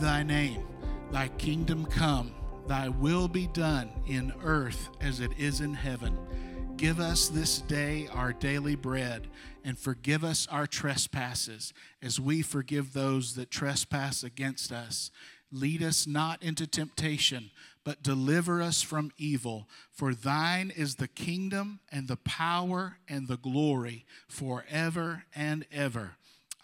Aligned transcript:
thy 0.00 0.22
name, 0.22 0.66
thy 1.12 1.28
kingdom 1.28 1.84
come, 1.84 2.32
thy 2.66 2.88
will 2.88 3.28
be 3.28 3.46
done 3.48 3.90
in 4.06 4.32
earth 4.42 4.88
as 5.00 5.20
it 5.20 5.30
is 5.38 5.60
in 5.60 5.74
heaven. 5.74 6.18
Give 6.76 6.98
us 6.98 7.28
this 7.28 7.60
day 7.60 8.08
our 8.12 8.32
daily 8.32 8.74
bread, 8.74 9.28
and 9.62 9.78
forgive 9.78 10.24
us 10.24 10.48
our 10.50 10.66
trespasses, 10.66 11.74
as 12.00 12.18
we 12.18 12.40
forgive 12.40 12.94
those 12.94 13.34
that 13.34 13.50
trespass 13.50 14.24
against 14.24 14.72
us. 14.72 15.10
Lead 15.52 15.82
us 15.82 16.06
not 16.06 16.42
into 16.42 16.66
temptation, 16.66 17.50
but 17.84 18.02
deliver 18.02 18.62
us 18.62 18.80
from 18.80 19.10
evil. 19.18 19.68
For 19.92 20.14
thine 20.14 20.72
is 20.74 20.94
the 20.94 21.08
kingdom, 21.08 21.80
and 21.92 22.08
the 22.08 22.16
power, 22.16 22.96
and 23.06 23.28
the 23.28 23.36
glory, 23.36 24.06
forever 24.26 25.24
and 25.34 25.66
ever. 25.70 26.12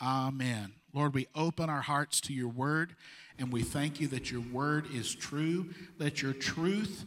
Amen. 0.00 0.72
Lord, 0.94 1.12
we 1.12 1.26
open 1.34 1.68
our 1.68 1.82
hearts 1.82 2.22
to 2.22 2.32
your 2.32 2.48
word, 2.48 2.96
and 3.38 3.52
we 3.52 3.62
thank 3.62 4.00
you 4.00 4.08
that 4.08 4.30
your 4.30 4.40
word 4.40 4.86
is 4.92 5.14
true. 5.14 5.66
Let 5.98 6.22
your 6.22 6.32
truth 6.32 7.04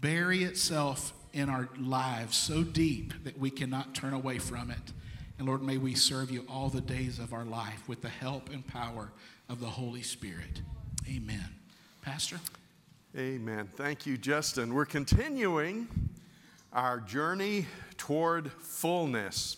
bury 0.00 0.44
itself 0.44 1.12
in 1.32 1.48
our 1.48 1.68
lives 1.78 2.36
so 2.36 2.62
deep 2.62 3.12
that 3.24 3.38
we 3.38 3.50
cannot 3.50 3.94
turn 3.94 4.12
away 4.12 4.38
from 4.38 4.70
it. 4.70 4.92
And 5.38 5.48
Lord, 5.48 5.62
may 5.62 5.78
we 5.78 5.94
serve 5.94 6.30
you 6.30 6.46
all 6.48 6.68
the 6.68 6.80
days 6.80 7.18
of 7.18 7.32
our 7.32 7.44
life 7.44 7.88
with 7.88 8.02
the 8.02 8.08
help 8.08 8.50
and 8.50 8.66
power 8.66 9.10
of 9.48 9.60
the 9.60 9.66
Holy 9.66 10.02
Spirit. 10.02 10.62
Amen. 11.08 11.48
Pastor? 12.02 12.38
Amen. 13.16 13.68
Thank 13.74 14.06
you, 14.06 14.16
Justin. 14.16 14.74
We're 14.74 14.84
continuing 14.84 15.88
our 16.72 17.00
journey 17.00 17.66
toward 17.96 18.52
fullness. 18.52 19.56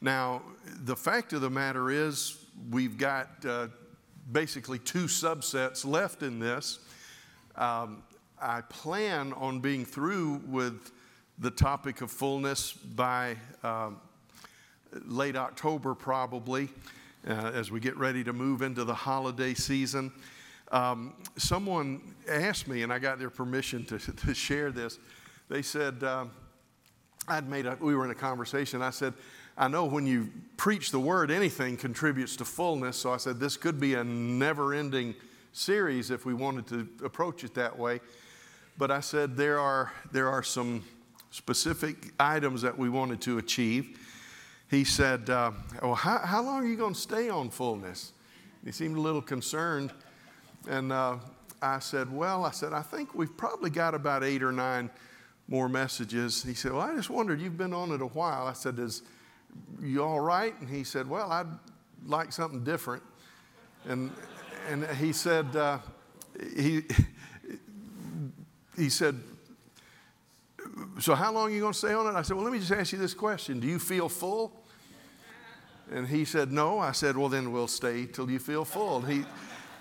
Now, 0.00 0.42
the 0.66 0.96
fact 0.96 1.32
of 1.32 1.40
the 1.40 1.50
matter 1.50 1.90
is, 1.90 2.38
we've 2.70 2.98
got 2.98 3.28
uh, 3.46 3.68
basically 4.32 4.78
two 4.78 5.04
subsets 5.04 5.84
left 5.84 6.22
in 6.22 6.38
this. 6.38 6.78
Um, 7.56 8.02
I 8.40 8.62
plan 8.62 9.32
on 9.34 9.60
being 9.60 9.84
through 9.84 10.42
with 10.46 10.92
the 11.38 11.50
topic 11.50 12.00
of 12.00 12.10
fullness 12.10 12.72
by 12.72 13.36
um, 13.62 14.00
late 15.06 15.36
October, 15.36 15.94
probably, 15.94 16.68
uh, 17.26 17.32
as 17.54 17.70
we 17.70 17.80
get 17.80 17.96
ready 17.96 18.22
to 18.24 18.32
move 18.32 18.62
into 18.62 18.84
the 18.84 18.94
holiday 18.94 19.54
season. 19.54 20.12
Um, 20.72 21.14
someone 21.36 22.14
asked 22.28 22.68
me, 22.68 22.82
and 22.82 22.92
I 22.92 22.98
got 22.98 23.18
their 23.18 23.30
permission 23.30 23.84
to, 23.86 23.98
to 24.26 24.34
share 24.34 24.70
this. 24.70 24.98
They 25.48 25.62
said, 25.62 26.02
uh, 26.02 26.26
I'd 27.28 27.48
made 27.48 27.66
a, 27.66 27.76
we 27.80 27.94
were 27.94 28.04
in 28.04 28.10
a 28.10 28.16
conversation. 28.16 28.82
I 28.82 28.90
said, 28.90 29.14
I 29.56 29.68
know 29.68 29.84
when 29.84 30.06
you 30.06 30.30
preach 30.56 30.90
the 30.90 30.98
word, 30.98 31.30
anything 31.30 31.76
contributes 31.76 32.36
to 32.36 32.44
fullness. 32.44 32.96
So 32.96 33.12
I 33.12 33.18
said, 33.18 33.38
this 33.38 33.56
could 33.56 33.78
be 33.78 33.94
a 33.94 34.02
never 34.02 34.74
ending 34.74 35.14
series 35.52 36.10
if 36.10 36.26
we 36.26 36.34
wanted 36.34 36.66
to 36.68 37.04
approach 37.04 37.44
it 37.44 37.54
that 37.54 37.78
way. 37.78 38.00
But 38.76 38.90
I 38.90 39.00
said, 39.00 39.36
there 39.36 39.60
are, 39.60 39.92
there 40.10 40.28
are 40.28 40.42
some 40.42 40.82
specific 41.30 42.12
items 42.18 42.62
that 42.62 42.76
we 42.76 42.88
wanted 42.88 43.20
to 43.22 43.38
achieve. 43.38 43.98
He 44.68 44.82
said, 44.82 45.30
uh, 45.30 45.52
Well, 45.80 45.94
how, 45.94 46.18
how 46.18 46.42
long 46.42 46.64
are 46.64 46.66
you 46.66 46.76
going 46.76 46.94
to 46.94 47.00
stay 47.00 47.28
on 47.28 47.50
fullness? 47.50 48.12
He 48.64 48.72
seemed 48.72 48.96
a 48.96 49.00
little 49.00 49.22
concerned. 49.22 49.92
And 50.68 50.90
uh, 50.90 51.18
I 51.62 51.78
said, 51.78 52.12
Well, 52.12 52.44
I 52.44 52.50
said, 52.50 52.72
I 52.72 52.82
think 52.82 53.14
we've 53.14 53.36
probably 53.36 53.70
got 53.70 53.94
about 53.94 54.24
eight 54.24 54.42
or 54.42 54.50
nine 54.50 54.90
more 55.46 55.68
messages. 55.68 56.42
He 56.42 56.54
said, 56.54 56.72
Well, 56.72 56.80
I 56.80 56.94
just 56.96 57.10
wondered, 57.10 57.40
you've 57.40 57.58
been 57.58 57.74
on 57.74 57.92
it 57.92 58.00
a 58.00 58.06
while. 58.06 58.46
I 58.48 58.52
said, 58.52 58.78
Is 58.80 59.02
you 59.80 60.02
all 60.02 60.20
right? 60.20 60.58
And 60.60 60.68
he 60.68 60.84
said, 60.84 61.08
Well, 61.08 61.30
I'd 61.30 61.46
like 62.06 62.32
something 62.32 62.64
different. 62.64 63.02
And, 63.86 64.10
and 64.68 64.86
he 64.96 65.12
said, 65.12 65.54
uh, 65.54 65.78
he, 66.56 66.82
he 68.76 68.88
said, 68.88 69.20
So 71.00 71.14
how 71.14 71.32
long 71.32 71.48
are 71.48 71.54
you 71.54 71.60
going 71.60 71.72
to 71.72 71.78
stay 71.78 71.92
on 71.92 72.06
it? 72.06 72.16
I 72.18 72.22
said, 72.22 72.36
Well, 72.36 72.44
let 72.44 72.52
me 72.52 72.58
just 72.58 72.72
ask 72.72 72.92
you 72.92 72.98
this 72.98 73.14
question 73.14 73.60
Do 73.60 73.66
you 73.66 73.78
feel 73.78 74.08
full? 74.08 74.52
And 75.92 76.08
he 76.08 76.24
said, 76.24 76.50
No. 76.50 76.78
I 76.78 76.92
said, 76.92 77.16
Well, 77.16 77.28
then 77.28 77.52
we'll 77.52 77.68
stay 77.68 78.06
till 78.06 78.30
you 78.30 78.38
feel 78.38 78.64
full. 78.64 78.98
And 78.98 79.08
he, 79.08 79.24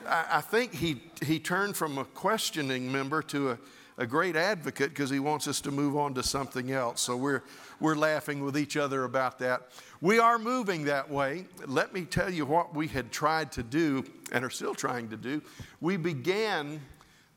I, 0.07 0.25
I 0.31 0.41
think 0.41 0.73
he, 0.73 1.01
he 1.21 1.39
turned 1.39 1.77
from 1.77 1.97
a 1.97 2.05
questioning 2.05 2.91
member 2.91 3.21
to 3.23 3.51
a, 3.51 3.57
a 3.97 4.05
great 4.05 4.35
advocate 4.35 4.89
because 4.89 5.09
he 5.09 5.19
wants 5.19 5.47
us 5.47 5.61
to 5.61 5.71
move 5.71 5.95
on 5.95 6.13
to 6.15 6.23
something 6.23 6.71
else. 6.71 7.01
So 7.01 7.15
we're, 7.15 7.43
we're 7.79 7.95
laughing 7.95 8.43
with 8.43 8.57
each 8.57 8.77
other 8.77 9.03
about 9.03 9.39
that. 9.39 9.69
We 10.01 10.19
are 10.19 10.39
moving 10.39 10.85
that 10.85 11.09
way. 11.09 11.45
Let 11.65 11.93
me 11.93 12.05
tell 12.05 12.31
you 12.31 12.45
what 12.45 12.73
we 12.73 12.87
had 12.87 13.11
tried 13.11 13.51
to 13.53 13.63
do 13.63 14.03
and 14.31 14.43
are 14.43 14.49
still 14.49 14.75
trying 14.75 15.09
to 15.09 15.17
do. 15.17 15.41
We 15.79 15.97
began 15.97 16.81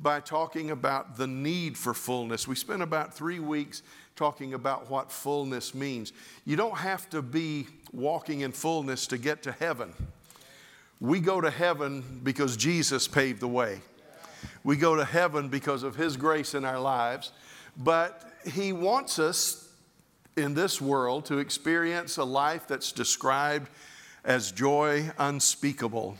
by 0.00 0.20
talking 0.20 0.70
about 0.70 1.16
the 1.16 1.26
need 1.26 1.76
for 1.76 1.94
fullness. 1.94 2.46
We 2.46 2.54
spent 2.54 2.82
about 2.82 3.14
three 3.14 3.38
weeks 3.38 3.82
talking 4.14 4.54
about 4.54 4.90
what 4.90 5.12
fullness 5.12 5.74
means. 5.74 6.12
You 6.44 6.56
don't 6.56 6.78
have 6.78 7.08
to 7.10 7.22
be 7.22 7.66
walking 7.92 8.40
in 8.40 8.52
fullness 8.52 9.06
to 9.08 9.18
get 9.18 9.42
to 9.44 9.52
heaven. 9.52 9.92
We 11.00 11.20
go 11.20 11.40
to 11.40 11.50
heaven 11.50 12.20
because 12.22 12.56
Jesus 12.56 13.06
paved 13.06 13.40
the 13.40 13.48
way. 13.48 13.80
We 14.66 14.74
go 14.74 14.96
to 14.96 15.04
heaven 15.04 15.48
because 15.48 15.84
of 15.84 15.94
His 15.94 16.16
grace 16.16 16.52
in 16.52 16.64
our 16.64 16.80
lives. 16.80 17.30
But 17.76 18.20
He 18.44 18.72
wants 18.72 19.20
us 19.20 19.68
in 20.36 20.54
this 20.54 20.80
world 20.80 21.24
to 21.26 21.38
experience 21.38 22.16
a 22.16 22.24
life 22.24 22.66
that's 22.66 22.90
described 22.90 23.70
as 24.24 24.50
joy 24.50 25.08
unspeakable 25.18 26.16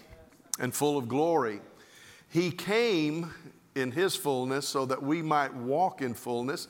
and 0.61 0.73
full 0.73 0.97
of 0.97 1.09
glory. 1.09 1.61
He 2.29 2.53
came 2.53 3.35
in 3.75 3.91
His 3.91 4.15
fullness 4.15 4.69
so 4.69 4.87
that 4.87 5.03
we 5.03 5.23
might 5.23 5.53
walk 5.53 6.01
in 6.01 6.15
fullness. 6.15 6.69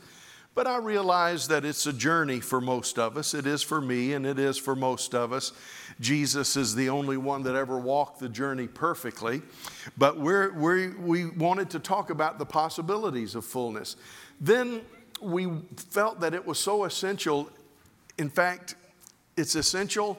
But 0.57 0.67
I 0.67 0.79
realize 0.79 1.49
that 1.49 1.67
it's 1.67 1.85
a 1.85 1.93
journey 1.93 2.41
for 2.41 2.63
most 2.63 2.99
of 2.99 3.19
us. 3.19 3.35
It 3.35 3.47
is 3.47 3.63
for 3.63 3.79
me, 3.79 4.15
and 4.15 4.25
it 4.25 4.39
is 4.39 4.57
for 4.57 4.75
most 4.75 5.15
of 5.15 5.31
us. 5.31 5.53
Jesus 6.01 6.57
is 6.57 6.75
the 6.75 6.89
only 6.89 7.19
one 7.19 7.43
that 7.43 7.55
ever 7.55 7.79
walked 7.79 8.21
the 8.21 8.29
journey 8.31 8.67
perfectly. 8.67 9.43
But 9.99 10.19
we 10.19 10.89
we 10.89 11.27
wanted 11.27 11.69
to 11.71 11.79
talk 11.79 12.09
about 12.09 12.39
the 12.39 12.47
possibilities 12.47 13.35
of 13.35 13.45
fullness. 13.45 13.97
Then 14.41 14.81
we 15.21 15.47
felt 15.91 16.21
that 16.21 16.33
it 16.33 16.47
was 16.47 16.59
so 16.59 16.85
essential. 16.85 17.51
In 18.17 18.31
fact, 18.31 18.77
it's 19.37 19.57
essential, 19.57 20.19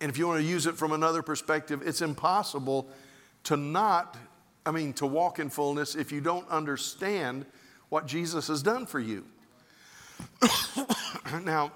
and 0.00 0.10
if 0.10 0.18
you 0.18 0.26
want 0.26 0.40
to 0.40 0.46
use 0.46 0.66
it 0.66 0.76
from 0.76 0.90
another 0.90 1.22
perspective, 1.22 1.80
it's 1.86 2.02
impossible 2.02 2.88
to 3.44 3.56
not, 3.56 4.16
I 4.66 4.72
mean, 4.72 4.94
to 4.94 5.06
walk 5.06 5.38
in 5.38 5.48
fullness 5.48 5.94
if 5.94 6.10
you 6.10 6.20
don't 6.20 6.48
understand 6.48 7.46
what 7.88 8.06
Jesus 8.08 8.48
has 8.48 8.60
done 8.60 8.86
for 8.86 8.98
you. 8.98 9.24
now, 11.44 11.72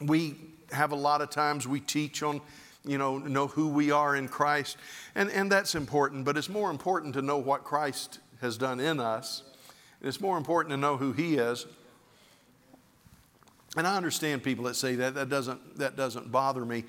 we 0.00 0.36
have 0.72 0.92
a 0.92 0.96
lot 0.96 1.20
of 1.20 1.30
times 1.30 1.66
we 1.66 1.80
teach 1.80 2.22
on, 2.22 2.40
you 2.84 2.98
know, 2.98 3.18
know 3.18 3.46
who 3.46 3.68
we 3.68 3.90
are 3.90 4.16
in 4.16 4.28
Christ, 4.28 4.76
and, 5.14 5.30
and 5.30 5.50
that's 5.50 5.74
important, 5.74 6.24
but 6.24 6.36
it's 6.36 6.48
more 6.48 6.70
important 6.70 7.14
to 7.14 7.22
know 7.22 7.38
what 7.38 7.64
Christ 7.64 8.20
has 8.40 8.56
done 8.56 8.80
in 8.80 9.00
us. 9.00 9.42
It's 10.00 10.20
more 10.20 10.38
important 10.38 10.70
to 10.72 10.76
know 10.76 10.96
who 10.96 11.12
He 11.12 11.36
is. 11.36 11.66
And 13.76 13.86
I 13.86 13.96
understand 13.96 14.42
people 14.42 14.64
that 14.64 14.74
say 14.74 14.94
that, 14.96 15.14
that 15.14 15.28
doesn't, 15.28 15.78
that 15.78 15.96
doesn't 15.96 16.32
bother 16.32 16.64
me. 16.64 16.84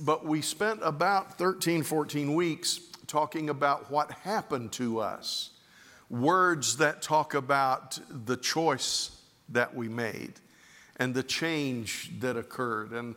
But 0.00 0.24
we 0.24 0.40
spent 0.40 0.80
about 0.82 1.38
13, 1.38 1.82
14 1.82 2.34
weeks 2.34 2.80
talking 3.06 3.50
about 3.50 3.90
what 3.90 4.10
happened 4.10 4.72
to 4.72 5.00
us. 5.00 5.50
Words 6.10 6.78
that 6.78 7.02
talk 7.02 7.34
about 7.34 7.98
the 8.10 8.36
choice 8.36 9.10
that 9.50 9.74
we 9.74 9.88
made 9.88 10.34
and 10.96 11.14
the 11.14 11.22
change 11.22 12.10
that 12.20 12.36
occurred 12.36 12.92
and 12.92 13.14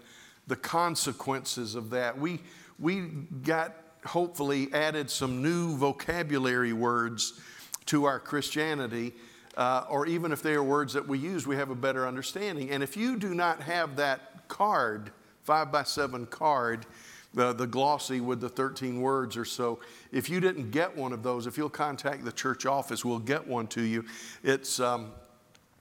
the 0.48 0.56
consequences 0.56 1.76
of 1.76 1.90
that. 1.92 2.18
We, 2.18 2.40
we 2.80 3.02
got 3.44 3.76
hopefully 4.06 4.70
added 4.74 5.10
some 5.10 5.42
new 5.42 5.76
vocabulary 5.76 6.74
words 6.74 7.40
to 7.88 8.06
our 8.06 8.20
Christianity, 8.20 9.14
uh, 9.56 9.86
or 9.90 10.06
even 10.08 10.32
if 10.32 10.42
they 10.42 10.54
are 10.54 10.64
words 10.64 10.94
that 10.94 11.08
we 11.08 11.20
use, 11.20 11.48
we 11.48 11.56
have 11.56 11.70
a 11.70 11.76
better 11.76 12.08
understanding. 12.08 12.70
And 12.70 12.82
if 12.82 12.96
you 12.96 13.18
do 13.18 13.34
not 13.34 13.62
have 13.62 13.96
that 13.98 14.48
card, 14.48 15.12
five 15.44 15.72
by 15.72 15.84
seven 15.84 16.26
card, 16.26 16.86
the, 17.34 17.54
the 17.54 17.68
glossy 17.68 18.22
with 18.22 18.40
the 18.40 18.50
13 18.50 19.02
words 19.02 19.36
or 19.36 19.46
so, 19.46 19.80
if 20.12 20.30
you 20.30 20.40
didn't 20.40 20.72
get 20.72 20.96
one 20.96 21.12
of 21.12 21.24
those, 21.24 21.48
if 21.48 21.58
you'll 21.58 21.70
contact 21.70 22.24
the 22.24 22.32
church 22.32 22.66
office, 22.66 23.04
we'll 23.04 23.20
get 23.20 23.46
one 23.46 23.68
to 23.68 23.82
you. 23.82 24.06
It's, 24.44 24.80
um, 24.80 25.12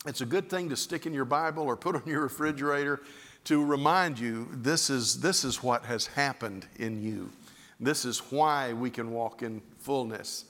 it's 0.06 0.20
a 0.20 0.26
good 0.26 0.48
thing 0.48 0.68
to 0.68 0.76
stick 0.76 1.06
in 1.06 1.12
your 1.12 1.24
Bible 1.24 1.64
or 1.64 1.76
put 1.76 1.96
on 1.96 2.02
your 2.06 2.22
refrigerator 2.22 3.00
to 3.44 3.64
remind 3.64 4.18
you 4.18 4.48
this 4.52 4.90
is, 4.90 5.20
this 5.20 5.44
is 5.44 5.62
what 5.62 5.84
has 5.86 6.06
happened 6.06 6.66
in 6.78 7.02
you. 7.02 7.30
This 7.78 8.04
is 8.04 8.18
why 8.30 8.72
we 8.72 8.90
can 8.90 9.12
walk 9.12 9.42
in 9.42 9.62
fullness. 9.78 10.44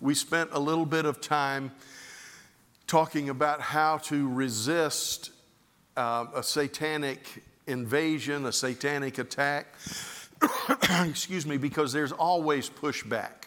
We 0.00 0.14
spent 0.14 0.50
a 0.52 0.58
little 0.58 0.86
bit 0.86 1.04
of 1.04 1.20
time 1.20 1.70
talking 2.86 3.28
about 3.28 3.60
how 3.60 3.98
to 3.98 4.28
resist 4.28 5.30
uh, 5.96 6.26
a 6.34 6.42
satanic 6.42 7.42
invasion, 7.66 8.46
a 8.46 8.52
satanic 8.52 9.18
attack. 9.18 9.74
Excuse 11.08 11.46
me, 11.46 11.56
because 11.56 11.92
there's 11.92 12.12
always 12.12 12.68
pushback. 12.68 13.41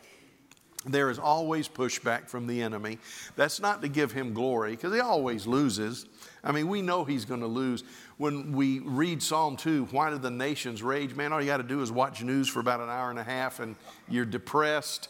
There 0.85 1.09
is 1.09 1.19
always 1.19 1.67
pushback 1.67 2.27
from 2.27 2.47
the 2.47 2.61
enemy. 2.61 2.99
That's 3.35 3.59
not 3.59 3.81
to 3.81 3.87
give 3.87 4.11
him 4.11 4.33
glory, 4.33 4.71
because 4.71 4.93
he 4.93 4.99
always 4.99 5.47
loses. 5.47 6.05
I 6.43 6.51
mean, 6.51 6.67
we 6.67 6.81
know 6.81 7.03
he's 7.03 7.25
going 7.25 7.41
to 7.41 7.47
lose. 7.47 7.83
When 8.17 8.53
we 8.53 8.79
read 8.79 9.21
Psalm 9.21 9.57
2, 9.57 9.85
why 9.91 10.09
do 10.09 10.17
the 10.17 10.31
nations 10.31 10.83
rage? 10.83 11.15
Man, 11.15 11.33
all 11.33 11.41
you 11.41 11.47
got 11.47 11.57
to 11.57 11.63
do 11.63 11.81
is 11.81 11.91
watch 11.91 12.23
news 12.23 12.47
for 12.47 12.59
about 12.59 12.79
an 12.79 12.89
hour 12.89 13.09
and 13.09 13.19
a 13.19 13.23
half, 13.23 13.59
and 13.59 13.75
you're 14.07 14.25
depressed, 14.25 15.09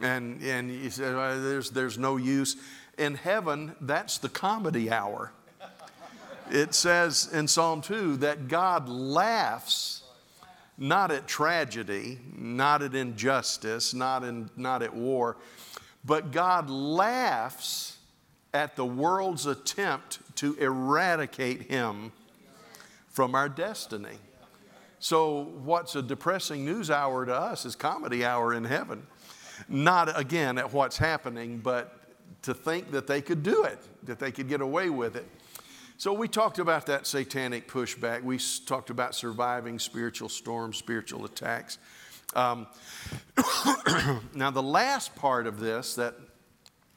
and, 0.00 0.42
and 0.42 0.70
you 0.70 0.90
say, 0.90 1.14
well, 1.14 1.40
there's, 1.40 1.70
there's 1.70 1.98
no 1.98 2.16
use. 2.16 2.56
In 2.98 3.14
heaven, 3.14 3.74
that's 3.80 4.18
the 4.18 4.28
comedy 4.28 4.90
hour. 4.90 5.32
It 6.50 6.74
says 6.74 7.30
in 7.32 7.48
Psalm 7.48 7.80
2 7.80 8.18
that 8.18 8.48
God 8.48 8.88
laughs 8.88 10.01
not 10.82 11.12
at 11.12 11.28
tragedy, 11.28 12.18
not 12.36 12.82
at 12.82 12.92
injustice, 12.92 13.94
not, 13.94 14.24
in, 14.24 14.50
not 14.56 14.82
at 14.82 14.92
war, 14.92 15.36
but 16.04 16.32
God 16.32 16.68
laughs 16.68 17.98
at 18.52 18.74
the 18.74 18.84
world's 18.84 19.46
attempt 19.46 20.18
to 20.36 20.54
eradicate 20.54 21.62
him 21.70 22.10
from 23.08 23.36
our 23.36 23.48
destiny. 23.48 24.18
So, 24.98 25.44
what's 25.62 25.94
a 25.94 26.02
depressing 26.02 26.64
news 26.64 26.90
hour 26.90 27.24
to 27.26 27.34
us 27.34 27.64
is 27.64 27.76
comedy 27.76 28.24
hour 28.24 28.52
in 28.52 28.64
heaven. 28.64 29.06
Not 29.68 30.18
again 30.18 30.58
at 30.58 30.72
what's 30.72 30.96
happening, 30.96 31.58
but 31.58 31.96
to 32.42 32.54
think 32.54 32.90
that 32.90 33.06
they 33.06 33.20
could 33.20 33.44
do 33.44 33.62
it, 33.62 33.78
that 34.02 34.18
they 34.18 34.32
could 34.32 34.48
get 34.48 34.60
away 34.60 34.90
with 34.90 35.14
it. 35.14 35.28
So, 35.98 36.12
we 36.12 36.26
talked 36.26 36.58
about 36.58 36.86
that 36.86 37.06
satanic 37.06 37.68
pushback. 37.68 38.22
We 38.22 38.38
talked 38.66 38.90
about 38.90 39.14
surviving 39.14 39.78
spiritual 39.78 40.28
storms, 40.28 40.76
spiritual 40.76 41.24
attacks. 41.24 41.78
Um, 42.34 42.66
now, 44.34 44.50
the 44.50 44.62
last 44.62 45.14
part 45.14 45.46
of 45.46 45.60
this 45.60 45.94
that 45.96 46.14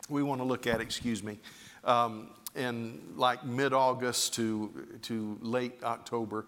we 0.09 0.23
want 0.23 0.41
to 0.41 0.45
look 0.45 0.65
at, 0.65 0.81
excuse 0.81 1.23
me, 1.23 1.39
um, 1.83 2.29
in 2.55 3.01
like 3.15 3.43
mid 3.43 3.73
August 3.73 4.33
to, 4.35 4.97
to 5.03 5.37
late 5.41 5.83
October, 5.83 6.45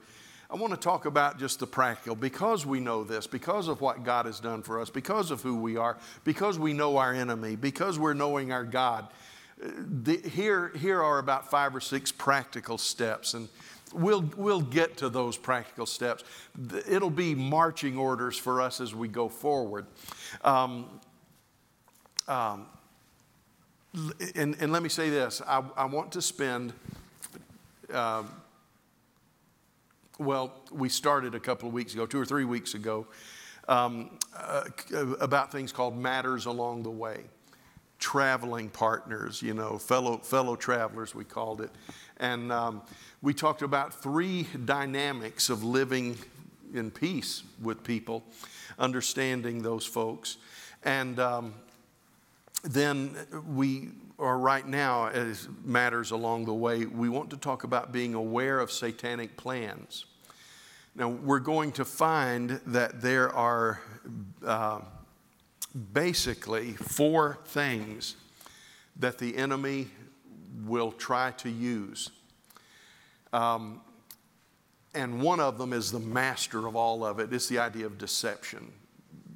I 0.50 0.56
want 0.56 0.72
to 0.72 0.80
talk 0.80 1.06
about 1.06 1.40
just 1.40 1.60
the 1.60 1.68
practical 1.68 2.16
because 2.16 2.66
we 2.66 2.80
know 2.80 3.04
this, 3.04 3.28
because 3.28 3.68
of 3.68 3.82
what 3.82 4.04
God 4.06 4.26
has 4.26 4.40
done 4.40 4.64
for 4.64 4.80
us, 4.80 4.90
because 4.90 5.30
of 5.30 5.42
who 5.42 5.58
we 5.58 5.76
are, 5.76 5.98
because 6.24 6.58
we 6.58 6.72
know 6.72 6.98
our 6.98 7.14
enemy, 7.14 7.58
because 7.58 8.00
we're 8.00 8.14
knowing 8.14 8.54
our 8.54 8.64
God 8.64 9.10
the, 9.60 10.18
here, 10.18 10.72
here 10.76 11.02
are 11.02 11.20
about 11.20 11.50
five 11.50 11.76
or 11.76 11.82
six 11.82 12.12
practical 12.12 12.78
steps, 12.78 13.34
and 13.34 13.50
we'll, 13.94 14.30
we'll 14.36 14.62
get 14.62 14.98
to 14.98 15.10
those 15.10 15.38
practical 15.38 15.86
steps. 15.86 16.24
It'll 16.88 17.10
be 17.10 17.34
marching 17.34 17.98
orders 17.98 18.38
for 18.38 18.62
us 18.62 18.80
as 18.80 18.94
we 18.94 19.08
go 19.08 19.30
forward. 19.30 19.86
Um, 20.44 21.00
um, 22.28 22.68
and, 24.36 24.56
and, 24.60 24.72
let 24.72 24.84
me 24.84 24.90
say 24.90 25.10
this 25.10 25.42
I, 25.48 25.64
I 25.76 25.86
want 25.86 26.12
to 26.12 26.22
spend, 26.22 26.74
uh, 27.92 28.24
well, 30.20 30.54
we 30.72 30.90
started 30.90 31.34
a 31.36 31.40
couple 31.40 31.68
of 31.68 31.74
weeks 31.74 31.94
ago, 31.94 32.06
two 32.06 32.20
or 32.20 32.26
three 32.26 32.46
weeks 32.46 32.74
ago, 32.74 33.08
um, 33.68 34.20
uh, 34.36 34.66
about 35.20 35.52
things 35.52 35.72
called 35.72 35.98
matters 35.98 36.46
along 36.46 36.84
the 36.84 36.92
way 36.92 37.24
traveling 38.00 38.70
partners, 38.70 39.42
you 39.42 39.54
know, 39.54 39.78
fellow, 39.78 40.18
fellow 40.18 40.56
travelers, 40.56 41.16
we 41.16 41.24
called 41.24 41.62
it. 41.62 41.72
And 42.18 42.52
um, 42.52 42.82
we 43.22 43.34
talked 43.34 43.62
about 43.62 43.94
three 43.94 44.48
dynamics 44.66 45.50
of 45.50 45.64
living 45.64 46.18
in 46.74 46.92
peace 46.92 47.44
with 47.62 47.84
people, 47.84 48.24
understanding 48.78 49.62
those 49.62 49.86
folks. 49.86 50.38
And 50.84 51.20
um, 51.20 51.54
then 52.64 53.16
we 53.48 53.90
are 54.20 54.38
right 54.38 54.68
now, 54.68 55.08
as 55.08 55.48
matters 55.64 56.12
along 56.12 56.46
the 56.46 56.54
way, 56.54 56.86
we 56.86 57.10
want 57.10 57.30
to 57.30 57.38
talk 57.38 57.64
about 57.64 57.92
being 57.92 58.14
aware 58.14 58.60
of 58.60 58.72
satanic 58.72 59.38
plans. 59.38 60.06
Now, 60.96 61.10
we're 61.10 61.40
going 61.40 61.72
to 61.74 61.86
find 61.86 62.60
that 62.68 63.02
there 63.02 63.30
are. 63.30 63.80
Uh, 64.46 64.80
basically 65.94 66.74
four 66.74 67.40
things 67.46 68.16
that 69.00 69.18
the 69.18 69.36
enemy 69.38 69.88
will 70.66 70.92
try 70.92 71.32
to 71.32 71.50
use. 71.50 72.10
Um, 73.34 73.82
and 74.96 75.22
one 75.22 75.40
of 75.40 75.58
them 75.58 75.74
is 75.74 75.92
the 75.92 76.00
master 76.00 76.68
of 76.68 76.76
all 76.76 77.06
of 77.06 77.20
it. 77.20 77.32
It's 77.32 77.48
the 77.48 77.60
idea 77.60 77.86
of 77.86 77.98
deception. 77.98 78.72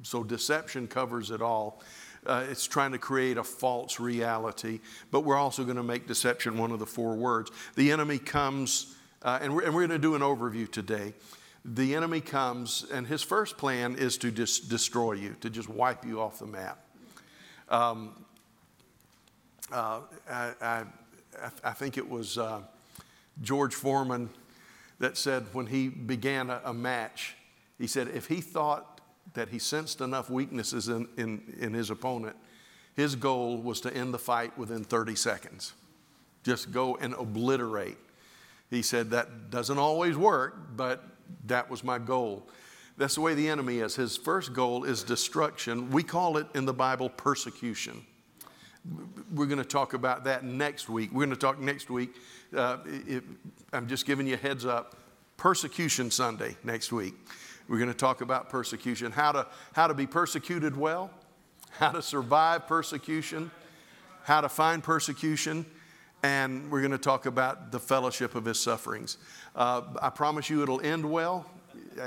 So, 0.01 0.24
deception 0.24 0.88
covers 0.88 1.30
it 1.30 1.42
all. 1.42 1.81
Uh, 2.25 2.45
it's 2.50 2.66
trying 2.66 2.92
to 2.92 2.98
create 2.98 3.38
a 3.38 3.44
false 3.44 4.00
reality, 4.00 4.80
but 5.12 5.22
we're 5.22 5.38
also 5.38 5.63
going 5.63 5.78
to 5.78 5.83
make 5.83 6.07
deception 6.07 6.57
one 6.57 6.72
of 6.72 6.80
the 6.80 6.86
four 6.86 7.16
words. 7.16 7.51
The 7.75 7.92
enemy 7.92 8.18
comes, 8.18 8.95
uh, 9.22 9.39
and 9.42 9.56
we're, 9.56 9.63
and 9.63 9.74
we're 9.74 9.88
going 9.88 10.01
to 10.01 10.07
do 10.07 10.16
an 10.16 10.22
overview 10.22 10.72
today 10.72 11.13
the 11.63 11.96
enemy 11.96 12.22
comes, 12.22 12.86
and 12.92 13.06
his 13.06 13.22
first 13.22 13.58
plan 13.58 13.96
is 13.96 14.18
to 14.19 14.31
just 14.31 14.69
destroy 14.69 15.13
you, 15.13 15.36
to 15.42 15.50
just 15.50 15.69
wipe 15.69 16.06
you 16.06 16.19
off 16.19 16.40
the 16.40 16.48
map. 16.48 16.80
Um, 17.69 18.25
uh, 19.72 20.02
I, 20.30 20.54
I, 20.62 20.84
I, 21.63 21.72
think 21.72 21.98
it 21.98 22.10
was 22.10 22.38
uh, 22.38 22.62
George 23.42 23.74
Foreman 23.74 24.30
that 25.00 25.18
said 25.18 25.46
when 25.54 25.68
he 25.68 25.88
began 25.88 26.50
a, 26.50 26.62
a, 26.66 26.74
match, 26.74 27.36
he 27.78 27.88
said 27.88 28.10
if 28.10 28.28
he 28.28 28.42
thought 28.42 29.00
that 29.34 29.50
he 29.50 29.60
sensed 29.60 30.02
enough 30.02 30.30
weaknesses 30.30 30.90
in, 30.90 31.07
in, 31.16 31.42
in 31.60 31.74
his 31.74 31.90
opponent, 31.90 32.36
his 32.96 33.16
goal 33.16 33.57
was 33.57 33.80
to 33.81 33.96
end 33.96 34.14
the 34.14 34.19
fight 34.19 34.57
within 34.57 34.84
30 34.84 35.16
seconds. 35.16 35.74
Just 36.44 36.72
go 36.72 36.98
and 36.98 37.14
obliterate. 37.14 37.98
He 38.69 38.81
said 38.81 39.12
that 39.12 39.50
doesn't 39.50 39.78
always 39.78 40.18
work, 40.18 40.75
but 40.75 41.04
that 41.45 41.69
was 41.69 41.83
my 41.83 42.00
goal. 42.00 42.48
That's 42.98 43.16
the 43.16 43.22
way 43.22 43.33
the 43.33 43.48
enemy 43.48 43.80
is. 43.80 43.95
His 43.95 44.18
first 44.18 44.54
goal 44.54 44.83
is 44.83 45.04
destruction. 45.04 45.89
We 45.89 46.04
call 46.04 46.38
it 46.38 46.48
in 46.54 46.66
the 46.66 46.74
Bible 46.74 47.10
persecution. 47.10 48.06
We're 49.33 49.45
going 49.45 49.60
to 49.60 49.63
talk 49.63 49.94
about 49.94 50.23
that 50.26 50.44
next 50.44 50.90
week. 50.90 51.11
We're 51.11 51.26
going 51.26 51.30
to 51.30 51.35
talk 51.35 51.59
next 51.59 51.90
week. 51.90 52.16
Uh, 52.56 52.78
it, 52.85 53.23
I'm 53.73 53.88
just 53.88 54.06
giving 54.06 54.28
you 54.28 54.33
a 54.33 54.38
heads 54.38 54.66
up. 54.66 54.97
Persecution 55.38 56.11
Sunday 56.11 56.56
next 56.64 56.92
week. 56.92 57.16
We're 57.68 57.78
going 57.78 57.90
to 57.90 57.97
talk 57.97 58.21
about 58.21 58.50
persecution, 58.50 59.11
how 59.11 59.31
to, 59.31 59.47
how 59.73 59.88
to 59.88 59.94
be 59.94 60.06
persecuted 60.06 60.76
well, 60.76 61.09
how 61.71 61.92
to 61.92 62.02
survive 62.02 62.68
persecution, 62.68 63.50
how 64.23 64.42
to 64.42 64.50
find 64.50 64.83
persecution, 64.83 65.66
and 66.23 66.69
we're 66.69 66.81
going 66.81 66.92
to 66.92 66.97
talk 66.97 67.25
about 67.25 67.71
the 67.71 67.80
fellowship 67.80 68.35
of 68.35 68.45
his 68.45 68.59
sufferings. 68.59 69.18
Uh, 69.56 69.81
I 70.01 70.09
promise 70.09 70.49
you 70.49 70.61
it'll 70.63 70.81
end 70.81 71.09
well, 71.09 71.45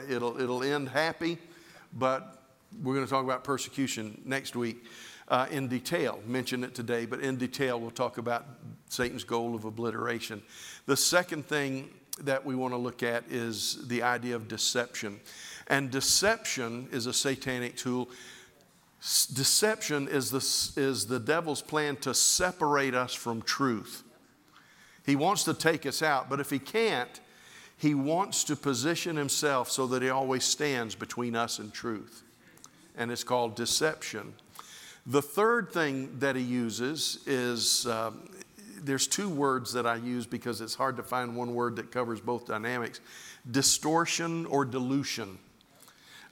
it'll, 0.08 0.40
it'll 0.40 0.62
end 0.62 0.88
happy, 0.88 1.38
but 1.92 2.42
we're 2.82 2.94
going 2.94 3.06
to 3.06 3.10
talk 3.10 3.24
about 3.24 3.44
persecution 3.44 4.20
next 4.24 4.56
week 4.56 4.84
uh, 5.28 5.46
in 5.50 5.68
detail. 5.68 6.20
Mention 6.26 6.64
it 6.64 6.74
today, 6.74 7.06
but 7.06 7.20
in 7.20 7.36
detail 7.36 7.80
we'll 7.80 7.90
talk 7.90 8.18
about 8.18 8.46
Satan's 8.88 9.24
goal 9.24 9.54
of 9.54 9.64
obliteration. 9.64 10.42
The 10.86 10.96
second 10.96 11.46
thing 11.46 11.90
that 12.20 12.44
we 12.44 12.54
want 12.54 12.72
to 12.72 12.78
look 12.78 13.02
at 13.02 13.24
is 13.28 13.88
the 13.88 14.02
idea 14.02 14.36
of 14.36 14.46
deception. 14.46 15.20
And 15.66 15.90
deception 15.90 16.88
is 16.92 17.06
a 17.06 17.12
satanic 17.12 17.76
tool. 17.76 18.08
Deception 19.34 20.08
is 20.08 20.30
the, 20.30 20.80
is 20.80 21.06
the 21.06 21.20
devil's 21.20 21.60
plan 21.60 21.96
to 21.96 22.14
separate 22.14 22.94
us 22.94 23.12
from 23.12 23.42
truth. 23.42 24.02
He 25.04 25.14
wants 25.14 25.44
to 25.44 25.52
take 25.52 25.84
us 25.84 26.02
out, 26.02 26.30
but 26.30 26.40
if 26.40 26.48
he 26.48 26.58
can't, 26.58 27.20
he 27.76 27.94
wants 27.94 28.44
to 28.44 28.56
position 28.56 29.16
himself 29.16 29.70
so 29.70 29.86
that 29.88 30.00
he 30.00 30.08
always 30.08 30.42
stands 30.44 30.94
between 30.94 31.36
us 31.36 31.58
and 31.58 31.70
truth. 31.70 32.22
And 32.96 33.10
it's 33.10 33.24
called 33.24 33.56
deception. 33.56 34.32
The 35.04 35.20
third 35.20 35.70
thing 35.70 36.18
that 36.20 36.34
he 36.34 36.42
uses 36.42 37.18
is 37.26 37.86
um, 37.86 38.26
there's 38.80 39.06
two 39.06 39.28
words 39.28 39.74
that 39.74 39.86
I 39.86 39.96
use 39.96 40.24
because 40.24 40.62
it's 40.62 40.74
hard 40.74 40.96
to 40.96 41.02
find 41.02 41.36
one 41.36 41.54
word 41.54 41.76
that 41.76 41.92
covers 41.92 42.20
both 42.20 42.46
dynamics 42.46 43.00
distortion 43.50 44.46
or 44.46 44.64
dilution. 44.64 45.38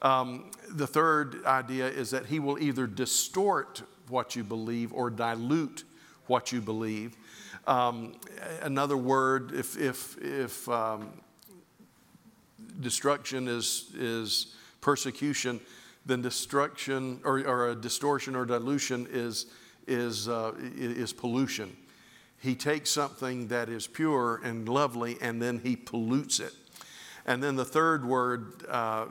Um, 0.02 0.50
the 0.68 0.86
third 0.86 1.44
idea 1.44 1.88
is 1.88 2.10
that 2.10 2.26
he 2.26 2.40
will 2.40 2.58
either 2.58 2.86
distort 2.86 3.82
what 4.08 4.34
you 4.36 4.42
believe 4.42 4.92
or 4.92 5.10
dilute 5.10 5.84
what 6.26 6.52
you 6.52 6.60
believe. 6.60 7.16
Um, 7.66 8.14
another 8.62 8.96
word, 8.96 9.52
if, 9.54 9.78
if, 9.78 10.18
if 10.20 10.68
um, 10.68 11.10
destruction 12.80 13.46
is, 13.46 13.90
is 13.96 14.54
persecution, 14.80 15.60
then 16.04 16.20
destruction 16.20 17.20
or, 17.24 17.46
or 17.46 17.70
a 17.70 17.74
distortion 17.76 18.34
or 18.34 18.44
dilution 18.44 19.06
is, 19.10 19.46
is, 19.86 20.28
uh, 20.28 20.52
is 20.58 21.12
pollution. 21.12 21.76
He 22.40 22.56
takes 22.56 22.90
something 22.90 23.46
that 23.48 23.68
is 23.68 23.86
pure 23.86 24.40
and 24.42 24.68
lovely 24.68 25.16
and 25.20 25.40
then 25.40 25.60
he 25.60 25.76
pollutes 25.76 26.40
it. 26.40 26.52
And 27.24 27.40
then 27.40 27.54
the 27.54 27.64
third 27.64 28.04
word 28.04 28.64
uh, 28.68 29.06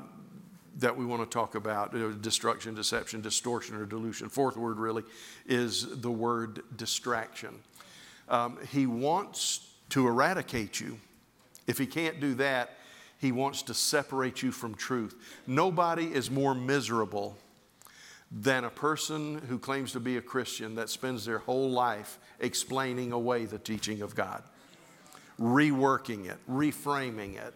that 0.77 0.95
we 0.95 1.05
want 1.05 1.21
to 1.21 1.33
talk 1.33 1.55
about 1.55 1.93
destruction, 2.21 2.73
deception, 2.73 3.21
distortion, 3.21 3.75
or 3.75 3.85
delusion. 3.85 4.29
Fourth 4.29 4.55
word 4.55 4.77
really 4.77 5.03
is 5.45 6.01
the 6.01 6.11
word 6.11 6.61
distraction. 6.77 7.59
Um, 8.29 8.57
he 8.71 8.85
wants 8.85 9.67
to 9.89 10.07
eradicate 10.07 10.79
you. 10.79 10.97
If 11.67 11.77
he 11.77 11.85
can't 11.85 12.19
do 12.19 12.33
that, 12.35 12.77
he 13.19 13.31
wants 13.31 13.61
to 13.63 13.73
separate 13.73 14.41
you 14.41 14.51
from 14.51 14.73
truth. 14.73 15.15
Nobody 15.45 16.05
is 16.05 16.31
more 16.31 16.55
miserable 16.55 17.37
than 18.31 18.63
a 18.63 18.69
person 18.69 19.39
who 19.49 19.59
claims 19.59 19.91
to 19.91 19.99
be 19.99 20.17
a 20.17 20.21
Christian 20.21 20.75
that 20.75 20.89
spends 20.89 21.25
their 21.25 21.39
whole 21.39 21.69
life 21.69 22.17
explaining 22.39 23.11
away 23.11 23.45
the 23.45 23.59
teaching 23.59 24.01
of 24.01 24.15
God, 24.15 24.41
reworking 25.39 26.29
it, 26.29 26.37
reframing 26.49 27.35
it, 27.35 27.53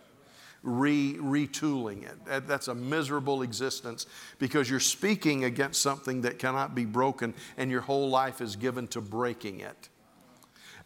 re, 0.66 1.14
retooling 1.14 2.04
it. 2.04 2.48
That's 2.48 2.68
a 2.68 2.76
miserable 2.76 3.44
existence 3.44 4.08
because 4.40 4.70
you're 4.70 4.80
speaking 4.80 5.46
against 5.46 5.82
something 5.82 6.22
that 6.22 6.40
cannot 6.40 6.76
be 6.76 6.86
broken, 6.86 7.34
and 7.56 7.72
your 7.72 7.82
whole 7.82 8.10
life 8.10 8.42
is 8.42 8.56
given 8.56 8.88
to 8.90 9.02
breaking 9.02 9.62
it. 9.62 9.90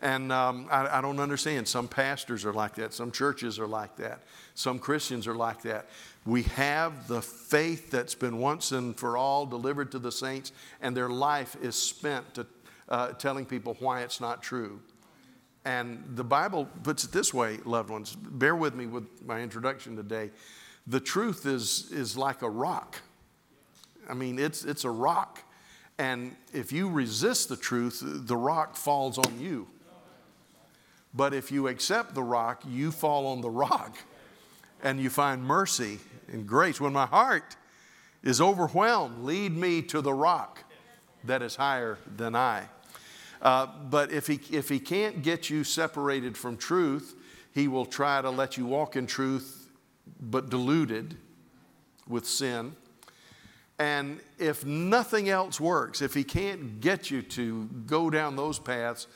And 0.02 0.32
um, 0.32 0.68
I, 0.72 1.00
I, 1.00 1.02
don't 1.02 1.20
understand. 1.20 1.68
Some 1.68 1.88
pastors 1.90 2.46
are 2.46 2.54
like 2.54 2.76
that. 2.76 2.94
Some 2.94 3.12
churches 3.12 3.60
are 3.60 3.68
like 3.68 3.98
that. 3.98 4.24
Some 4.54 4.80
Christians 4.80 5.28
are 5.28 5.36
like 5.36 5.62
that. 5.64 5.90
We 6.26 6.44
have 6.44 7.08
the 7.10 7.22
faith 7.22 7.92
that's 7.92 8.16
been 8.16 8.38
once 8.38 8.72
and 8.72 8.96
for 8.96 9.18
all 9.18 9.46
delivered 9.46 9.92
to 9.92 10.00
the 10.00 10.12
saints, 10.12 10.54
and 10.82 10.96
their 10.96 11.10
life 11.10 11.58
is 11.62 11.76
spent 11.76 12.34
to, 12.36 12.46
uh, 12.88 13.08
telling 13.14 13.46
people 13.46 13.76
why 13.80 14.02
it's 14.02 14.22
not 14.22 14.42
true. 14.42 14.80
And 15.66 16.04
the 16.16 16.24
Bible 16.24 16.68
puts 16.84 17.04
it 17.04 17.12
this 17.12 17.34
way, 17.34 17.60
loved 17.66 17.90
ones. 17.90 18.16
Bear 18.16 18.56
with 18.56 18.76
me 18.76 18.88
with 18.88 19.06
my 19.26 19.42
introduction 19.42 19.96
today. 19.96 20.32
The 20.88 21.00
truth 21.00 21.46
is, 21.46 21.92
is 21.92 22.18
like 22.18 22.42
a 22.42 22.50
rock. 22.50 22.98
I 24.10 24.14
mean, 24.14 24.40
it's, 24.40 24.64
it's 24.64 24.86
a 24.86 24.90
rock. 24.90 25.44
And 25.98 26.36
if 26.54 26.72
you 26.72 26.90
resist 26.90 27.50
the 27.50 27.58
truth, 27.58 28.02
the 28.04 28.38
rock 28.38 28.76
falls 28.76 29.18
on 29.18 29.40
you. 29.40 29.68
But 31.14 31.34
if 31.34 31.52
you 31.52 31.68
accept 31.68 32.16
the 32.16 32.24
rock, 32.24 32.64
you 32.68 32.92
fall 32.92 33.28
on 33.28 33.42
the 33.42 33.50
rock 33.50 33.98
and 34.82 35.00
you 35.00 35.10
find 35.10 35.44
mercy 35.44 36.00
and 36.32 36.48
grace. 36.48 36.80
When 36.80 36.94
my 36.94 37.06
heart 37.06 37.58
is 38.24 38.40
overwhelmed, 38.40 39.26
lead 39.26 39.56
me 39.56 39.82
to 39.84 40.02
the 40.02 40.14
rock 40.14 40.64
that 41.24 41.42
is 41.42 41.56
higher 41.56 41.98
than 42.16 42.36
I. 42.36 42.70
Uh, 43.42 43.68
but 43.90 44.12
if 44.12 44.28
he, 44.28 44.40
if 44.52 44.68
he 44.70 44.80
can't 44.80 45.22
get 45.24 45.50
you 45.50 45.64
separated 45.64 46.38
from 46.38 46.58
truth, 46.58 47.16
he 47.54 47.68
will 47.68 47.86
try 47.86 48.22
to 48.22 48.30
let 48.30 48.58
you 48.58 48.66
walk 48.66 48.96
in 48.96 49.08
truth, 49.08 49.70
but 50.20 50.50
diluted 50.50 51.16
with 52.08 52.28
sin. 52.28 52.76
And 53.78 54.20
if 54.38 54.66
nothing 54.66 55.30
else 55.30 55.60
works, 55.60 56.02
if 56.02 56.14
he 56.14 56.24
can't 56.26 56.82
get 56.82 57.10
you 57.10 57.22
to 57.22 57.66
go 57.86 58.10
down 58.10 58.36
those 58.36 58.60
paths, 58.60 59.08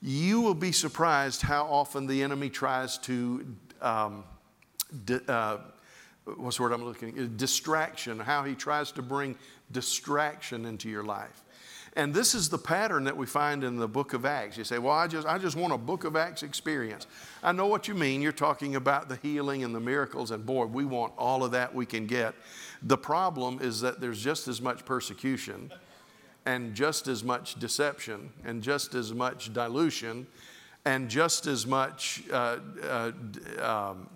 you 0.00 0.40
will 0.40 0.54
be 0.54 0.72
surprised 0.72 1.42
how 1.42 1.64
often 1.66 2.08
the 2.08 2.22
enemy 2.24 2.50
tries 2.50 2.98
to, 2.98 3.46
um, 3.80 4.24
di- 5.04 5.20
uh, 5.28 5.58
what's 6.24 6.56
the 6.56 6.64
word 6.64 6.72
I'm 6.72 6.84
looking 6.84 7.16
at? 7.16 7.36
Distraction, 7.36 8.18
how 8.18 8.42
he 8.42 8.56
tries 8.56 8.90
to 8.92 9.02
bring 9.02 9.36
distraction 9.70 10.66
into 10.66 10.88
your 10.88 11.04
life. 11.04 11.44
And 11.94 12.14
this 12.14 12.34
is 12.34 12.48
the 12.48 12.58
pattern 12.58 13.04
that 13.04 13.16
we 13.16 13.26
find 13.26 13.62
in 13.62 13.76
the 13.76 13.88
book 13.88 14.14
of 14.14 14.24
Acts. 14.24 14.56
You 14.56 14.64
say, 14.64 14.78
Well, 14.78 14.94
I 14.94 15.06
just, 15.06 15.26
I 15.26 15.36
just 15.36 15.56
want 15.56 15.74
a 15.74 15.78
book 15.78 16.04
of 16.04 16.16
Acts 16.16 16.42
experience. 16.42 17.06
I 17.42 17.52
know 17.52 17.66
what 17.66 17.86
you 17.86 17.94
mean. 17.94 18.22
You're 18.22 18.32
talking 18.32 18.76
about 18.76 19.08
the 19.08 19.16
healing 19.16 19.62
and 19.62 19.74
the 19.74 19.80
miracles, 19.80 20.30
and 20.30 20.46
boy, 20.46 20.66
we 20.66 20.84
want 20.86 21.12
all 21.18 21.44
of 21.44 21.50
that 21.50 21.74
we 21.74 21.84
can 21.84 22.06
get. 22.06 22.34
The 22.82 22.96
problem 22.96 23.58
is 23.60 23.80
that 23.82 24.00
there's 24.00 24.22
just 24.22 24.48
as 24.48 24.62
much 24.62 24.84
persecution 24.86 25.70
and 26.46 26.74
just 26.74 27.08
as 27.08 27.22
much 27.22 27.58
deception 27.60 28.30
and 28.44 28.62
just 28.62 28.94
as 28.94 29.12
much 29.12 29.52
dilution 29.52 30.26
and 30.84 31.08
just 31.08 31.46
as 31.46 31.66
much, 31.66 32.22
uh, 32.32 32.58
uh, 32.82 33.12
um, 33.60 34.08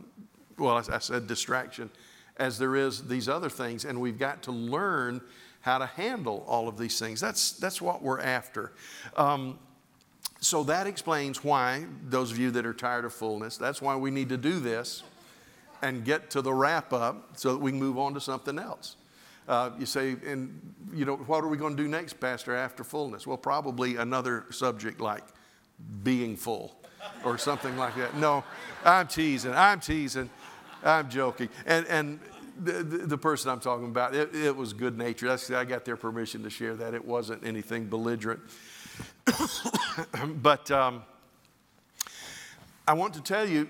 well, 0.59 0.76
I, 0.76 0.95
I 0.95 0.99
said 0.99 1.26
distraction, 1.26 1.90
as 2.38 2.59
there 2.59 2.75
is 2.75 3.06
these 3.06 3.28
other 3.28 3.49
things. 3.49 3.85
And 3.85 4.00
we've 4.00 4.18
got 4.18 4.42
to 4.45 4.52
learn 4.52 5.21
how 5.67 5.79
to 5.79 5.87
handle 5.87 6.45
all 6.47 6.69
of 6.69 6.79
these 6.79 6.97
things. 6.97 7.21
That's, 7.21 7.51
that's 7.51 7.83
what 7.83 8.01
we're 8.01 8.21
after. 8.21 8.73
Um, 9.17 9.59
so 10.41 10.63
that 10.63 10.87
explains 10.87 11.43
why, 11.43 11.87
those 12.09 12.31
of 12.31 12.39
you 12.39 12.53
that 12.53 12.65
are 12.65 12.73
tired 12.73 13.05
of 13.05 13.13
fullness, 13.13 13.57
that's 13.57 13.83
why 13.83 13.97
we 13.97 14.13
need 14.13 14.29
to 14.29 14.37
do 14.37 14.61
this 14.61 15.03
and 15.83 16.05
get 16.05 16.31
to 16.31 16.41
the 16.41 16.53
wrap 16.53 16.93
up 16.93 17.37
so 17.37 17.53
that 17.53 17.59
we 17.59 17.73
can 17.73 17.81
move 17.81 17.99
on 17.99 18.15
to 18.15 18.21
something 18.21 18.61
else. 18.61 18.95
Uh, 19.49 19.71
you 19.77 19.87
say, 19.87 20.15
and 20.25 20.75
you 20.95 21.05
know, 21.05 21.17
what 21.17 21.43
are 21.43 21.49
we 21.49 21.57
going 21.57 21.77
to 21.77 21.83
do 21.83 21.89
next, 21.89 22.21
Pastor, 22.21 22.55
after 22.55 22.85
fullness? 22.85 23.27
Well, 23.27 23.37
probably 23.37 23.97
another 23.97 24.45
subject 24.51 25.01
like 25.01 25.25
being 26.05 26.37
full 26.37 26.77
or 27.25 27.39
something 27.39 27.77
like 27.77 27.97
that. 27.97 28.17
No, 28.17 28.45
I'm 28.85 29.09
teasing. 29.09 29.53
I'm 29.53 29.81
teasing. 29.81 30.31
I'm 30.85 31.11
joking. 31.11 31.49
And, 31.67 31.87
and 31.89 32.21
the, 32.59 32.83
the, 32.83 33.19
person 33.19 33.51
I'm 33.51 33.61
talking 33.61 33.87
about, 33.87 34.15
it, 34.15 34.35
it 34.35 34.57
was 34.57 34.73
good 34.73 34.97
natured. 34.97 35.41
I 35.53 35.65
got 35.65 35.85
their 35.85 35.97
permission 35.97 36.43
to 36.43 36.51
share 36.51 36.75
that. 36.77 36.95
It 36.95 37.05
wasn't 37.05 37.45
anything 37.45 37.87
belligerent. 37.87 38.41
but 40.43 40.71
um, 40.71 41.03
I 42.87 42.95
want 42.95 43.15
to 43.15 43.21
tell 43.21 43.49
you 43.49 43.69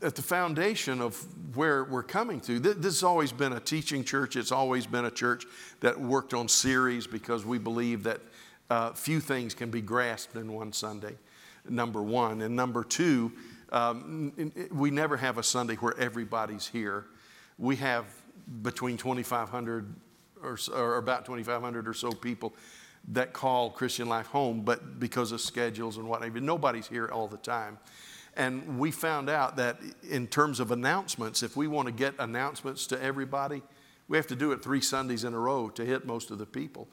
at 0.00 0.14
the 0.14 0.22
foundation 0.22 1.00
of 1.00 1.22
where 1.54 1.84
we're 1.84 2.02
coming 2.02 2.40
to. 2.40 2.58
This 2.58 2.84
has 2.84 3.02
always 3.02 3.32
been 3.32 3.52
a 3.52 3.60
teaching 3.60 4.04
church. 4.04 4.36
It's 4.36 4.52
always 4.52 4.86
been 4.86 5.04
a 5.04 5.10
church 5.10 5.44
that 5.80 5.98
worked 5.98 6.34
on 6.34 6.48
series 6.48 7.06
because 7.06 7.44
we 7.44 7.58
believe 7.58 8.02
that 8.04 8.20
uh, 8.70 8.92
few 8.92 9.20
things 9.20 9.54
can 9.54 9.70
be 9.70 9.80
grasped 9.80 10.36
in 10.36 10.52
one 10.52 10.72
Sunday, 10.72 11.16
number 11.68 12.02
one. 12.02 12.42
And 12.42 12.54
number 12.54 12.84
two, 12.84 13.32
um, 13.72 14.32
we 14.72 14.90
never 14.90 15.16
have 15.16 15.38
a 15.38 15.42
Sunday 15.42 15.74
where 15.74 15.98
everybody's 15.98 16.66
here. 16.66 17.06
We 17.58 17.76
have 17.76 18.06
between 18.62 18.96
2,500 18.96 19.94
or, 20.42 20.58
or 20.74 20.96
about 20.96 21.26
2,500 21.26 21.88
or 21.88 21.94
so 21.94 22.12
people 22.12 22.54
that 23.08 23.32
call 23.32 23.70
Christian 23.70 24.08
Life 24.08 24.26
home, 24.26 24.62
but 24.62 24.98
because 25.00 25.32
of 25.32 25.40
schedules 25.40 25.96
and 25.96 26.08
whatever, 26.08 26.40
nobody's 26.40 26.86
here 26.86 27.08
all 27.08 27.28
the 27.28 27.38
time. 27.38 27.78
And 28.36 28.78
we 28.78 28.90
found 28.90 29.28
out 29.28 29.56
that 29.56 29.78
in 30.08 30.26
terms 30.26 30.60
of 30.60 30.70
announcements, 30.70 31.42
if 31.42 31.56
we 31.56 31.66
want 31.66 31.86
to 31.86 31.92
get 31.92 32.14
announcements 32.18 32.86
to 32.88 33.02
everybody, 33.02 33.62
we 34.06 34.16
have 34.16 34.26
to 34.28 34.36
do 34.36 34.52
it 34.52 34.62
three 34.62 34.80
Sundays 34.80 35.24
in 35.24 35.34
a 35.34 35.38
row 35.38 35.68
to 35.70 35.84
hit 35.84 36.06
most 36.06 36.30
of 36.30 36.38
the 36.38 36.46
people. 36.46 36.88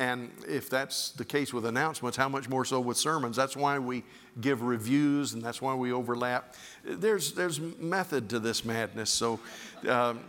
And 0.00 0.30
if 0.48 0.70
that's 0.70 1.10
the 1.10 1.26
case 1.26 1.52
with 1.52 1.66
announcements, 1.66 2.16
how 2.16 2.30
much 2.30 2.48
more 2.48 2.64
so 2.64 2.80
with 2.80 2.96
sermons? 2.96 3.36
That's 3.36 3.54
why 3.54 3.78
we 3.78 4.02
give 4.40 4.62
reviews 4.62 5.34
and 5.34 5.42
that's 5.42 5.60
why 5.60 5.74
we 5.74 5.92
overlap. 5.92 6.54
There's, 6.82 7.32
there's 7.32 7.60
method 7.60 8.30
to 8.30 8.38
this 8.38 8.64
madness. 8.64 9.10
So 9.10 9.40
um, 9.86 10.20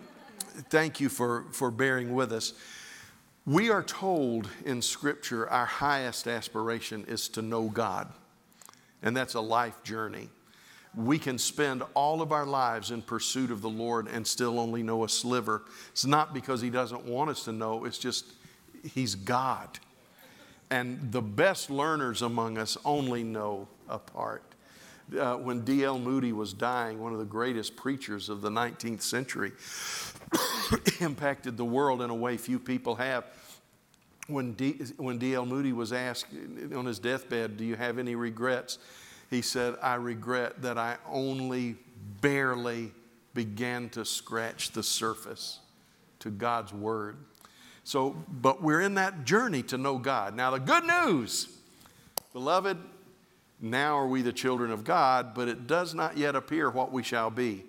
thank 0.70 1.00
you 1.00 1.08
for, 1.08 1.46
for 1.54 1.72
bearing 1.72 2.14
with 2.14 2.34
us. 2.34 2.52
We 3.46 3.70
are 3.70 3.82
told 3.82 4.50
in 4.66 4.82
Scripture 4.82 5.50
our 5.50 5.66
highest 5.66 6.28
aspiration 6.28 7.06
is 7.08 7.30
to 7.30 7.42
know 7.42 7.70
God, 7.70 8.12
and 9.02 9.16
that's 9.16 9.36
a 9.36 9.42
life 9.42 9.84
journey 9.84 10.28
we 10.94 11.18
can 11.18 11.38
spend 11.38 11.84
all 11.94 12.22
of 12.22 12.34
our 12.34 12.46
lives 12.46 12.92
in 12.92 13.02
pursuit 13.02 13.50
of 13.50 13.62
the 13.62 13.70
Lord 13.70 14.10
and 14.10 14.28
still 14.28 14.60
only 14.60 14.84
know 14.84 15.06
a 15.06 15.10
sliver. 15.10 15.64
It's 15.92 16.06
not 16.06 16.34
because 16.34 16.60
He 16.60 16.70
doesn't 16.70 17.06
want 17.06 17.30
us 17.30 17.46
to 17.46 17.54
know, 17.54 17.86
it's 17.86 17.98
just 17.98 18.26
He's 18.84 19.16
God. 19.16 19.80
And 20.70 21.12
the 21.12 21.22
best 21.22 21.70
learners 21.70 22.22
among 22.22 22.58
us 22.58 22.78
only 22.86 23.24
know 23.24 23.68
a 23.90 24.00
part. 24.00 24.44
Uh, 25.18 25.36
when 25.36 25.66
D.L. 25.66 26.00
Moody 26.00 26.32
was 26.32 26.54
dying, 26.54 27.02
one 27.02 27.12
of 27.12 27.20
the 27.20 27.26
greatest 27.26 27.76
preachers 27.76 28.30
of 28.30 28.42
the 28.42 28.50
19th 28.50 29.02
century, 29.02 29.52
impacted 31.02 31.58
the 31.58 31.66
world 31.66 32.02
in 32.02 32.10
a 32.10 32.16
way 32.16 32.38
few 32.38 32.58
people 32.58 32.96
have. 32.96 33.26
When, 34.28 34.54
D, 34.54 34.80
when 34.96 35.18
D.L. 35.18 35.46
Moody 35.46 35.74
was 35.74 35.92
asked 35.92 36.28
on 36.74 36.86
his 36.86 37.00
deathbed, 37.00 37.58
Do 37.58 37.66
you 37.66 37.76
have 37.76 37.98
any 37.98 38.16
regrets? 38.16 38.78
he 39.32 39.42
said, 39.42 39.76
I 39.82 39.96
regret 39.96 40.62
that 40.62 40.78
I 40.78 40.98
only 41.10 41.78
barely 42.20 42.92
began 43.34 43.90
to 43.90 44.04
scratch 44.04 44.72
the 44.72 44.84
surface 44.84 45.60
to 46.20 46.30
God's 46.30 46.74
Word. 46.74 47.16
So, 47.84 48.16
but 48.30 48.62
we're 48.62 48.82
in 48.82 48.96
that 48.96 49.26
journey 49.26 49.64
to 49.64 49.78
know 49.78 49.98
God. 49.98 50.36
Now, 50.36 50.52
the 50.52 50.60
good 50.60 50.84
news, 50.84 51.48
beloved, 52.34 52.78
now 53.60 53.98
are 53.98 54.08
we 54.08 54.22
the 54.22 54.34
children 54.34 54.72
of 54.72 54.84
God, 54.84 55.34
but 55.34 55.48
it 55.48 55.68
does 55.68 55.94
not 55.94 56.18
yet 56.18 56.36
appear 56.36 56.70
what 56.70 56.92
we 56.92 57.04
shall 57.04 57.30
be. 57.30 57.64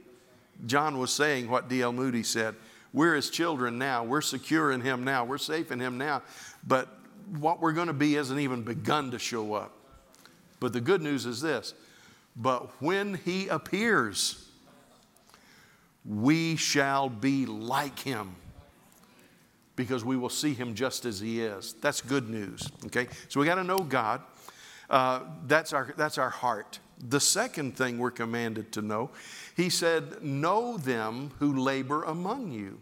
John 0.67 0.99
was 0.99 1.13
saying 1.13 1.49
what 1.49 1.69
D.L. 1.69 1.93
Moody 1.93 2.23
said. 2.23 2.55
We're 2.93 3.15
his 3.15 3.31
children 3.31 3.79
now. 3.79 4.05
We're 4.05 4.21
secure 4.21 4.71
in 4.73 4.83
him 4.83 5.03
now. 5.03 5.25
We're 5.25 5.39
safe 5.39 5.73
in 5.73 5.81
him 5.81 5.97
now. 5.97 6.23
But 6.67 6.89
what 7.39 7.61
we're 7.61 7.73
going 7.73 7.87
to 7.87 7.95
be 7.95 8.15
hasn't 8.15 8.41
even 8.41 8.63
begun 8.63 9.11
to 9.13 9.19
show 9.19 9.55
up. 9.55 9.73
But 10.61 10.73
the 10.73 10.81
good 10.81 11.03
news 11.03 11.27
is 11.27 11.41
this 11.41 11.75
but 12.37 12.81
when 12.81 13.15
he 13.15 13.49
appears, 13.49 14.49
we 16.05 16.57
shall 16.57 17.09
be 17.09 17.47
like 17.47 17.99
him 17.99 18.35
because 19.77 20.05
we 20.05 20.17
will 20.17 20.29
see 20.29 20.55
him 20.55 20.75
just 20.75 21.05
as 21.05 21.21
he 21.21 21.43
is. 21.43 21.75
That's 21.81 22.01
good 22.01 22.29
news, 22.29 22.71
okay? 22.87 23.09
So 23.29 23.41
we 23.41 23.47
got 23.47 23.57
to 23.57 23.65
know 23.65 23.79
God. 23.79 24.21
Uh, 24.91 25.21
that's, 25.47 25.73
our, 25.73 25.95
that's 25.97 26.19
our 26.19 26.31
heart. 26.31 26.79
The 27.09 27.21
second 27.21 27.77
thing 27.77 27.99
we're 27.99 28.11
commanded 28.11 28.73
to 28.73 28.83
know, 28.83 29.11
he 29.57 29.71
said, 29.71 30.23
Know 30.23 30.77
them 30.77 31.31
who 31.39 31.57
labor 31.57 32.05
among 32.05 32.53
you. 32.53 32.79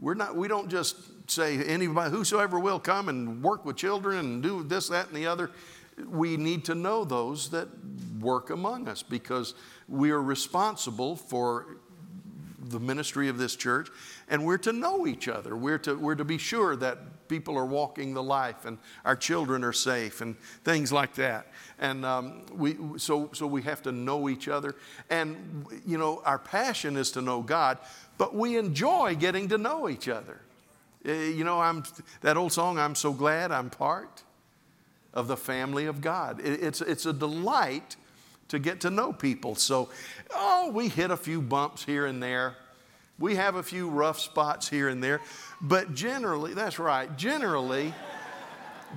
We're 0.00 0.14
not, 0.14 0.36
we 0.36 0.48
don't 0.48 0.68
just 0.68 0.96
say 1.30 1.62
anybody, 1.64 2.10
whosoever 2.10 2.58
will 2.58 2.78
come 2.78 3.08
and 3.08 3.42
work 3.42 3.64
with 3.64 3.76
children 3.76 4.18
and 4.18 4.42
do 4.42 4.62
this, 4.62 4.88
that, 4.88 5.08
and 5.08 5.16
the 5.16 5.26
other. 5.26 5.50
We 6.06 6.36
need 6.36 6.64
to 6.66 6.74
know 6.74 7.04
those 7.04 7.50
that 7.50 7.68
work 8.20 8.50
among 8.50 8.88
us 8.88 9.02
because 9.02 9.54
we 9.88 10.10
are 10.10 10.22
responsible 10.22 11.16
for 11.16 11.77
the 12.70 12.80
ministry 12.80 13.28
of 13.28 13.38
this 13.38 13.56
church, 13.56 13.88
and 14.28 14.44
we're 14.44 14.58
to 14.58 14.72
know 14.72 15.06
each 15.06 15.28
other. 15.28 15.56
We're 15.56 15.78
to, 15.78 15.94
we're 15.94 16.14
to 16.14 16.24
be 16.24 16.38
sure 16.38 16.76
that 16.76 17.28
people 17.28 17.56
are 17.56 17.66
walking 17.66 18.14
the 18.14 18.22
life 18.22 18.64
and 18.64 18.78
our 19.04 19.16
children 19.16 19.62
are 19.64 19.72
safe 19.72 20.20
and 20.20 20.38
things 20.64 20.92
like 20.92 21.14
that. 21.14 21.46
And 21.78 22.04
um, 22.04 22.42
we, 22.52 22.76
so, 22.96 23.30
so 23.32 23.46
we 23.46 23.62
have 23.62 23.82
to 23.82 23.92
know 23.92 24.28
each 24.28 24.48
other. 24.48 24.74
And, 25.10 25.66
you 25.86 25.98
know, 25.98 26.22
our 26.24 26.38
passion 26.38 26.96
is 26.96 27.10
to 27.12 27.22
know 27.22 27.42
God, 27.42 27.78
but 28.16 28.34
we 28.34 28.56
enjoy 28.56 29.14
getting 29.14 29.48
to 29.48 29.58
know 29.58 29.88
each 29.88 30.08
other. 30.08 30.40
Eh, 31.04 31.28
you 31.28 31.44
know, 31.44 31.60
I'm, 31.60 31.84
that 32.22 32.36
old 32.36 32.52
song, 32.52 32.78
I'm 32.78 32.94
so 32.94 33.12
glad 33.12 33.52
I'm 33.52 33.70
part 33.70 34.22
of 35.14 35.28
the 35.28 35.36
family 35.36 35.86
of 35.86 36.00
God. 36.00 36.40
It's, 36.42 36.80
it's 36.80 37.06
a 37.06 37.12
delight 37.12 37.96
to 38.48 38.58
get 38.58 38.80
to 38.80 38.90
know 38.90 39.12
people. 39.12 39.54
So, 39.54 39.88
oh, 40.34 40.70
we 40.72 40.88
hit 40.88 41.10
a 41.10 41.16
few 41.16 41.40
bumps 41.40 41.84
here 41.84 42.06
and 42.06 42.22
there. 42.22 42.56
We 43.18 43.34
have 43.36 43.56
a 43.56 43.62
few 43.62 43.88
rough 43.88 44.20
spots 44.20 44.68
here 44.68 44.88
and 44.88 45.02
there. 45.02 45.20
But 45.60 45.94
generally, 45.94 46.54
that's 46.54 46.78
right, 46.78 47.14
generally, 47.16 47.92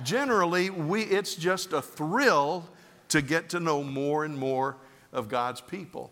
generally, 0.04 0.70
we, 0.70 1.02
it's 1.02 1.34
just 1.34 1.72
a 1.72 1.82
thrill 1.82 2.68
to 3.08 3.20
get 3.20 3.50
to 3.50 3.60
know 3.60 3.82
more 3.82 4.24
and 4.24 4.36
more 4.38 4.76
of 5.12 5.28
God's 5.28 5.60
people. 5.60 6.10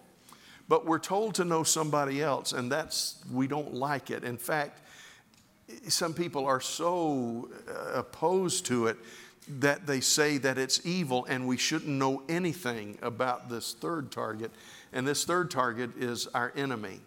But 0.68 0.86
we're 0.86 0.98
told 0.98 1.34
to 1.36 1.44
know 1.44 1.62
somebody 1.62 2.22
else, 2.22 2.52
and 2.52 2.70
that's, 2.70 3.16
we 3.32 3.46
don't 3.46 3.74
like 3.74 4.10
it. 4.10 4.22
In 4.22 4.36
fact, 4.36 4.80
some 5.88 6.14
people 6.14 6.46
are 6.46 6.60
so 6.60 7.48
uh, 7.68 7.98
opposed 7.98 8.66
to 8.66 8.86
it 8.86 8.96
that 9.58 9.86
they 9.86 10.00
say 10.00 10.38
that 10.38 10.58
it's 10.58 10.84
evil 10.86 11.24
and 11.26 11.46
we 11.46 11.56
shouldn't 11.56 11.90
know 11.90 12.22
anything 12.28 12.98
about 13.02 13.48
this 13.48 13.74
third 13.74 14.10
target. 14.12 14.50
And 14.92 15.06
this 15.06 15.24
third 15.24 15.50
target 15.50 15.90
is 15.98 16.26
our 16.28 16.52
enemy. 16.56 17.00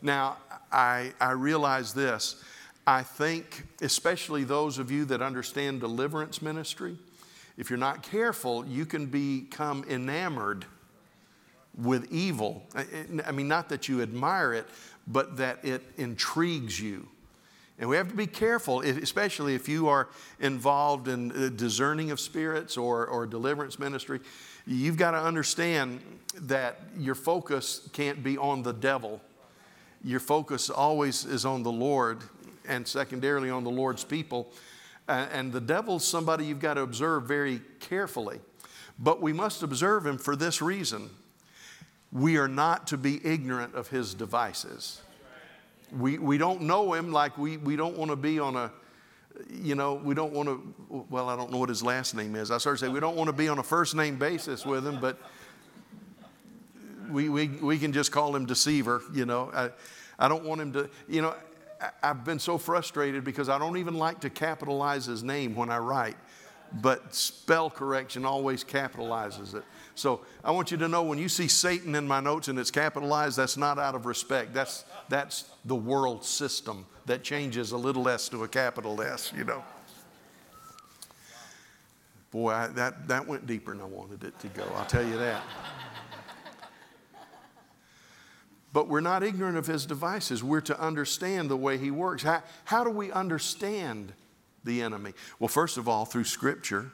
Now, 0.00 0.38
I, 0.72 1.12
I 1.20 1.32
realize 1.32 1.92
this. 1.92 2.42
I 2.86 3.02
think, 3.02 3.64
especially 3.82 4.44
those 4.44 4.78
of 4.78 4.90
you 4.90 5.04
that 5.06 5.20
understand 5.20 5.80
deliverance 5.80 6.40
ministry, 6.40 6.96
if 7.56 7.68
you're 7.68 7.78
not 7.78 8.02
careful, 8.02 8.64
you 8.66 8.86
can 8.86 9.06
become 9.06 9.84
enamored 9.88 10.64
with 11.76 12.10
evil. 12.10 12.62
I 13.26 13.30
mean, 13.32 13.48
not 13.48 13.68
that 13.68 13.88
you 13.88 14.00
admire 14.00 14.54
it, 14.54 14.66
but 15.06 15.36
that 15.36 15.64
it 15.64 15.82
intrigues 15.96 16.80
you. 16.80 17.08
And 17.78 17.88
we 17.88 17.96
have 17.96 18.08
to 18.08 18.14
be 18.16 18.26
careful, 18.26 18.80
especially 18.80 19.54
if 19.54 19.68
you 19.68 19.88
are 19.88 20.08
involved 20.40 21.06
in 21.06 21.30
uh, 21.30 21.48
discerning 21.50 22.10
of 22.10 22.18
spirits 22.18 22.76
or, 22.76 23.06
or 23.06 23.24
deliverance 23.24 23.78
ministry. 23.78 24.20
You've 24.66 24.96
got 24.96 25.12
to 25.12 25.18
understand 25.18 26.00
that 26.34 26.80
your 26.96 27.14
focus 27.14 27.88
can't 27.92 28.22
be 28.22 28.36
on 28.36 28.62
the 28.62 28.72
devil. 28.72 29.20
Your 30.02 30.20
focus 30.20 30.70
always 30.70 31.24
is 31.24 31.44
on 31.44 31.62
the 31.62 31.72
Lord 31.72 32.18
and 32.66 32.86
secondarily 32.86 33.48
on 33.48 33.62
the 33.62 33.70
Lord's 33.70 34.04
people. 34.04 34.52
And 35.06 35.52
the 35.52 35.60
devil's 35.60 36.06
somebody 36.06 36.44
you've 36.44 36.60
got 36.60 36.74
to 36.74 36.82
observe 36.82 37.24
very 37.24 37.62
carefully. 37.80 38.40
But 38.98 39.22
we 39.22 39.32
must 39.32 39.62
observe 39.62 40.04
him 40.04 40.18
for 40.18 40.34
this 40.34 40.60
reason 40.60 41.10
we 42.10 42.38
are 42.38 42.48
not 42.48 42.86
to 42.88 42.96
be 42.96 43.24
ignorant 43.24 43.74
of 43.74 43.88
his 43.88 44.14
devices. 44.14 45.02
We, 45.92 46.18
we 46.18 46.38
don't 46.38 46.62
know 46.62 46.92
him 46.92 47.12
like 47.12 47.38
we, 47.38 47.56
we 47.56 47.76
don't 47.76 47.96
want 47.96 48.10
to 48.10 48.16
be 48.16 48.38
on 48.38 48.56
a, 48.56 48.70
you 49.50 49.74
know, 49.74 49.94
we 49.94 50.14
don't 50.14 50.32
want 50.32 50.48
to, 50.48 51.04
well, 51.08 51.28
I 51.28 51.36
don't 51.36 51.50
know 51.50 51.58
what 51.58 51.68
his 51.68 51.82
last 51.82 52.14
name 52.14 52.34
is. 52.34 52.50
I 52.50 52.58
started 52.58 52.80
to 52.80 52.86
say 52.86 52.92
we 52.92 53.00
don't 53.00 53.16
want 53.16 53.28
to 53.28 53.32
be 53.32 53.48
on 53.48 53.58
a 53.58 53.62
first 53.62 53.94
name 53.94 54.16
basis 54.18 54.66
with 54.66 54.86
him, 54.86 55.00
but 55.00 55.18
we, 57.10 57.28
we, 57.28 57.48
we 57.48 57.78
can 57.78 57.92
just 57.92 58.12
call 58.12 58.34
him 58.34 58.46
deceiver, 58.46 59.02
you 59.12 59.24
know. 59.24 59.50
I, 59.54 59.70
I 60.18 60.28
don't 60.28 60.44
want 60.44 60.60
him 60.60 60.72
to, 60.74 60.90
you 61.08 61.22
know, 61.22 61.34
I, 61.80 61.90
I've 62.02 62.24
been 62.24 62.38
so 62.38 62.58
frustrated 62.58 63.24
because 63.24 63.48
I 63.48 63.58
don't 63.58 63.78
even 63.78 63.94
like 63.94 64.20
to 64.20 64.30
capitalize 64.30 65.06
his 65.06 65.22
name 65.22 65.54
when 65.54 65.70
I 65.70 65.78
write, 65.78 66.16
but 66.82 67.14
spell 67.14 67.70
correction 67.70 68.24
always 68.24 68.64
capitalizes 68.64 69.54
it. 69.54 69.64
So 69.98 70.20
I 70.44 70.52
want 70.52 70.70
you 70.70 70.76
to 70.78 70.88
know 70.88 71.02
when 71.02 71.18
you 71.18 71.28
see 71.28 71.48
Satan 71.48 71.96
in 71.96 72.06
my 72.06 72.20
notes 72.20 72.46
and 72.46 72.58
it's 72.58 72.70
capitalized, 72.70 73.36
that's 73.36 73.56
not 73.56 73.78
out 73.78 73.96
of 73.96 74.06
respect. 74.06 74.54
That's, 74.54 74.84
that's 75.08 75.50
the 75.64 75.74
world 75.74 76.24
system 76.24 76.86
that 77.06 77.24
changes 77.24 77.72
a 77.72 77.76
little 77.76 78.08
s 78.08 78.28
to 78.28 78.44
a 78.44 78.48
capital 78.48 79.02
S, 79.02 79.32
you 79.36 79.42
know. 79.42 79.64
Boy, 82.30 82.52
I, 82.52 82.66
that, 82.68 83.08
that 83.08 83.26
went 83.26 83.46
deeper 83.46 83.72
than 83.72 83.80
I 83.80 83.86
wanted 83.86 84.22
it 84.22 84.38
to 84.38 84.48
go, 84.48 84.64
I'll 84.76 84.86
tell 84.86 85.04
you 85.04 85.18
that. 85.18 85.42
But 88.72 88.86
we're 88.86 89.00
not 89.00 89.22
ignorant 89.22 89.56
of 89.56 89.66
his 89.66 89.86
devices. 89.86 90.44
We're 90.44 90.60
to 90.60 90.78
understand 90.78 91.50
the 91.50 91.56
way 91.56 91.78
he 91.78 91.90
works. 91.90 92.22
How, 92.22 92.42
how 92.64 92.84
do 92.84 92.90
we 92.90 93.10
understand 93.10 94.12
the 94.62 94.82
enemy? 94.82 95.14
Well, 95.40 95.48
first 95.48 95.78
of 95.78 95.88
all, 95.88 96.04
through 96.04 96.24
Scripture. 96.24 96.92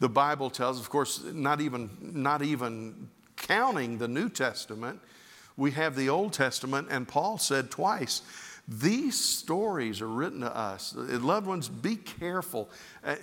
The 0.00 0.08
Bible 0.08 0.50
tells, 0.50 0.80
of 0.80 0.90
course, 0.90 1.22
not 1.32 1.60
even, 1.60 1.90
not 2.00 2.42
even 2.42 3.08
counting 3.36 3.98
the 3.98 4.08
New 4.08 4.28
Testament, 4.28 5.00
we 5.56 5.70
have 5.72 5.94
the 5.94 6.08
Old 6.08 6.32
Testament, 6.32 6.88
and 6.90 7.06
Paul 7.06 7.38
said 7.38 7.70
twice, 7.70 8.22
these 8.66 9.18
stories 9.18 10.00
are 10.00 10.08
written 10.08 10.40
to 10.40 10.56
us. 10.56 10.94
Loved 10.96 11.46
ones, 11.46 11.68
be 11.68 11.96
careful. 11.96 12.70
Uh, 13.04 13.16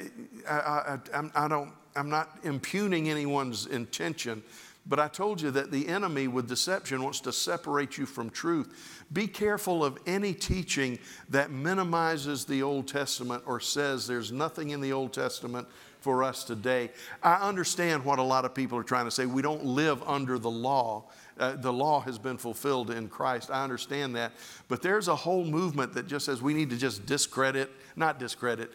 I, 0.48 0.54
I, 0.54 1.00
I, 1.13 1.46
I, 1.46 1.48
don't, 1.48 1.72
I'm 1.96 2.10
not 2.10 2.38
impugning 2.44 3.10
anyone's 3.10 3.66
intention, 3.66 4.44
but 4.86 5.00
I 5.00 5.08
told 5.08 5.42
you 5.42 5.52
that 5.52 5.72
the 5.72 5.88
enemy 5.88 6.28
with 6.28 6.48
deception 6.48 7.02
wants 7.02 7.22
to 7.22 7.32
separate 7.32 7.98
you 7.98 8.06
from 8.06 8.30
truth. 8.30 9.06
Be 9.13 9.26
careful 9.26 9.86
of 9.86 9.98
any 10.06 10.34
teaching 10.34 11.00
that 11.30 11.50
minimizes 11.50 12.46
the 12.46 12.62
Old 12.62 12.88
Testament 12.88 13.44
or 13.46 13.60
says 13.60 14.06
there's 14.06 14.32
nothing 14.32 14.72
in 14.72 14.82
the 14.82 14.92
Old 14.92 15.13
Testament 15.13 15.68
for 16.02 16.24
us 16.24 16.44
today. 16.44 16.92
I 17.22 17.36
understand 17.36 18.06
what 18.06 18.20
a 18.20 18.24
lot 18.24 18.46
of 18.46 18.54
people 18.54 18.78
are 18.78 18.84
trying 18.84 19.06
to 19.06 19.12
say. 19.12 19.26
We 19.26 19.42
don't 19.42 19.66
live 19.66 20.02
under 20.04 20.40
the 20.40 20.50
law. 20.50 21.06
Uh, 21.40 21.56
the 21.56 21.74
law 21.74 22.02
has 22.02 22.18
been 22.18 22.38
fulfilled 22.38 22.90
in 22.90 23.10
Christ. 23.10 23.52
I 23.52 23.64
understand 23.64 24.16
that. 24.16 24.32
But 24.68 24.82
there's 24.82 25.08
a 25.08 25.16
whole 25.16 25.46
movement 25.46 25.94
that 25.94 26.08
just 26.08 26.26
says 26.26 26.42
we 26.42 26.54
need 26.54 26.70
to 26.72 26.78
just 26.78 27.06
discredit, 27.06 27.72
not 27.96 28.20
discredit, 28.20 28.72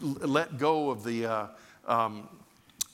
let 0.00 0.58
go 0.58 0.90
of 0.90 1.04
the 1.04 1.26
uh, 1.26 1.46
um, 1.86 2.28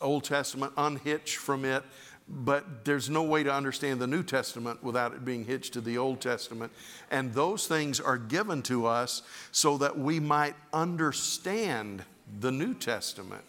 Old 0.01 0.25
Testament, 0.25 0.73
unhitch 0.77 1.37
from 1.37 1.65
it. 1.65 1.83
But 2.27 2.87
there's 2.87 3.11
no 3.11 3.23
way 3.23 3.43
to 3.43 3.53
understand 3.53 4.01
the 4.01 4.07
New 4.07 4.23
Testament 4.23 4.83
without 4.83 5.13
it 5.13 5.25
being 5.27 5.45
hitched 5.45 5.75
to 5.75 5.83
the 5.83 5.99
Old 5.99 6.23
Testament. 6.23 6.73
And 7.11 7.35
those 7.35 7.67
things 7.67 8.01
are 8.01 8.17
given 8.17 8.63
to 8.63 8.87
us 8.87 9.23
so 9.53 9.77
that 9.79 9.99
we 9.99 10.21
might 10.21 10.55
understand 10.73 12.03
the 12.41 12.53
New 12.53 12.75
Testament. 12.75 13.45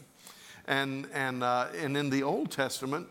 And, 0.68 1.08
and, 1.14 1.44
uh, 1.44 1.68
and 1.80 1.96
in 1.96 2.10
the 2.10 2.24
Old 2.24 2.52
Testament, 2.52 3.08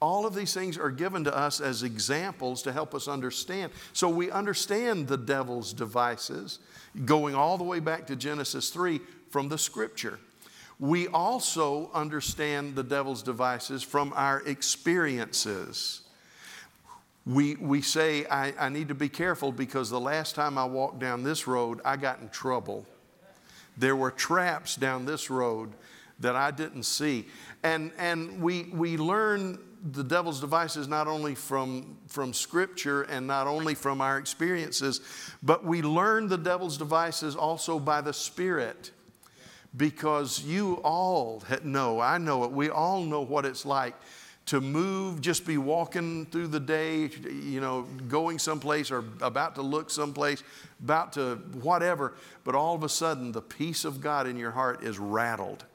all 0.00 0.26
of 0.26 0.34
these 0.34 0.54
things 0.54 0.78
are 0.78 0.90
given 0.90 1.24
to 1.24 1.36
us 1.36 1.60
as 1.60 1.82
examples 1.82 2.62
to 2.62 2.72
help 2.72 2.94
us 2.94 3.08
understand. 3.08 3.72
So 3.92 4.08
we 4.08 4.30
understand 4.30 5.08
the 5.08 5.16
devil's 5.16 5.72
devices 5.72 6.60
going 7.04 7.34
all 7.34 7.58
the 7.58 7.64
way 7.64 7.80
back 7.80 8.06
to 8.08 8.16
Genesis 8.16 8.70
3 8.70 9.00
from 9.30 9.48
the 9.48 9.58
scripture. 9.58 10.18
We 10.78 11.08
also 11.08 11.90
understand 11.92 12.76
the 12.76 12.84
devil's 12.84 13.22
devices 13.22 13.82
from 13.82 14.12
our 14.14 14.40
experiences. 14.46 16.02
We, 17.26 17.56
we 17.56 17.82
say, 17.82 18.24
I, 18.26 18.54
I 18.58 18.68
need 18.68 18.88
to 18.88 18.94
be 18.94 19.08
careful 19.08 19.50
because 19.50 19.90
the 19.90 20.00
last 20.00 20.36
time 20.36 20.56
I 20.56 20.64
walked 20.64 21.00
down 21.00 21.24
this 21.24 21.48
road, 21.48 21.80
I 21.84 21.96
got 21.96 22.20
in 22.20 22.28
trouble. 22.28 22.86
There 23.78 23.96
were 23.96 24.10
traps 24.10 24.76
down 24.76 25.06
this 25.06 25.30
road 25.30 25.72
that 26.20 26.34
I 26.34 26.50
didn't 26.50 26.82
see. 26.82 27.26
And, 27.62 27.92
and 27.96 28.42
we, 28.42 28.64
we 28.64 28.96
learn 28.96 29.58
the 29.92 30.02
devil's 30.02 30.40
devices 30.40 30.88
not 30.88 31.06
only 31.06 31.34
from, 31.34 31.96
from 32.08 32.32
Scripture 32.32 33.02
and 33.02 33.26
not 33.26 33.46
only 33.46 33.74
from 33.74 34.00
our 34.00 34.18
experiences, 34.18 35.00
but 35.42 35.64
we 35.64 35.82
learn 35.82 36.26
the 36.26 36.38
devil's 36.38 36.76
devices 36.76 37.36
also 37.36 37.78
by 37.78 38.00
the 38.00 38.12
Spirit. 38.12 38.90
Because 39.76 40.42
you 40.42 40.80
all 40.82 41.42
know, 41.62 42.00
I 42.00 42.18
know 42.18 42.44
it, 42.44 42.50
we 42.50 42.70
all 42.70 43.02
know 43.02 43.20
what 43.20 43.44
it's 43.44 43.64
like 43.64 43.94
to 44.48 44.62
move, 44.62 45.20
just 45.20 45.46
be 45.46 45.58
walking 45.58 46.24
through 46.26 46.46
the 46.46 46.60
day, 46.60 47.10
you 47.30 47.60
know, 47.60 47.82
going 48.08 48.38
someplace 48.38 48.90
or 48.90 49.04
about 49.20 49.54
to 49.54 49.62
look 49.62 49.90
someplace, 49.90 50.42
about 50.82 51.12
to 51.12 51.36
whatever, 51.60 52.14
but 52.44 52.54
all 52.54 52.74
of 52.74 52.82
a 52.82 52.88
sudden 52.88 53.30
the 53.30 53.42
peace 53.42 53.84
of 53.84 54.00
God 54.00 54.26
in 54.26 54.38
your 54.38 54.50
heart 54.50 54.82
is 54.82 54.98
rattled. 54.98 55.66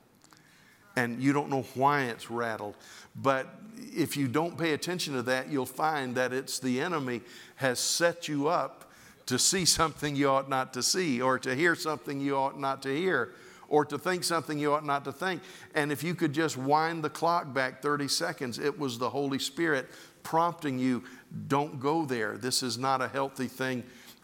And 0.95 1.21
you 1.21 1.33
don't 1.33 1.51
know 1.51 1.65
why 1.75 2.05
it's 2.05 2.31
rattled. 2.31 2.75
But 3.15 3.47
if 3.77 4.17
you 4.17 4.27
don't 4.27 4.57
pay 4.57 4.73
attention 4.73 5.13
to 5.13 5.21
that, 5.23 5.49
you'll 5.49 5.67
find 5.67 6.15
that 6.15 6.33
it's 6.33 6.57
the 6.57 6.81
enemy 6.81 7.21
has 7.57 7.79
set 7.79 8.27
you 8.27 8.47
up 8.47 8.91
to 9.27 9.37
see 9.37 9.65
something 9.65 10.15
you 10.15 10.29
ought 10.29 10.49
not 10.49 10.73
to 10.73 10.81
see, 10.83 11.21
or 11.21 11.37
to 11.39 11.55
hear 11.55 11.75
something 11.75 12.19
you 12.19 12.35
ought 12.35 12.59
not 12.59 12.81
to 12.83 12.89
hear, 12.95 13.33
or 13.73 13.83
to 13.83 13.97
think 13.97 14.23
something 14.23 14.59
you 14.59 14.71
ought 14.71 14.85
not 14.85 15.03
to 15.03 15.11
think. 15.11 15.41
And 15.73 15.91
if 15.91 16.03
you 16.03 16.13
could 16.13 16.31
just 16.31 16.57
wind 16.57 17.03
the 17.03 17.09
clock 17.09 17.55
back 17.55 17.81
30 17.81 18.07
seconds, 18.07 18.59
it 18.59 18.77
was 18.77 18.99
the 18.99 19.09
Holy 19.09 19.39
Spirit 19.39 19.89
prompting 20.21 20.77
you, 20.77 21.03
don't 21.47 21.79
go 21.79 22.05
there. 22.05 22.37
This 22.37 22.61
is 22.61 22.77
not 22.77 23.01
a 23.01 23.07
healthy 23.07 23.47
thing 23.47 23.81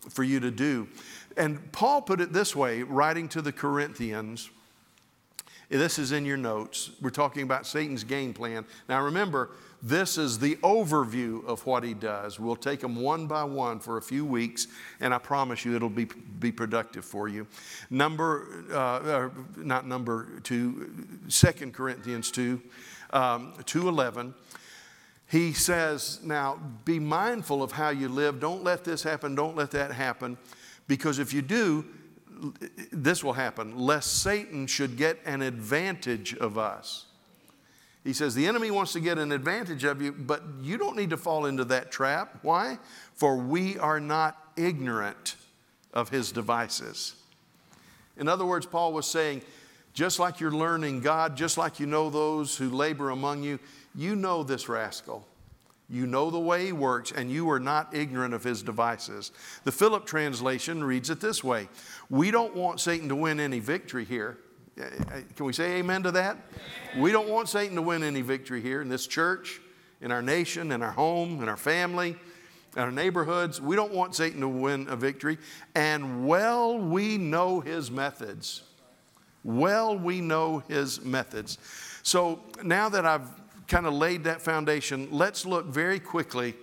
for 0.08 0.24
you 0.24 0.40
to 0.40 0.52
do. 0.52 0.88
And 1.36 1.72
Paul 1.72 2.04
put 2.04 2.22
it 2.22 2.32
this 2.32 2.56
way, 2.56 2.84
writing 2.84 3.28
to 3.30 3.42
the 3.42 3.52
Corinthians. 3.52 4.52
This 5.70 6.00
is 6.00 6.12
in 6.12 6.26
your 6.26 6.38
notes. 6.38 6.90
We're 7.00 7.12
talking 7.12 7.44
about 7.44 7.68
Satan's 7.68 8.04
game 8.04 8.34
plan. 8.34 8.66
Now 8.88 9.04
remember, 9.04 9.52
this 9.84 10.18
is 10.18 10.40
the 10.40 10.56
overview 10.58 11.46
of 11.46 11.66
what 11.66 11.84
he 11.84 11.94
does. 11.94 12.40
We'll 12.40 12.56
take 12.56 12.80
them 12.80 12.96
one 12.96 13.28
by 13.28 13.44
one 13.44 13.80
for 13.80 13.98
a 13.98 14.02
few 14.02 14.26
weeks, 14.26 14.68
and 15.00 15.14
I 15.14 15.20
promise 15.20 15.64
you 15.64 15.76
it'll 15.76 15.90
be, 15.90 16.06
be 16.40 16.52
productive 16.52 17.06
for 17.06 17.28
you. 17.28 17.46
Number, 17.92 18.66
uh, 18.74 19.30
not 19.56 19.88
number 19.88 20.40
two, 20.42 20.92
Second 21.28 21.76
Corinthians 21.76 22.32
2, 22.32 22.62
um, 23.12 23.54
2.11, 23.60 24.34
he 25.28 25.54
says, 25.54 26.20
now 26.24 26.60
be 26.84 27.00
mindful 27.00 27.62
of 27.62 27.72
how 27.72 27.90
you 27.90 28.10
live. 28.10 28.40
Don't 28.40 28.64
let 28.64 28.84
this 28.84 29.04
happen. 29.04 29.36
Don't 29.36 29.56
let 29.56 29.70
that 29.72 29.92
happen. 29.92 30.38
Because 30.88 31.20
if 31.20 31.32
you 31.32 31.44
do, 31.44 31.86
this 32.92 33.24
will 33.24 33.34
happen, 33.34 33.78
lest 33.78 34.22
Satan 34.22 34.68
should 34.68 34.98
get 34.98 35.20
an 35.26 35.42
advantage 35.42 36.36
of 36.36 36.58
us. 36.58 37.06
He 38.04 38.14
says, 38.14 38.36
The 38.36 38.48
enemy 38.48 38.72
wants 38.72 38.94
to 38.94 39.00
get 39.00 39.18
an 39.18 39.32
advantage 39.32 39.84
of 39.84 40.02
you, 40.02 40.12
but 40.12 40.44
you 40.62 40.78
don't 40.78 40.96
need 40.96 41.10
to 41.10 41.18
fall 41.18 41.46
into 41.46 41.66
that 41.66 41.92
trap. 41.92 42.40
Why? 42.42 42.78
For 43.14 43.38
we 43.38 43.78
are 43.78 44.00
not 44.00 44.38
ignorant 44.56 45.36
of 45.94 46.10
his 46.10 46.32
devices. 46.32 47.16
In 48.18 48.28
other 48.28 48.46
words, 48.46 48.66
Paul 48.66 48.94
was 48.94 49.06
saying, 49.06 49.42
just 49.94 50.20
like 50.20 50.40
you're 50.40 50.52
learning 50.52 51.02
God, 51.02 51.36
just 51.36 51.58
like 51.58 51.80
you 51.80 51.86
know 51.86 52.10
those 52.10 52.56
who 52.56 52.70
labor 52.70 53.10
among 53.10 53.44
you, 53.44 53.60
you 53.96 54.16
know 54.16 54.44
this 54.44 54.70
rascal. 54.70 55.26
You 55.90 56.06
know 56.06 56.30
the 56.30 56.40
way 56.40 56.68
he 56.68 56.72
works, 56.72 57.12
and 57.12 57.32
you 57.32 57.50
are 57.50 57.60
not 57.60 57.96
ignorant 57.96 58.36
of 58.36 58.44
his 58.44 58.62
devices. 58.62 59.32
The 59.64 59.72
Phillips 59.72 60.10
translation 60.10 60.84
reads 60.84 61.10
it 61.10 61.20
this 61.20 61.44
way 61.44 61.68
We 62.10 62.30
don't 62.30 62.56
want 62.56 62.80
Satan 62.80 63.10
to 63.10 63.16
win 63.16 63.40
any 63.40 63.60
victory 63.60 64.06
here. 64.06 64.38
Eh, 64.78 64.84
eh, 64.84 65.22
can 65.36 65.46
we 65.46 65.54
say 65.54 65.80
amen 65.80 66.04
to 66.04 66.12
that? 66.12 66.38
We 66.98 67.12
don't 67.12 67.28
want 67.28 67.50
Satan 67.50 67.76
to 67.76 67.82
win 67.82 68.04
any 68.04 68.22
victory 68.22 68.62
here 68.62 68.82
in 68.82 68.90
this 68.90 69.08
church, 69.08 69.60
in 70.00 70.12
our 70.12 70.22
nation, 70.22 70.72
in 70.72 70.84
our 70.84 70.92
home, 70.92 71.42
in 71.42 71.50
our 71.50 71.58
family, 71.58 72.16
in 72.76 72.82
our 72.82 72.92
neighborhoods. 72.92 73.60
We 73.60 73.76
don't 73.76 73.94
want 73.94 74.16
Satan 74.16 74.42
to 74.42 74.48
win 74.48 74.88
a 74.90 74.96
victory. 74.96 75.40
And 75.74 76.28
well, 76.28 76.78
we 76.78 77.18
know 77.18 77.62
his 77.62 77.90
methods. 77.90 78.62
Well, 79.44 79.98
we 79.98 80.22
know 80.22 80.64
his 80.68 81.02
methods. 81.04 81.58
So 82.04 82.42
now 82.64 82.90
that 82.90 83.06
I've 83.06 83.28
kind 83.70 83.86
of 83.86 83.94
laid 83.94 84.24
that 84.26 84.42
foundation, 84.42 85.08
let's 85.12 85.46
look 85.46 85.68
very 85.68 86.00
quickly 86.00 86.56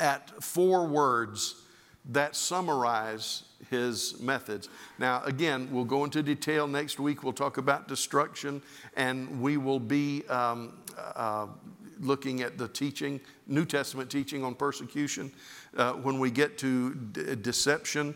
at 0.00 0.42
four 0.42 0.86
words 0.86 1.62
that 2.06 2.34
summarize 2.34 3.44
his 3.70 4.18
methods. 4.18 4.70
Now, 4.98 5.22
again, 5.24 5.68
we'll 5.70 5.84
go 5.84 6.04
into 6.04 6.22
detail 6.22 6.66
next 6.66 6.98
week. 6.98 7.22
We'll 7.22 7.34
talk 7.34 7.58
about 7.58 7.86
destruction, 7.86 8.62
and 8.96 9.42
we 9.42 9.58
will 9.58 9.80
be 9.80 10.26
um, 10.28 10.78
uh, 10.96 11.48
looking 12.00 12.40
at 12.40 12.56
the 12.56 12.68
teaching, 12.68 13.20
New 13.46 13.66
Testament 13.66 14.10
teaching 14.10 14.42
on 14.42 14.54
persecution. 14.54 15.30
Uh, 15.76 15.92
when 15.94 16.18
we 16.18 16.30
get 16.30 16.56
to 16.58 16.94
d- 16.94 17.34
deception, 17.36 18.14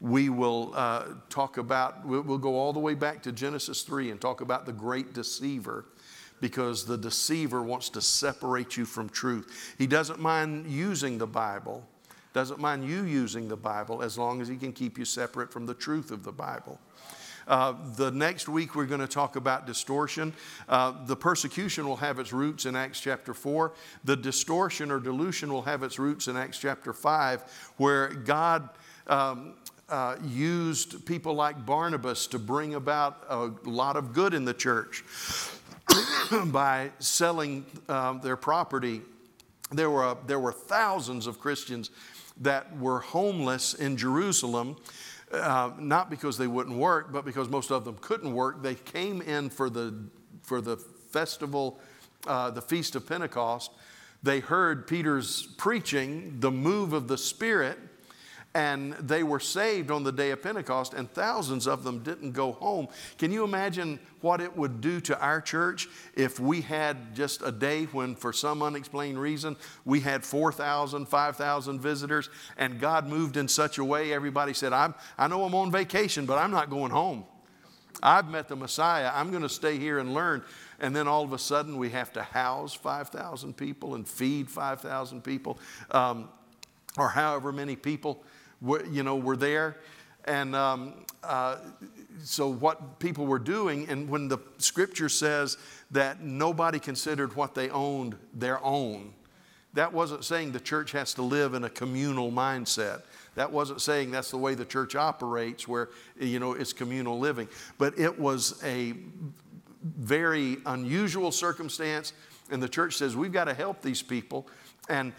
we 0.00 0.28
will 0.28 0.72
uh, 0.74 1.04
talk 1.30 1.56
about, 1.56 2.04
we'll, 2.04 2.22
we'll 2.22 2.38
go 2.38 2.56
all 2.56 2.74
the 2.74 2.80
way 2.80 2.94
back 2.94 3.22
to 3.22 3.32
Genesis 3.32 3.82
3 3.82 4.10
and 4.10 4.20
talk 4.20 4.42
about 4.42 4.66
the 4.66 4.72
great 4.72 5.14
deceiver 5.14 5.86
because 6.40 6.84
the 6.84 6.96
deceiver 6.96 7.62
wants 7.62 7.88
to 7.90 8.00
separate 8.00 8.76
you 8.76 8.84
from 8.84 9.08
truth. 9.08 9.74
He 9.78 9.86
doesn't 9.86 10.20
mind 10.20 10.66
using 10.66 11.18
the 11.18 11.26
Bible 11.26 11.86
doesn't 12.32 12.60
mind 12.60 12.84
you 12.84 13.04
using 13.04 13.48
the 13.48 13.56
Bible 13.56 14.02
as 14.02 14.16
long 14.16 14.40
as 14.40 14.48
He 14.48 14.56
can 14.56 14.72
keep 14.72 14.98
you 14.98 15.04
separate 15.04 15.52
from 15.52 15.66
the 15.66 15.74
truth 15.74 16.10
of 16.10 16.22
the 16.22 16.32
Bible. 16.32 16.78
Uh, 17.48 17.74
the 17.96 18.10
next 18.12 18.48
week, 18.48 18.76
we're 18.76 18.86
going 18.86 19.00
to 19.00 19.08
talk 19.08 19.34
about 19.34 19.66
distortion. 19.66 20.32
Uh, 20.68 20.92
the 21.06 21.16
persecution 21.16 21.88
will 21.88 21.96
have 21.96 22.20
its 22.20 22.32
roots 22.32 22.66
in 22.66 22.76
Acts 22.76 23.00
chapter 23.00 23.34
4. 23.34 23.72
The 24.04 24.14
distortion 24.14 24.92
or 24.92 25.00
dilution 25.00 25.52
will 25.52 25.62
have 25.62 25.82
its 25.82 25.98
roots 25.98 26.28
in 26.28 26.36
Acts 26.36 26.58
chapter 26.58 26.92
5, 26.92 27.72
where 27.78 28.08
God 28.08 28.68
um, 29.08 29.54
uh, 29.88 30.16
used 30.24 31.04
people 31.06 31.34
like 31.34 31.66
Barnabas 31.66 32.28
to 32.28 32.38
bring 32.38 32.76
about 32.76 33.24
a 33.28 33.50
lot 33.68 33.96
of 33.96 34.12
good 34.12 34.32
in 34.32 34.44
the 34.44 34.54
church 34.54 35.02
by 36.46 36.90
selling 36.98 37.64
um, 37.88 38.20
their 38.20 38.36
property. 38.36 39.02
There 39.70 39.90
were, 39.90 40.16
there 40.26 40.40
were 40.40 40.52
thousands 40.52 41.26
of 41.26 41.38
Christians 41.38 41.90
that 42.40 42.76
were 42.78 43.00
homeless 43.00 43.74
in 43.74 43.96
Jerusalem, 43.96 44.76
uh, 45.32 45.70
not 45.78 46.10
because 46.10 46.38
they 46.38 46.46
wouldn't 46.46 46.76
work, 46.76 47.12
but 47.12 47.24
because 47.24 47.48
most 47.48 47.70
of 47.70 47.84
them 47.84 47.96
couldn't 48.00 48.32
work. 48.34 48.62
They 48.62 48.74
came 48.74 49.22
in 49.22 49.50
for 49.50 49.70
the, 49.70 49.94
for 50.42 50.60
the 50.60 50.76
festival, 50.76 51.78
uh, 52.26 52.50
the 52.50 52.62
Feast 52.62 52.96
of 52.96 53.06
Pentecost. 53.06 53.70
They 54.22 54.40
heard 54.40 54.86
Peter's 54.86 55.46
preaching, 55.58 56.40
the 56.40 56.50
move 56.50 56.92
of 56.92 57.08
the 57.08 57.18
Spirit, 57.18 57.78
and 58.54 58.94
they 58.94 59.22
were 59.22 59.38
saved 59.38 59.92
on 59.92 60.02
the 60.02 60.10
day 60.10 60.32
of 60.32 60.42
Pentecost, 60.42 60.92
and 60.92 61.10
thousands 61.12 61.68
of 61.68 61.84
them 61.84 62.02
didn't 62.02 62.32
go 62.32 62.52
home. 62.52 62.88
Can 63.16 63.30
you 63.30 63.44
imagine 63.44 64.00
what 64.22 64.40
it 64.40 64.56
would 64.56 64.80
do 64.80 65.00
to 65.02 65.18
our 65.20 65.40
church 65.40 65.88
if 66.16 66.40
we 66.40 66.60
had 66.60 67.14
just 67.14 67.42
a 67.42 67.52
day 67.52 67.84
when, 67.86 68.16
for 68.16 68.32
some 68.32 68.60
unexplained 68.60 69.20
reason, 69.20 69.56
we 69.84 70.00
had 70.00 70.24
4,000, 70.24 71.06
5,000 71.06 71.80
visitors, 71.80 72.28
and 72.56 72.80
God 72.80 73.06
moved 73.06 73.36
in 73.36 73.46
such 73.46 73.78
a 73.78 73.84
way 73.84 74.12
everybody 74.12 74.52
said, 74.52 74.72
I'm, 74.72 74.94
I 75.16 75.28
know 75.28 75.44
I'm 75.44 75.54
on 75.54 75.70
vacation, 75.70 76.26
but 76.26 76.38
I'm 76.38 76.50
not 76.50 76.70
going 76.70 76.90
home. 76.90 77.24
I've 78.02 78.30
met 78.30 78.48
the 78.48 78.56
Messiah. 78.56 79.10
I'm 79.14 79.30
going 79.30 79.42
to 79.42 79.48
stay 79.48 79.78
here 79.78 79.98
and 79.98 80.12
learn. 80.14 80.42
And 80.80 80.96
then 80.96 81.06
all 81.06 81.22
of 81.22 81.32
a 81.32 81.38
sudden, 81.38 81.76
we 81.76 81.90
have 81.90 82.12
to 82.14 82.22
house 82.22 82.72
5,000 82.72 83.56
people 83.56 83.94
and 83.94 84.08
feed 84.08 84.50
5,000 84.50 85.22
people, 85.22 85.58
um, 85.90 86.28
or 86.96 87.10
however 87.10 87.52
many 87.52 87.76
people 87.76 88.24
you 88.90 89.02
know, 89.02 89.16
were 89.16 89.36
there. 89.36 89.76
And 90.24 90.54
um, 90.54 91.04
uh, 91.22 91.56
so, 92.22 92.48
what 92.48 92.98
people 92.98 93.26
were 93.26 93.38
doing, 93.38 93.88
and 93.88 94.08
when 94.08 94.28
the 94.28 94.38
scripture 94.58 95.08
says 95.08 95.56
that 95.90 96.22
nobody 96.22 96.78
considered 96.78 97.34
what 97.34 97.54
they 97.54 97.70
owned 97.70 98.16
their 98.34 98.62
own, 98.62 99.14
that 99.72 99.92
wasn't 99.92 100.24
saying 100.24 100.52
the 100.52 100.60
church 100.60 100.92
has 100.92 101.14
to 101.14 101.22
live 101.22 101.54
in 101.54 101.64
a 101.64 101.70
communal 101.70 102.30
mindset. 102.30 103.02
That 103.36 103.52
wasn't 103.52 103.80
saying 103.80 104.10
that's 104.10 104.30
the 104.30 104.36
way 104.36 104.54
the 104.54 104.64
church 104.64 104.96
operates, 104.96 105.66
where, 105.66 105.88
you 106.18 106.40
know, 106.40 106.52
it's 106.52 106.72
communal 106.72 107.18
living. 107.18 107.48
But 107.78 107.98
it 107.98 108.18
was 108.18 108.62
a 108.64 108.94
very 109.82 110.58
unusual 110.66 111.32
circumstance, 111.32 112.12
and 112.50 112.62
the 112.62 112.68
church 112.68 112.96
says 112.96 113.16
we've 113.16 113.32
got 113.32 113.44
to 113.44 113.54
help 113.54 113.80
these 113.80 114.02
people. 114.02 114.46
And 114.88 115.12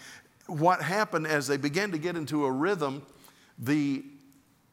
what 0.47 0.81
happened 0.81 1.27
as 1.27 1.47
they 1.47 1.57
began 1.57 1.91
to 1.91 1.97
get 1.97 2.15
into 2.15 2.45
a 2.45 2.51
rhythm, 2.51 3.01
the 3.61 4.03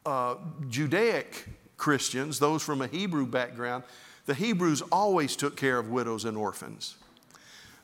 uh, 0.05 0.35
Judaic 0.67 1.45
Christians, 1.77 2.39
those 2.39 2.63
from 2.63 2.81
a 2.81 2.87
Hebrew 2.87 3.25
background, 3.25 3.83
the 4.25 4.33
Hebrews 4.33 4.81
always 4.91 5.35
took 5.35 5.55
care 5.55 5.77
of 5.77 5.89
widows 5.89 6.25
and 6.25 6.35
orphans. 6.35 6.95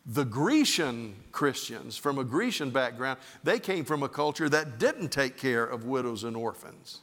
The 0.06 0.26
Grecian 0.26 1.16
Christians, 1.32 1.98
from 1.98 2.20
a 2.20 2.24
Grecian 2.24 2.70
background, 2.70 3.20
they 3.44 3.60
came 3.60 3.86
from 3.86 4.04
a 4.04 4.10
culture 4.10 4.50
that 4.50 4.78
didn't 4.78 5.10
take 5.10 5.38
care 5.38 5.66
of 5.66 5.86
widows 5.86 6.24
and 6.24 6.36
orphans. 6.36 7.00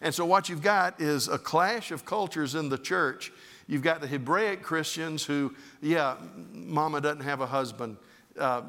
And 0.00 0.14
so, 0.14 0.24
what 0.24 0.48
you've 0.48 0.62
got 0.62 1.00
is 1.00 1.26
a 1.26 1.38
clash 1.38 1.90
of 1.90 2.04
cultures 2.04 2.54
in 2.54 2.68
the 2.68 2.78
church. 2.78 3.32
You've 3.66 3.82
got 3.82 4.00
the 4.00 4.06
Hebraic 4.06 4.62
Christians 4.62 5.24
who, 5.24 5.54
yeah, 5.80 6.16
mama 6.52 7.00
doesn't 7.00 7.22
have 7.22 7.40
a 7.40 7.46
husband 7.46 7.96
uh, 8.38 8.62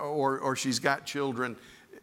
or, 0.00 0.38
or 0.38 0.56
she's 0.56 0.78
got 0.78 1.06
children 1.06 1.56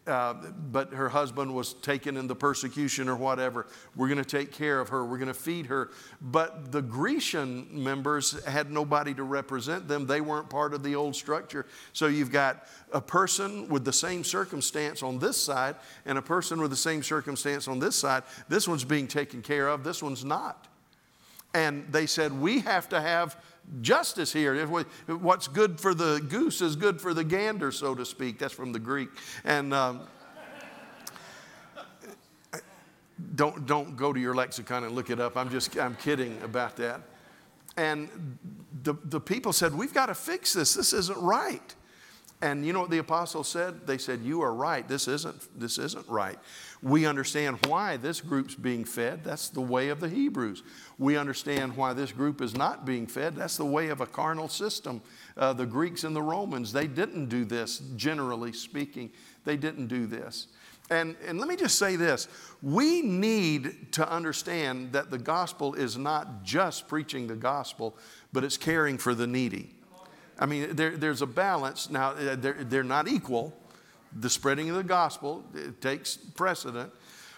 uh, 0.06 0.34
but 0.72 0.94
her 0.94 1.08
husband 1.08 1.54
was 1.56 1.74
taken 1.76 2.18
in 2.18 2.28
the 2.28 2.36
persecution 2.36 3.08
or 3.08 3.16
whatever. 3.16 3.68
We're 3.96 4.10
going 4.10 4.24
to 4.24 4.26
take 4.26 4.52
care 4.52 4.80
of 4.80 4.90
her. 4.90 5.06
We're 5.06 5.18
going 5.18 5.28
to 5.28 5.34
feed 5.34 5.68
her. 5.68 5.92
But 6.22 6.72
the 6.72 6.82
Grecian 6.82 7.68
members 7.72 8.44
had 8.46 8.70
nobody 8.70 9.14
to 9.14 9.24
represent 9.24 9.88
them. 9.88 10.06
They 10.06 10.20
weren't 10.20 10.50
part 10.50 10.74
of 10.74 10.84
the 10.84 10.96
old 10.96 11.16
structure. 11.16 11.66
So 11.94 12.08
you've 12.08 12.32
got 12.32 12.68
a 12.92 13.00
person 13.00 13.70
with 13.70 13.86
the 13.86 13.94
same 13.94 14.24
circumstance 14.24 15.04
on 15.04 15.20
this 15.20 15.38
side 15.38 15.76
and 16.06 16.18
a 16.18 16.22
person 16.22 16.60
with 16.62 16.72
the 16.72 16.78
same 16.78 17.02
circumstance 17.02 17.68
on 17.70 17.80
this 17.80 17.96
side. 17.96 18.24
This 18.50 18.68
one's 18.68 18.84
being 18.84 19.08
taken 19.08 19.42
care 19.42 19.70
of, 19.70 19.84
this 19.84 20.04
one's 20.04 20.26
not. 20.26 20.68
And 21.54 21.86
they 21.92 22.08
said, 22.08 22.34
We 22.34 22.60
have 22.62 22.90
to 22.90 23.00
have 23.00 23.38
justice 23.82 24.32
here. 24.34 24.66
What's 25.08 25.48
good 25.48 25.80
for 25.80 25.94
the 25.94 26.20
goose 26.30 26.62
is 26.62 26.76
good 26.76 27.00
for 27.00 27.14
the 27.14 27.24
gander, 27.24 27.72
so 27.72 27.96
to 27.96 28.06
speak. 28.06 28.40
That's 28.40 28.54
from 28.54 28.72
the 28.72 28.80
Greek. 28.80 29.10
And 29.44 29.74
um, 29.74 30.02
don't, 33.36 33.66
don't 33.66 33.96
go 33.96 34.14
to 34.14 34.20
your 34.20 34.36
lexicon 34.36 34.84
and 34.84 34.96
look 34.96 35.10
it 35.10 35.20
up. 35.20 35.38
I'm 35.38 35.50
just 35.50 35.78
I'm 35.78 35.96
kidding 35.96 36.42
about 36.44 36.76
that. 36.78 37.02
And 37.76 38.38
the, 38.84 38.96
the 39.06 39.20
people 39.20 39.54
said, 39.54 39.74
We've 39.74 39.94
got 39.94 40.08
to 40.08 40.16
fix 40.16 40.54
this. 40.54 40.74
This 40.74 40.94
isn't 40.94 41.18
right. 41.18 41.76
And 42.44 42.66
you 42.66 42.74
know 42.74 42.82
what 42.82 42.90
the 42.90 42.98
apostles 42.98 43.48
said? 43.48 43.88
They 43.88 43.98
said, 43.98 44.20
You 44.22 44.42
are 44.42 44.54
right. 44.54 44.86
This 44.86 45.08
isn't, 45.08 45.58
this 45.58 45.78
isn't 45.78 46.06
right. 46.10 46.38
We 46.82 47.06
understand 47.06 47.66
why 47.68 47.96
this 47.96 48.20
group's 48.20 48.54
being 48.54 48.84
fed. 48.84 49.24
That's 49.24 49.48
the 49.48 49.62
way 49.62 49.88
of 49.88 50.02
the 50.02 50.10
Hebrews. 50.10 50.62
We 50.98 51.16
understand 51.16 51.78
why 51.78 51.94
this 51.94 52.12
group 52.12 52.42
is 52.42 52.54
not 52.54 52.86
being 52.86 53.08
fed. 53.08 53.38
That's 53.38 53.56
the 53.56 53.66
way 53.66 53.88
of 53.88 54.02
a 54.02 54.06
carnal 54.06 54.50
system. 54.50 55.02
Uh, 55.38 55.54
the 55.54 55.66
Greeks 55.66 56.04
and 56.04 56.14
the 56.14 56.22
Romans, 56.22 56.74
they 56.74 56.86
didn't 56.86 57.28
do 57.28 57.46
this, 57.46 57.80
generally 57.96 58.52
speaking. 58.52 59.12
They 59.46 59.56
didn't 59.56 59.88
do 59.88 60.06
this. 60.06 60.48
And, 60.90 61.16
and 61.26 61.40
let 61.40 61.48
me 61.48 61.56
just 61.56 61.80
say 61.80 61.96
this 61.96 62.28
we 62.62 63.02
need 63.02 63.94
to 63.94 64.12
understand 64.12 64.92
that 64.92 65.10
the 65.10 65.18
gospel 65.18 65.76
is 65.76 65.98
not 65.98 66.44
just 66.44 66.90
preaching 66.90 67.28
the 67.28 67.36
gospel, 67.36 67.96
but 68.34 68.44
it's 68.44 68.58
caring 68.58 68.98
for 68.98 69.16
the 69.16 69.28
needy. 69.28 69.76
I 70.40 70.46
mean, 70.46 70.76
there, 70.76 70.98
there's 70.98 71.22
a 71.22 71.28
balance. 71.28 71.90
Now, 71.90 72.12
uh, 72.12 72.36
they're, 72.36 72.64
they're 72.64 72.84
not 72.84 73.08
equal. 73.08 73.54
The 74.20 74.30
spreading 74.30 74.70
of 74.70 74.76
the 74.76 74.84
gospel 74.84 75.44
takes 75.82 76.18
precedent. 76.18 76.92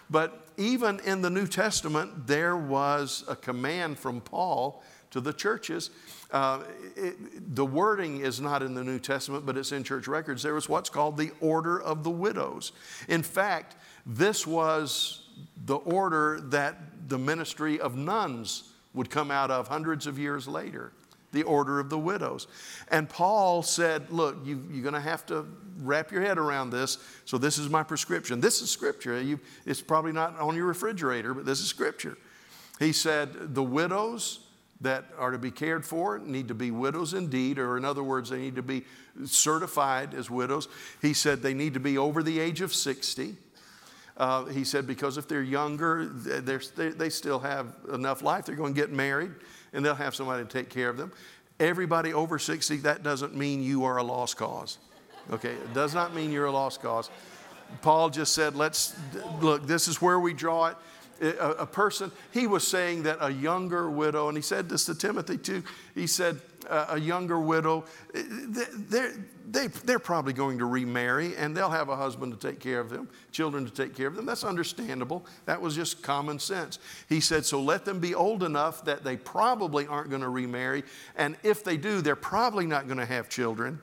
But 0.08 0.48
even 0.56 1.00
in 1.00 1.22
the 1.22 1.30
New 1.30 1.46
Testament, 1.46 2.26
there 2.26 2.56
was 2.56 3.24
a 3.28 3.36
command 3.36 3.98
from 3.98 4.20
Paul 4.20 4.82
to 5.10 5.20
the 5.20 5.32
churches. 5.32 5.90
Uh, 6.30 6.62
it, 6.96 7.54
the 7.54 7.64
wording 7.64 8.20
is 8.20 8.40
not 8.40 8.62
in 8.62 8.74
the 8.74 8.84
New 8.84 8.98
Testament, 8.98 9.46
but 9.46 9.56
it's 9.56 9.72
in 9.72 9.84
church 9.84 10.06
records. 10.08 10.42
There 10.42 10.54
was 10.54 10.68
what's 10.68 10.90
called 10.90 11.16
the 11.16 11.30
Order 11.40 11.80
of 11.80 12.04
the 12.04 12.10
Widows. 12.10 12.72
In 13.08 13.22
fact, 13.22 13.76
this 14.04 14.46
was 14.46 15.22
the 15.64 15.76
order 15.76 16.40
that 16.44 17.08
the 17.08 17.18
ministry 17.18 17.80
of 17.80 17.96
nuns 17.96 18.72
would 18.94 19.10
come 19.10 19.30
out 19.30 19.50
of 19.50 19.68
hundreds 19.68 20.06
of 20.06 20.18
years 20.18 20.48
later 20.48 20.92
the 21.36 21.42
order 21.42 21.78
of 21.78 21.90
the 21.90 21.98
widows. 21.98 22.46
And 22.90 23.08
Paul 23.08 23.62
said, 23.62 24.10
Look, 24.10 24.38
you, 24.44 24.56
are 24.56 24.82
going 24.82 24.94
to 24.94 25.00
have 25.00 25.26
to 25.26 25.46
wrap 25.78 26.10
your 26.10 26.22
head 26.22 26.38
around 26.38 26.70
this. 26.70 26.98
So, 27.26 27.36
this 27.36 27.58
is 27.58 27.68
my 27.68 27.82
prescription. 27.82 28.40
This 28.40 28.62
is 28.62 28.70
scripture. 28.70 29.20
You, 29.20 29.38
it's 29.66 29.82
probably 29.82 30.12
not 30.12 30.38
on 30.40 30.56
your 30.56 30.64
refrigerator, 30.64 31.34
but 31.34 31.44
this 31.44 31.60
is 31.60 31.66
scripture. 31.66 32.16
He 32.78 32.92
said, 32.92 33.54
The 33.54 33.62
widows 33.62 34.40
that 34.80 35.04
are 35.18 35.30
to 35.30 35.38
be 35.38 35.50
cared 35.50 35.84
for 35.84 36.18
need 36.18 36.48
to 36.48 36.54
be 36.54 36.70
widows 36.70 37.12
indeed, 37.12 37.58
or 37.58 37.76
in 37.76 37.84
other 37.84 38.02
words, 38.02 38.30
they 38.30 38.38
need 38.38 38.56
to 38.56 38.62
be 38.62 38.84
certified 39.26 40.14
as 40.14 40.30
widows. 40.30 40.68
He 41.02 41.12
said 41.12 41.42
they 41.42 41.54
need 41.54 41.74
to 41.74 41.80
be 41.80 41.96
over 41.98 42.22
the 42.22 42.40
age 42.40 42.62
of 42.62 42.74
60. 42.74 43.36
Uh, 44.16 44.46
he 44.46 44.64
said, 44.64 44.86
because 44.86 45.18
if 45.18 45.28
they're 45.28 45.42
younger, 45.42 46.06
they're, 46.06 46.60
they 46.76 47.10
still 47.10 47.38
have 47.38 47.74
enough 47.92 48.22
life. 48.22 48.46
They're 48.46 48.56
going 48.56 48.74
to 48.74 48.80
get 48.80 48.90
married 48.90 49.32
and 49.76 49.84
they'll 49.84 49.94
have 49.94 50.14
somebody 50.14 50.42
to 50.42 50.48
take 50.48 50.70
care 50.70 50.88
of 50.88 50.96
them. 50.96 51.12
Everybody 51.60 52.12
over 52.12 52.38
60, 52.38 52.78
that 52.78 53.02
doesn't 53.02 53.36
mean 53.36 53.62
you 53.62 53.84
are 53.84 53.98
a 53.98 54.02
lost 54.02 54.36
cause. 54.36 54.78
Okay, 55.30 55.52
it 55.52 55.74
does 55.74 55.94
not 55.94 56.14
mean 56.14 56.32
you're 56.32 56.46
a 56.46 56.50
lost 56.50 56.82
cause. 56.82 57.10
Paul 57.82 58.10
just 58.10 58.34
said, 58.34 58.56
let's 58.56 58.96
look, 59.40 59.66
this 59.66 59.86
is 59.86 60.00
where 60.00 60.18
we 60.18 60.32
draw 60.32 60.66
it. 60.66 60.76
A, 61.20 61.50
a, 61.50 61.66
person, 61.66 62.12
he 62.30 62.46
was 62.46 62.66
saying 62.66 63.04
that 63.04 63.18
a 63.20 63.30
younger 63.30 63.90
widow, 63.90 64.28
and 64.28 64.36
he 64.36 64.42
said 64.42 64.68
this 64.68 64.84
to 64.84 64.94
Timothy 64.94 65.38
too. 65.38 65.62
He 65.94 66.06
said, 66.06 66.40
a 66.70 66.98
younger 66.98 67.40
widow, 67.40 67.84
eh, 68.14 68.22
they're, 68.88 69.14
they, 69.48 69.68
they're 69.68 69.98
probably 69.98 70.32
going 70.32 70.58
to 70.58 70.66
remarry 70.66 71.36
and 71.36 71.56
they'll 71.56 71.70
have 71.70 71.88
a 71.88 71.96
husband 71.96 72.38
to 72.38 72.48
take 72.48 72.60
care 72.60 72.80
of 72.80 72.90
them, 72.90 73.08
children 73.32 73.64
to 73.64 73.70
take 73.70 73.94
care 73.94 74.06
of 74.06 74.16
them. 74.16 74.26
That's 74.26 74.44
understandable. 74.44 75.24
That 75.44 75.60
was 75.60 75.74
just 75.74 76.02
common 76.02 76.38
sense. 76.38 76.78
He 77.08 77.20
said, 77.20 77.44
so 77.46 77.60
let 77.60 77.84
them 77.84 78.00
be 78.00 78.14
old 78.14 78.42
enough 78.42 78.84
that 78.84 79.04
they 79.04 79.16
probably 79.16 79.86
aren't 79.86 80.10
going 80.10 80.22
to 80.22 80.28
remarry. 80.28 80.84
And 81.16 81.36
if 81.42 81.62
they 81.64 81.76
do, 81.76 82.00
they're 82.00 82.16
probably 82.16 82.66
not 82.66 82.86
going 82.86 82.98
to 82.98 83.06
have 83.06 83.28
children. 83.28 83.80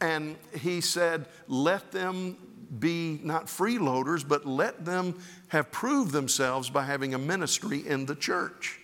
And 0.00 0.36
he 0.54 0.80
said, 0.80 1.26
let 1.48 1.92
them 1.92 2.36
be 2.78 3.20
not 3.24 3.46
freeloaders, 3.46 4.26
but 4.26 4.46
let 4.46 4.84
them 4.84 5.18
have 5.48 5.70
proved 5.72 6.12
themselves 6.12 6.70
by 6.70 6.84
having 6.84 7.14
a 7.14 7.18
ministry 7.18 7.86
in 7.86 8.06
the 8.06 8.14
church 8.14 8.79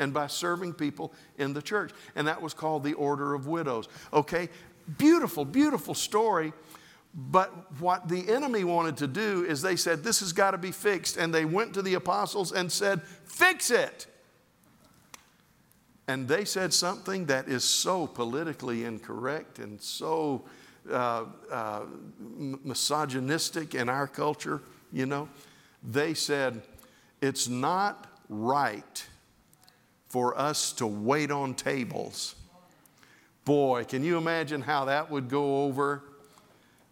and 0.00 0.12
by 0.12 0.26
serving 0.26 0.72
people 0.72 1.12
in 1.38 1.52
the 1.52 1.62
church. 1.62 1.92
And 2.16 2.26
that 2.26 2.42
was 2.42 2.54
called 2.54 2.82
the 2.82 2.94
Order 2.94 3.34
of 3.34 3.46
Widows. 3.46 3.88
Okay, 4.12 4.48
beautiful, 4.98 5.44
beautiful 5.44 5.94
story. 5.94 6.52
But 7.14 7.50
what 7.80 8.08
the 8.08 8.28
enemy 8.28 8.64
wanted 8.64 8.96
to 8.98 9.06
do 9.06 9.44
is 9.44 9.62
they 9.62 9.76
said, 9.76 10.02
This 10.02 10.20
has 10.20 10.32
got 10.32 10.52
to 10.52 10.58
be 10.58 10.72
fixed. 10.72 11.16
And 11.16 11.34
they 11.34 11.44
went 11.44 11.74
to 11.74 11.82
the 11.82 11.94
apostles 11.94 12.50
and 12.50 12.72
said, 12.72 13.02
Fix 13.24 13.70
it. 13.70 14.06
And 16.08 16.26
they 16.26 16.44
said 16.44 16.72
something 16.72 17.26
that 17.26 17.46
is 17.46 17.62
so 17.62 18.06
politically 18.06 18.84
incorrect 18.84 19.58
and 19.60 19.80
so 19.80 20.44
uh, 20.90 21.24
uh, 21.50 21.82
misogynistic 22.64 23.74
in 23.74 23.88
our 23.88 24.08
culture, 24.08 24.62
you 24.92 25.06
know. 25.06 25.28
They 25.82 26.14
said, 26.14 26.62
It's 27.20 27.48
not 27.48 28.06
right 28.28 29.04
for 30.10 30.36
us 30.36 30.72
to 30.72 30.86
wait 30.86 31.30
on 31.30 31.54
tables. 31.54 32.34
Boy, 33.44 33.84
can 33.84 34.04
you 34.04 34.18
imagine 34.18 34.60
how 34.60 34.84
that 34.86 35.10
would 35.10 35.28
go 35.28 35.64
over 35.64 36.02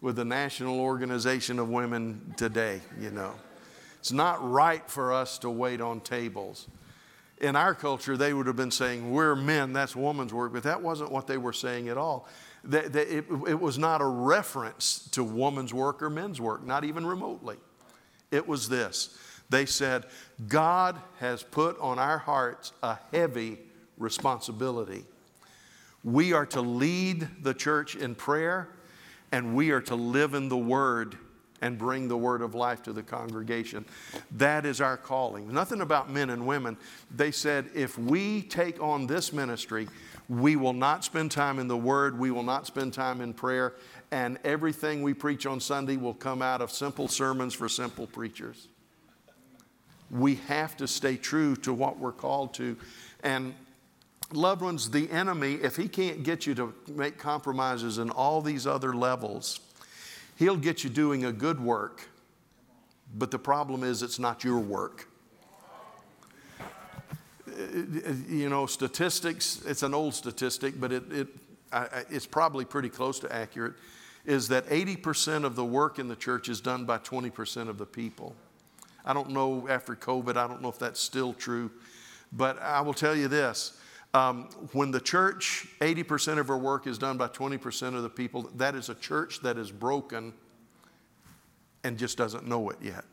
with 0.00 0.16
the 0.16 0.24
National 0.24 0.80
Organization 0.80 1.58
of 1.58 1.68
Women 1.68 2.32
today, 2.36 2.80
you 2.98 3.10
know? 3.10 3.34
It's 3.98 4.12
not 4.12 4.48
right 4.48 4.88
for 4.88 5.12
us 5.12 5.38
to 5.38 5.50
wait 5.50 5.80
on 5.80 6.00
tables. 6.00 6.68
In 7.40 7.56
our 7.56 7.74
culture, 7.74 8.16
they 8.16 8.32
would 8.32 8.46
have 8.46 8.56
been 8.56 8.70
saying, 8.70 9.10
We're 9.10 9.34
men, 9.34 9.72
that's 9.72 9.96
woman's 9.96 10.32
work, 10.32 10.52
but 10.52 10.62
that 10.62 10.80
wasn't 10.80 11.10
what 11.10 11.26
they 11.26 11.38
were 11.38 11.52
saying 11.52 11.88
at 11.88 11.98
all. 11.98 12.28
That, 12.64 12.92
that 12.92 13.08
it, 13.08 13.24
it 13.48 13.60
was 13.60 13.78
not 13.78 14.00
a 14.00 14.06
reference 14.06 15.08
to 15.10 15.24
woman's 15.24 15.74
work 15.74 16.02
or 16.02 16.10
men's 16.10 16.40
work, 16.40 16.64
not 16.64 16.84
even 16.84 17.04
remotely. 17.04 17.56
It 18.30 18.46
was 18.46 18.68
this 18.68 19.18
they 19.50 19.66
said, 19.66 20.04
God 20.46 21.00
has 21.18 21.42
put 21.42 21.78
on 21.80 21.98
our 21.98 22.18
hearts 22.18 22.72
a 22.82 22.98
heavy 23.12 23.58
responsibility. 23.96 25.04
We 26.04 26.32
are 26.32 26.46
to 26.46 26.60
lead 26.60 27.28
the 27.42 27.54
church 27.54 27.96
in 27.96 28.14
prayer, 28.14 28.68
and 29.32 29.54
we 29.54 29.70
are 29.70 29.80
to 29.82 29.94
live 29.94 30.34
in 30.34 30.48
the 30.48 30.56
Word 30.56 31.16
and 31.60 31.76
bring 31.76 32.08
the 32.08 32.16
word 32.16 32.42
of 32.42 32.54
life 32.54 32.82
to 32.84 32.92
the 32.92 33.02
congregation. 33.02 33.84
That 34.32 34.64
is 34.64 34.80
our 34.80 34.96
calling. 34.96 35.52
Nothing 35.52 35.80
about 35.80 36.10
men 36.10 36.30
and 36.30 36.46
women. 36.46 36.76
They 37.14 37.30
said, 37.30 37.70
if 37.74 37.98
we 37.98 38.42
take 38.42 38.80
on 38.80 39.08
this 39.08 39.32
ministry, 39.32 39.88
we 40.28 40.56
will 40.56 40.72
not 40.72 41.04
spend 41.04 41.32
time 41.32 41.58
in 41.58 41.68
the 41.68 41.76
word, 41.76 42.18
we 42.18 42.30
will 42.30 42.42
not 42.42 42.66
spend 42.66 42.92
time 42.92 43.20
in 43.20 43.34
prayer, 43.34 43.74
and 44.10 44.38
everything 44.44 45.02
we 45.02 45.14
preach 45.14 45.46
on 45.46 45.58
Sunday 45.58 45.96
will 45.96 46.14
come 46.14 46.42
out 46.42 46.60
of 46.60 46.70
simple 46.70 47.08
sermons 47.08 47.54
for 47.54 47.68
simple 47.68 48.06
preachers 48.06 48.68
we 50.10 50.36
have 50.46 50.76
to 50.78 50.88
stay 50.88 51.16
true 51.16 51.56
to 51.56 51.72
what 51.72 51.98
we're 51.98 52.12
called 52.12 52.54
to. 52.54 52.76
And 53.22 53.54
loved 54.32 54.62
ones, 54.62 54.90
the 54.90 55.10
enemy, 55.10 55.54
if 55.54 55.76
he 55.76 55.88
can't 55.88 56.22
get 56.22 56.46
you 56.46 56.54
to 56.54 56.74
make 56.88 57.18
compromises 57.18 57.98
in 57.98 58.10
all 58.10 58.40
these 58.40 58.66
other 58.66 58.94
levels, 58.94 59.60
he'll 60.36 60.56
get 60.56 60.84
you 60.84 60.90
doing 60.90 61.24
a 61.24 61.32
good 61.32 61.60
work. 61.60 62.08
But 63.14 63.30
the 63.30 63.38
problem 63.38 63.84
is, 63.84 64.02
it's 64.02 64.18
not 64.18 64.44
your 64.44 64.58
work. 64.58 65.08
You 68.28 68.48
know, 68.48 68.66
statistics, 68.66 69.62
it's 69.66 69.82
an 69.82 69.94
old 69.94 70.14
statistic, 70.14 70.78
but 70.78 70.92
it, 70.92 71.10
it, 71.10 71.28
it's 72.10 72.26
probably 72.26 72.64
pretty 72.64 72.88
close 72.88 73.18
to 73.20 73.34
accurate, 73.34 73.74
is 74.24 74.48
that 74.48 74.66
80% 74.66 75.44
of 75.44 75.56
the 75.56 75.64
work 75.64 75.98
in 75.98 76.08
the 76.08 76.16
church 76.16 76.48
is 76.48 76.60
done 76.60 76.84
by 76.84 76.98
20% 76.98 77.68
of 77.68 77.78
the 77.78 77.86
people. 77.86 78.36
I 79.08 79.14
don't 79.14 79.30
know 79.30 79.66
after 79.68 79.96
COVID, 79.96 80.36
I 80.36 80.46
don't 80.46 80.60
know 80.60 80.68
if 80.68 80.78
that's 80.78 81.00
still 81.00 81.32
true. 81.32 81.70
But 82.30 82.60
I 82.60 82.82
will 82.82 82.94
tell 82.94 83.16
you 83.16 83.26
this 83.26 83.80
um, 84.14 84.50
when 84.72 84.90
the 84.90 85.00
church, 85.00 85.66
80% 85.80 86.38
of 86.38 86.48
her 86.48 86.58
work 86.58 86.86
is 86.86 86.98
done 86.98 87.16
by 87.16 87.28
20% 87.28 87.94
of 87.94 88.02
the 88.02 88.10
people, 88.10 88.50
that 88.56 88.74
is 88.74 88.90
a 88.90 88.94
church 88.94 89.40
that 89.40 89.56
is 89.56 89.72
broken 89.72 90.34
and 91.84 91.98
just 91.98 92.18
doesn't 92.18 92.46
know 92.46 92.68
it 92.70 92.76
yet. 92.82 93.04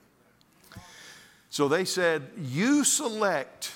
So 1.50 1.70
they 1.70 1.86
said, 1.86 2.24
You 2.38 2.84
select 2.84 3.72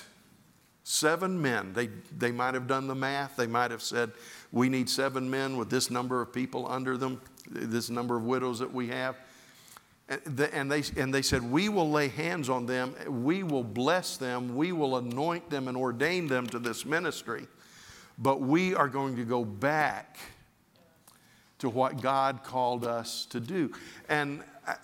seven 0.84 1.40
men. 1.40 1.72
They, 1.72 1.88
they 2.18 2.32
might 2.32 2.52
have 2.52 2.66
done 2.66 2.86
the 2.86 2.94
math. 2.94 3.36
They 3.36 3.46
might 3.46 3.70
have 3.70 3.82
said, 3.82 4.12
We 4.52 4.68
need 4.68 4.90
seven 4.90 5.30
men 5.30 5.56
with 5.56 5.70
this 5.70 5.90
number 5.90 6.20
of 6.20 6.32
people 6.32 6.70
under 6.70 6.98
them, 6.98 7.22
this 7.48 7.88
number 7.88 8.16
of 8.16 8.24
widows 8.24 8.58
that 8.58 8.72
we 8.72 8.88
have. 8.88 9.16
And 10.10 10.70
they, 10.70 10.82
and 10.96 11.14
they 11.14 11.22
said, 11.22 11.42
We 11.42 11.68
will 11.68 11.88
lay 11.88 12.08
hands 12.08 12.48
on 12.48 12.66
them, 12.66 12.94
we 13.08 13.44
will 13.44 13.62
bless 13.62 14.16
them, 14.16 14.56
we 14.56 14.72
will 14.72 14.96
anoint 14.96 15.48
them 15.50 15.68
and 15.68 15.76
ordain 15.76 16.26
them 16.26 16.46
to 16.48 16.58
this 16.58 16.84
ministry. 16.84 17.46
But 18.18 18.40
we 18.40 18.74
are 18.74 18.88
going 18.88 19.16
to 19.16 19.24
go 19.24 19.44
back 19.44 20.18
to 21.60 21.68
what 21.68 22.02
God 22.02 22.42
called 22.42 22.84
us 22.84 23.26
to 23.26 23.38
do. 23.38 23.70
And 24.08 24.42
uh, 24.66 24.74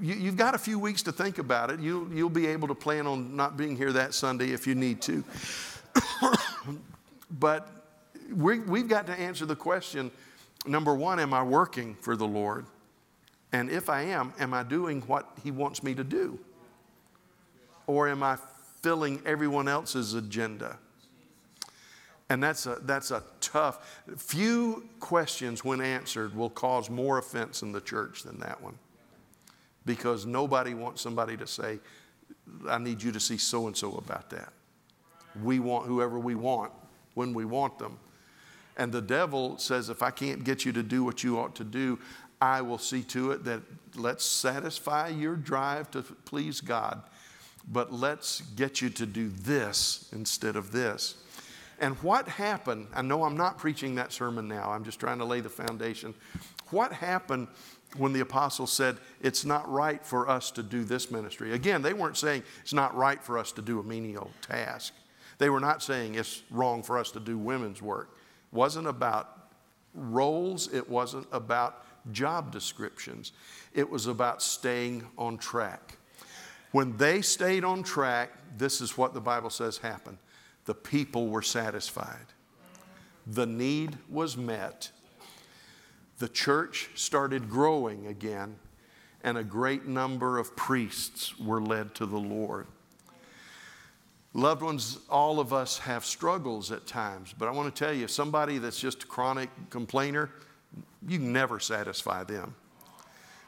you, 0.00 0.26
have 0.26 0.36
got 0.36 0.54
a 0.54 0.58
few 0.58 0.78
weeks 0.78 1.02
to 1.02 1.12
think 1.12 1.38
about 1.38 1.70
it. 1.70 1.80
You'll, 1.80 2.10
you'll 2.12 2.30
be 2.30 2.46
able 2.46 2.68
to 2.68 2.74
plan 2.74 3.06
on 3.06 3.36
not 3.36 3.56
being 3.56 3.76
here 3.76 3.92
that 3.92 4.14
Sunday 4.14 4.50
if 4.50 4.66
you 4.66 4.74
need 4.74 5.02
to. 5.02 5.24
but 7.30 7.68
we, 8.32 8.60
we've 8.60 8.88
got 8.88 9.06
to 9.06 9.12
answer 9.12 9.44
the 9.44 9.56
question 9.56 10.10
number 10.66 10.94
one, 10.94 11.18
am 11.18 11.32
I 11.34 11.42
working 11.42 11.94
for 11.96 12.16
the 12.16 12.26
Lord? 12.26 12.66
And 13.52 13.70
if 13.70 13.88
I 13.88 14.02
am, 14.02 14.32
am 14.38 14.54
I 14.54 14.62
doing 14.62 15.02
what 15.02 15.28
He 15.42 15.50
wants 15.50 15.82
me 15.82 15.94
to 15.94 16.04
do? 16.04 16.38
Or 17.86 18.08
am 18.08 18.22
I 18.22 18.38
filling 18.82 19.20
everyone 19.26 19.68
else's 19.68 20.14
agenda? 20.14 20.78
And 22.28 22.40
that's 22.40 22.64
a, 22.66 22.78
that's 22.82 23.10
a 23.10 23.24
tough, 23.40 24.02
few 24.16 24.88
questions 25.00 25.64
when 25.64 25.80
answered 25.80 26.34
will 26.34 26.50
cause 26.50 26.88
more 26.88 27.18
offense 27.18 27.62
in 27.62 27.72
the 27.72 27.80
church 27.80 28.22
than 28.22 28.38
that 28.38 28.62
one. 28.62 28.78
Because 29.84 30.26
nobody 30.26 30.72
wants 30.72 31.02
somebody 31.02 31.36
to 31.36 31.46
say, 31.46 31.80
I 32.68 32.78
need 32.78 33.02
you 33.02 33.10
to 33.10 33.18
see 33.18 33.36
so 33.36 33.66
and 33.66 33.76
so 33.76 33.94
about 33.94 34.30
that. 34.30 34.52
We 35.42 35.58
want 35.58 35.86
whoever 35.86 36.20
we 36.20 36.36
want 36.36 36.70
when 37.14 37.34
we 37.34 37.44
want 37.44 37.78
them. 37.80 37.98
And 38.76 38.92
the 38.92 39.02
devil 39.02 39.58
says, 39.58 39.90
if 39.90 40.02
I 40.02 40.10
can't 40.10 40.44
get 40.44 40.64
you 40.64 40.72
to 40.72 40.82
do 40.82 41.02
what 41.02 41.24
you 41.24 41.38
ought 41.38 41.56
to 41.56 41.64
do, 41.64 41.98
I 42.40 42.62
will 42.62 42.78
see 42.78 43.02
to 43.04 43.32
it 43.32 43.44
that 43.44 43.62
let's 43.96 44.24
satisfy 44.24 45.08
your 45.08 45.36
drive 45.36 45.90
to 45.92 46.02
please 46.02 46.60
God, 46.60 47.02
but 47.70 47.92
let's 47.92 48.40
get 48.40 48.80
you 48.80 48.90
to 48.90 49.06
do 49.06 49.28
this 49.28 50.08
instead 50.12 50.56
of 50.56 50.72
this. 50.72 51.16
And 51.80 51.96
what 52.02 52.28
happened, 52.28 52.88
I 52.94 53.02
know 53.02 53.24
I'm 53.24 53.36
not 53.36 53.58
preaching 53.58 53.94
that 53.94 54.12
sermon 54.12 54.48
now, 54.48 54.70
I'm 54.70 54.84
just 54.84 55.00
trying 55.00 55.18
to 55.18 55.24
lay 55.24 55.40
the 55.40 55.48
foundation. 55.48 56.14
What 56.70 56.92
happened 56.92 57.48
when 57.96 58.12
the 58.12 58.20
apostles 58.20 58.70
said, 58.70 58.98
It's 59.20 59.44
not 59.44 59.70
right 59.70 60.04
for 60.04 60.28
us 60.28 60.50
to 60.52 60.62
do 60.62 60.84
this 60.84 61.10
ministry? 61.10 61.52
Again, 61.52 61.82
they 61.82 61.94
weren't 61.94 62.16
saying 62.16 62.42
it's 62.62 62.72
not 62.72 62.94
right 62.94 63.22
for 63.22 63.38
us 63.38 63.50
to 63.52 63.62
do 63.62 63.80
a 63.80 63.82
menial 63.82 64.30
task. 64.42 64.92
They 65.38 65.50
were 65.50 65.60
not 65.60 65.82
saying 65.82 66.14
it's 66.14 66.42
wrong 66.50 66.82
for 66.82 66.98
us 66.98 67.10
to 67.12 67.20
do 67.20 67.38
women's 67.38 67.80
work. 67.80 68.10
It 68.52 68.56
wasn't 68.56 68.86
about 68.86 69.48
roles, 69.94 70.72
it 70.72 70.88
wasn't 70.88 71.26
about 71.32 71.84
job 72.12 72.50
descriptions, 72.52 73.32
it 73.74 73.88
was 73.88 74.06
about 74.06 74.42
staying 74.42 75.06
on 75.18 75.38
track. 75.38 75.98
When 76.72 76.96
they 76.96 77.20
stayed 77.22 77.64
on 77.64 77.82
track, 77.82 78.30
this 78.56 78.80
is 78.80 78.96
what 78.96 79.14
the 79.14 79.20
Bible 79.20 79.50
says 79.50 79.78
happened 79.78 80.18
the 80.66 80.74
people 80.74 81.28
were 81.28 81.42
satisfied. 81.42 82.26
The 83.26 83.46
need 83.46 83.98
was 84.08 84.36
met. 84.36 84.90
The 86.18 86.28
church 86.28 86.90
started 86.94 87.48
growing 87.50 88.06
again, 88.06 88.56
and 89.24 89.38
a 89.38 89.42
great 89.42 89.86
number 89.86 90.38
of 90.38 90.54
priests 90.54 91.38
were 91.38 91.60
led 91.60 91.94
to 91.96 92.06
the 92.06 92.18
Lord. 92.18 92.66
Loved 94.32 94.62
ones, 94.62 94.98
all 95.08 95.40
of 95.40 95.52
us 95.52 95.78
have 95.78 96.04
struggles 96.04 96.70
at 96.70 96.86
times, 96.86 97.34
but 97.36 97.48
I 97.48 97.50
want 97.50 97.74
to 97.74 97.84
tell 97.84 97.92
you 97.92 98.06
somebody 98.06 98.58
that's 98.58 98.78
just 98.78 99.02
a 99.02 99.06
chronic 99.06 99.50
complainer, 99.70 100.30
you 101.06 101.18
never 101.18 101.60
satisfy 101.60 102.24
them. 102.24 102.54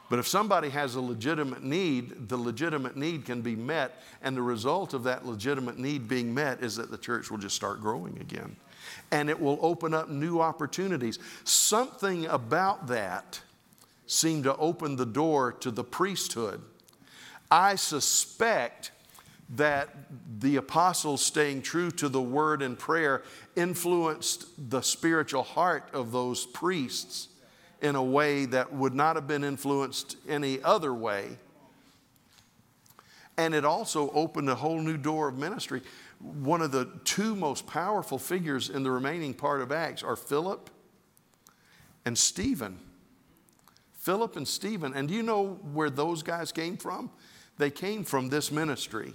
But 0.09 0.19
if 0.19 0.27
somebody 0.27 0.69
has 0.69 0.95
a 0.95 1.01
legitimate 1.01 1.63
need, 1.63 2.29
the 2.29 2.37
legitimate 2.37 2.95
need 2.95 3.25
can 3.25 3.41
be 3.41 3.55
met. 3.55 4.03
And 4.21 4.37
the 4.37 4.41
result 4.41 4.93
of 4.93 5.03
that 5.05 5.25
legitimate 5.25 5.79
need 5.79 6.07
being 6.07 6.33
met 6.33 6.61
is 6.61 6.75
that 6.75 6.91
the 6.91 6.97
church 6.97 7.31
will 7.31 7.39
just 7.39 7.55
start 7.55 7.81
growing 7.81 8.19
again. 8.19 8.55
And 9.11 9.29
it 9.29 9.39
will 9.39 9.57
open 9.61 9.93
up 9.93 10.09
new 10.09 10.39
opportunities. 10.39 11.19
Something 11.45 12.25
about 12.27 12.87
that 12.87 13.41
seemed 14.05 14.43
to 14.43 14.55
open 14.57 14.97
the 14.97 15.05
door 15.05 15.53
to 15.53 15.71
the 15.71 15.83
priesthood. 15.83 16.61
I 17.49 17.75
suspect 17.75 18.91
that 19.49 19.89
the 20.39 20.55
apostles 20.55 21.21
staying 21.21 21.61
true 21.61 21.91
to 21.91 22.09
the 22.09 22.21
word 22.21 22.61
and 22.61 22.77
prayer 22.77 23.23
influenced 23.55 24.47
the 24.69 24.81
spiritual 24.81 25.43
heart 25.43 25.89
of 25.93 26.11
those 26.11 26.45
priests 26.45 27.27
in 27.81 27.95
a 27.95 28.03
way 28.03 28.45
that 28.45 28.73
would 28.73 28.95
not 28.95 29.15
have 29.15 29.27
been 29.27 29.43
influenced 29.43 30.15
any 30.27 30.63
other 30.63 30.93
way. 30.93 31.37
And 33.37 33.53
it 33.53 33.65
also 33.65 34.09
opened 34.11 34.49
a 34.49 34.55
whole 34.55 34.79
new 34.79 34.97
door 34.97 35.27
of 35.27 35.37
ministry. 35.37 35.81
One 36.19 36.61
of 36.61 36.71
the 36.71 36.89
two 37.03 37.35
most 37.35 37.67
powerful 37.67 38.17
figures 38.17 38.69
in 38.69 38.83
the 38.83 38.91
remaining 38.91 39.33
part 39.33 39.61
of 39.61 39.71
Acts 39.71 40.03
are 40.03 40.15
Philip 40.15 40.69
and 42.05 42.17
Stephen. 42.17 42.79
Philip 43.97 44.35
and 44.37 44.47
Stephen. 44.47 44.93
And 44.93 45.07
do 45.07 45.13
you 45.13 45.23
know 45.23 45.59
where 45.73 45.89
those 45.89 46.23
guys 46.23 46.51
came 46.51 46.77
from? 46.77 47.09
They 47.57 47.69
came 47.69 48.03
from 48.03 48.29
this 48.29 48.51
ministry. 48.51 49.13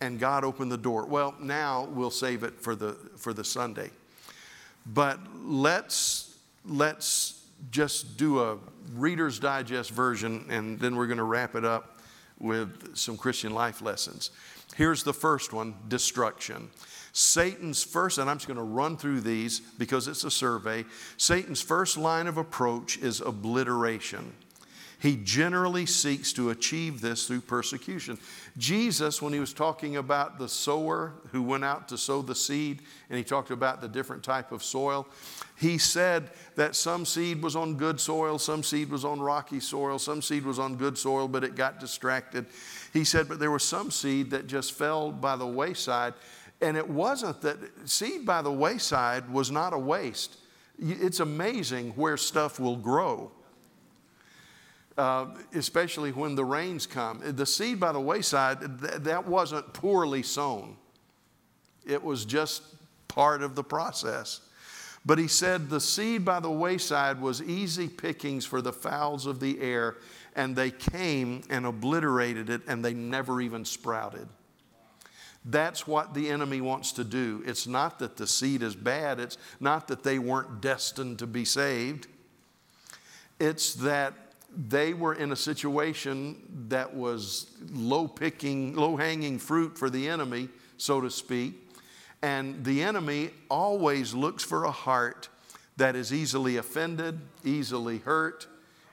And 0.00 0.18
God 0.18 0.44
opened 0.44 0.72
the 0.72 0.78
door. 0.78 1.04
Well, 1.06 1.34
now 1.40 1.88
we'll 1.92 2.10
save 2.10 2.42
it 2.42 2.60
for 2.60 2.74
the, 2.74 2.92
for 3.16 3.32
the 3.32 3.44
Sunday. 3.44 3.90
But 4.86 5.20
let's 5.44 6.30
let's 6.66 7.42
just 7.70 8.16
do 8.16 8.40
a 8.40 8.58
Reader's 8.94 9.38
Digest 9.38 9.90
version, 9.90 10.46
and 10.48 10.78
then 10.78 10.96
we're 10.96 11.06
going 11.06 11.18
to 11.18 11.24
wrap 11.24 11.54
it 11.54 11.64
up 11.64 12.00
with 12.38 12.96
some 12.96 13.16
Christian 13.16 13.52
life 13.52 13.82
lessons. 13.82 14.30
Here's 14.76 15.02
the 15.02 15.12
first 15.12 15.52
one 15.52 15.74
destruction. 15.88 16.70
Satan's 17.12 17.82
first, 17.82 18.18
and 18.18 18.30
I'm 18.30 18.36
just 18.36 18.46
going 18.46 18.56
to 18.56 18.62
run 18.62 18.96
through 18.96 19.20
these 19.20 19.60
because 19.60 20.08
it's 20.08 20.24
a 20.24 20.30
survey. 20.30 20.84
Satan's 21.16 21.60
first 21.60 21.98
line 21.98 22.26
of 22.26 22.36
approach 22.36 22.96
is 22.98 23.20
obliteration. 23.20 24.32
He 25.00 25.16
generally 25.16 25.86
seeks 25.86 26.30
to 26.34 26.50
achieve 26.50 27.00
this 27.00 27.26
through 27.26 27.40
persecution. 27.40 28.18
Jesus, 28.58 29.22
when 29.22 29.32
he 29.32 29.40
was 29.40 29.54
talking 29.54 29.96
about 29.96 30.38
the 30.38 30.48
sower 30.48 31.14
who 31.32 31.42
went 31.42 31.64
out 31.64 31.88
to 31.88 31.96
sow 31.96 32.20
the 32.20 32.34
seed, 32.34 32.82
and 33.08 33.16
he 33.16 33.24
talked 33.24 33.50
about 33.50 33.80
the 33.80 33.88
different 33.88 34.22
type 34.22 34.52
of 34.52 34.62
soil, 34.62 35.08
he 35.56 35.78
said 35.78 36.30
that 36.56 36.76
some 36.76 37.06
seed 37.06 37.42
was 37.42 37.56
on 37.56 37.76
good 37.76 37.98
soil, 37.98 38.38
some 38.38 38.62
seed 38.62 38.90
was 38.90 39.06
on 39.06 39.20
rocky 39.20 39.58
soil, 39.58 39.98
some 39.98 40.20
seed 40.20 40.44
was 40.44 40.58
on 40.58 40.76
good 40.76 40.98
soil, 40.98 41.26
but 41.28 41.44
it 41.44 41.54
got 41.54 41.80
distracted. 41.80 42.44
He 42.92 43.04
said, 43.04 43.26
but 43.26 43.38
there 43.38 43.50
was 43.50 43.62
some 43.62 43.90
seed 43.90 44.30
that 44.32 44.48
just 44.48 44.74
fell 44.74 45.10
by 45.12 45.34
the 45.34 45.46
wayside. 45.46 46.12
And 46.60 46.76
it 46.76 46.86
wasn't 46.86 47.40
that 47.40 47.56
seed 47.86 48.26
by 48.26 48.42
the 48.42 48.52
wayside 48.52 49.30
was 49.30 49.50
not 49.50 49.72
a 49.72 49.78
waste. 49.78 50.36
It's 50.78 51.20
amazing 51.20 51.92
where 51.92 52.18
stuff 52.18 52.60
will 52.60 52.76
grow 52.76 53.32
uh, 55.00 55.26
especially 55.54 56.12
when 56.12 56.34
the 56.34 56.44
rains 56.44 56.86
come. 56.86 57.22
The 57.24 57.46
seed 57.46 57.80
by 57.80 57.90
the 57.90 58.00
wayside, 58.00 58.60
th- 58.60 59.00
that 59.00 59.26
wasn't 59.26 59.72
poorly 59.72 60.22
sown, 60.22 60.76
it 61.86 62.04
was 62.04 62.26
just 62.26 62.62
part 63.08 63.42
of 63.42 63.54
the 63.54 63.64
process. 63.64 64.42
But 65.06 65.16
he 65.16 65.26
said 65.26 65.70
the 65.70 65.80
seed 65.80 66.26
by 66.26 66.40
the 66.40 66.50
wayside 66.50 67.18
was 67.18 67.42
easy 67.42 67.88
pickings 67.88 68.44
for 68.44 68.60
the 68.60 68.74
fowls 68.74 69.24
of 69.24 69.40
the 69.40 69.58
air, 69.62 69.96
and 70.36 70.54
they 70.54 70.70
came 70.70 71.44
and 71.48 71.64
obliterated 71.64 72.50
it, 72.50 72.60
and 72.68 72.84
they 72.84 72.92
never 72.92 73.40
even 73.40 73.64
sprouted. 73.64 74.28
That's 75.46 75.86
what 75.86 76.12
the 76.12 76.28
enemy 76.28 76.60
wants 76.60 76.92
to 76.92 77.04
do. 77.04 77.42
It's 77.46 77.66
not 77.66 78.00
that 78.00 78.18
the 78.18 78.26
seed 78.26 78.62
is 78.62 78.76
bad, 78.76 79.18
it's 79.18 79.38
not 79.60 79.88
that 79.88 80.02
they 80.02 80.18
weren't 80.18 80.60
destined 80.60 81.20
to 81.20 81.26
be 81.26 81.46
saved. 81.46 82.06
It's 83.38 83.72
that 83.76 84.29
they 84.56 84.94
were 84.94 85.14
in 85.14 85.32
a 85.32 85.36
situation 85.36 86.66
that 86.68 86.94
was 86.94 87.50
low 87.72 88.08
picking, 88.08 88.74
low 88.74 88.96
hanging 88.96 89.38
fruit 89.38 89.78
for 89.78 89.88
the 89.90 90.08
enemy, 90.08 90.48
so 90.76 91.00
to 91.00 91.10
speak. 91.10 91.54
And 92.22 92.64
the 92.64 92.82
enemy 92.82 93.30
always 93.48 94.12
looks 94.12 94.44
for 94.44 94.64
a 94.64 94.70
heart 94.70 95.28
that 95.76 95.96
is 95.96 96.12
easily 96.12 96.56
offended, 96.56 97.18
easily 97.44 97.98
hurt, 97.98 98.46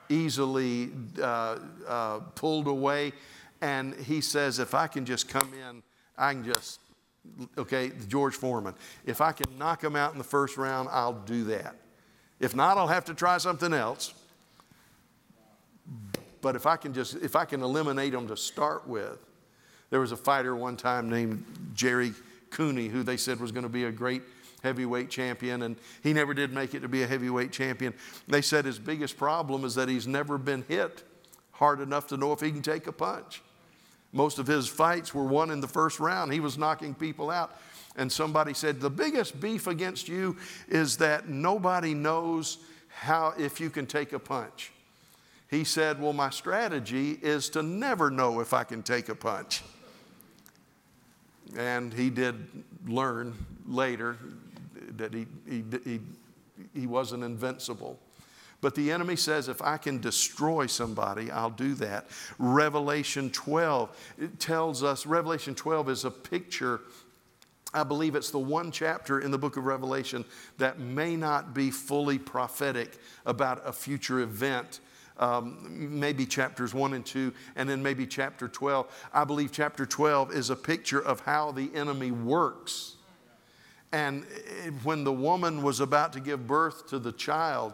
easily 0.09 0.91
uh, 1.21 1.57
uh, 1.87 2.19
pulled 2.35 2.67
away. 2.67 3.11
And 3.61 3.95
he 3.95 4.21
says, 4.21 4.59
if 4.59 4.73
I 4.73 4.87
can 4.87 5.05
just 5.05 5.27
come 5.27 5.51
in, 5.53 5.83
I 6.17 6.33
can 6.33 6.45
just, 6.45 6.79
okay, 7.57 7.91
George 8.07 8.35
Foreman, 8.35 8.75
if 9.05 9.19
I 9.19 9.31
can 9.31 9.57
knock 9.57 9.83
him 9.83 9.95
out 9.95 10.13
in 10.13 10.17
the 10.17 10.23
first 10.23 10.55
round, 10.55 10.87
I'll 10.91 11.13
do 11.13 11.45
that. 11.45 11.75
If 12.39 12.55
not, 12.55 12.77
I'll 12.77 12.87
have 12.87 13.05
to 13.05 13.13
try 13.13 13.37
something 13.39 13.73
else 13.73 14.13
but 16.41 16.55
if 16.55 16.65
I 16.65 16.77
can 16.77 16.93
just, 16.93 17.15
if 17.15 17.35
I 17.35 17.45
can 17.45 17.61
eliminate 17.61 18.13
them 18.13 18.27
to 18.27 18.37
start 18.37 18.87
with. 18.87 19.17
There 19.89 19.99
was 20.01 20.11
a 20.11 20.17
fighter 20.17 20.55
one 20.55 20.75
time 20.75 21.09
named 21.09 21.45
Gerry 21.73 22.13
Cooney 22.49 22.89
who 22.89 23.03
they 23.03 23.17
said 23.17 23.39
was 23.39 23.51
going 23.51 23.63
to 23.63 23.69
be 23.69 23.85
a 23.85 23.91
great 23.91 24.21
heavyweight 24.63 25.09
champion, 25.09 25.61
and 25.61 25.77
he 26.03 26.13
never 26.13 26.33
did 26.33 26.51
make 26.51 26.73
it 26.73 26.81
to 26.81 26.87
be 26.87 27.03
a 27.03 27.07
heavyweight 27.07 27.51
champion. 27.51 27.93
They 28.27 28.41
said 28.41 28.65
his 28.65 28.79
biggest 28.79 29.17
problem 29.17 29.63
is 29.63 29.75
that 29.75 29.87
he's 29.87 30.07
never 30.07 30.37
been 30.37 30.65
hit 30.67 31.03
hard 31.51 31.79
enough 31.79 32.07
to 32.07 32.17
know 32.17 32.33
if 32.33 32.41
he 32.41 32.51
can 32.51 32.61
take 32.61 32.87
a 32.87 32.91
punch. 32.91 33.41
Most 34.13 34.39
of 34.39 34.47
his 34.47 34.67
fights 34.67 35.13
were 35.13 35.25
won 35.25 35.51
in 35.51 35.61
the 35.61 35.67
first 35.67 35.99
round. 35.99 36.31
He 36.31 36.39
was 36.39 36.57
knocking 36.57 36.93
people 36.93 37.29
out. 37.29 37.59
And 37.95 38.11
somebody 38.11 38.53
said, 38.53 38.79
The 38.79 38.89
biggest 38.89 39.39
beef 39.39 39.67
against 39.67 40.07
you 40.07 40.37
is 40.67 40.97
that 40.97 41.27
nobody 41.27 41.93
knows 41.93 42.59
how 42.89 43.33
if 43.37 43.59
you 43.59 43.69
can 43.69 43.85
take 43.85 44.13
a 44.13 44.19
punch. 44.19 44.71
He 45.49 45.63
said, 45.63 46.01
Well, 46.01 46.13
my 46.13 46.29
strategy 46.29 47.17
is 47.21 47.49
to 47.51 47.63
never 47.63 48.09
know 48.09 48.39
if 48.39 48.53
I 48.53 48.63
can 48.63 48.83
take 48.83 49.09
a 49.09 49.15
punch. 49.15 49.63
And 51.57 51.93
he 51.93 52.09
did 52.09 52.47
learn 52.85 53.33
later 53.65 54.17
that 54.97 55.13
he, 55.13 55.27
he, 55.47 55.63
he, 55.83 55.99
he 56.73 56.87
wasn't 56.87 57.23
invincible. 57.23 57.99
But 58.59 58.73
the 58.73 58.91
enemy 58.91 59.15
says, 59.15 59.49
if 59.49 59.61
I 59.61 59.77
can 59.77 60.01
destroy 60.01 60.65
somebody, 60.65 61.29
I'll 61.29 61.51
do 61.51 61.75
that. 61.75 62.07
Revelation 62.39 63.29
12 63.29 64.15
it 64.19 64.39
tells 64.39 64.83
us, 64.83 65.05
Revelation 65.05 65.53
12 65.53 65.89
is 65.89 66.05
a 66.05 66.11
picture. 66.11 66.81
I 67.73 67.83
believe 67.83 68.15
it's 68.15 68.31
the 68.31 68.39
one 68.39 68.71
chapter 68.71 69.19
in 69.19 69.29
the 69.29 69.37
book 69.37 69.57
of 69.57 69.65
Revelation 69.65 70.25
that 70.57 70.79
may 70.79 71.15
not 71.15 71.53
be 71.53 71.69
fully 71.69 72.17
prophetic 72.17 72.97
about 73.25 73.61
a 73.63 73.71
future 73.71 74.21
event. 74.21 74.79
Um, 75.19 75.99
maybe 75.99 76.25
chapters 76.25 76.73
1 76.73 76.93
and 76.93 77.05
2, 77.05 77.33
and 77.55 77.67
then 77.67 77.81
maybe 77.81 78.05
chapter 78.05 78.47
12. 78.47 79.09
I 79.13 79.23
believe 79.23 79.51
chapter 79.51 79.85
12 79.85 80.31
is 80.31 80.49
a 80.49 80.55
picture 80.55 80.99
of 80.99 81.21
how 81.21 81.51
the 81.51 81.71
enemy 81.73 82.11
works. 82.11 82.97
And 83.91 84.25
when 84.83 85.03
the 85.03 85.13
woman 85.13 85.63
was 85.63 85.79
about 85.79 86.13
to 86.13 86.19
give 86.19 86.45
birth 86.45 86.87
to 86.89 86.99
the 86.99 87.11
child, 87.11 87.73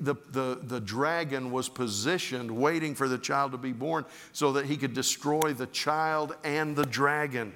the, 0.00 0.14
the, 0.30 0.58
the 0.62 0.80
dragon 0.80 1.52
was 1.52 1.68
positioned 1.68 2.50
waiting 2.50 2.94
for 2.94 3.06
the 3.06 3.18
child 3.18 3.52
to 3.52 3.58
be 3.58 3.72
born 3.72 4.04
so 4.32 4.52
that 4.52 4.64
he 4.64 4.76
could 4.76 4.94
destroy 4.94 5.52
the 5.52 5.66
child 5.66 6.34
and 6.42 6.74
the 6.74 6.86
dragon. 6.86 7.52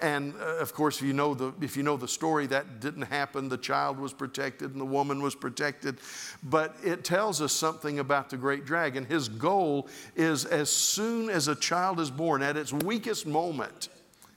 And 0.00 0.34
uh, 0.34 0.56
of 0.56 0.74
course, 0.74 0.98
if 1.00 1.06
you, 1.06 1.14
know 1.14 1.34
the, 1.34 1.54
if 1.60 1.76
you 1.76 1.82
know 1.82 1.96
the 1.96 2.08
story, 2.08 2.46
that 2.48 2.80
didn't 2.80 3.02
happen. 3.02 3.48
The 3.48 3.56
child 3.56 3.98
was 3.98 4.12
protected 4.12 4.72
and 4.72 4.80
the 4.80 4.86
woman 4.86 5.22
was 5.22 5.34
protected. 5.34 5.98
But 6.42 6.76
it 6.84 7.02
tells 7.02 7.40
us 7.40 7.52
something 7.52 7.98
about 7.98 8.28
the 8.28 8.36
great 8.36 8.66
dragon. 8.66 9.06
His 9.06 9.28
goal 9.28 9.88
is 10.14 10.44
as 10.44 10.70
soon 10.70 11.30
as 11.30 11.48
a 11.48 11.54
child 11.54 11.98
is 11.98 12.10
born, 12.10 12.42
at 12.42 12.56
its 12.56 12.72
weakest 12.72 13.26
moment, 13.26 13.88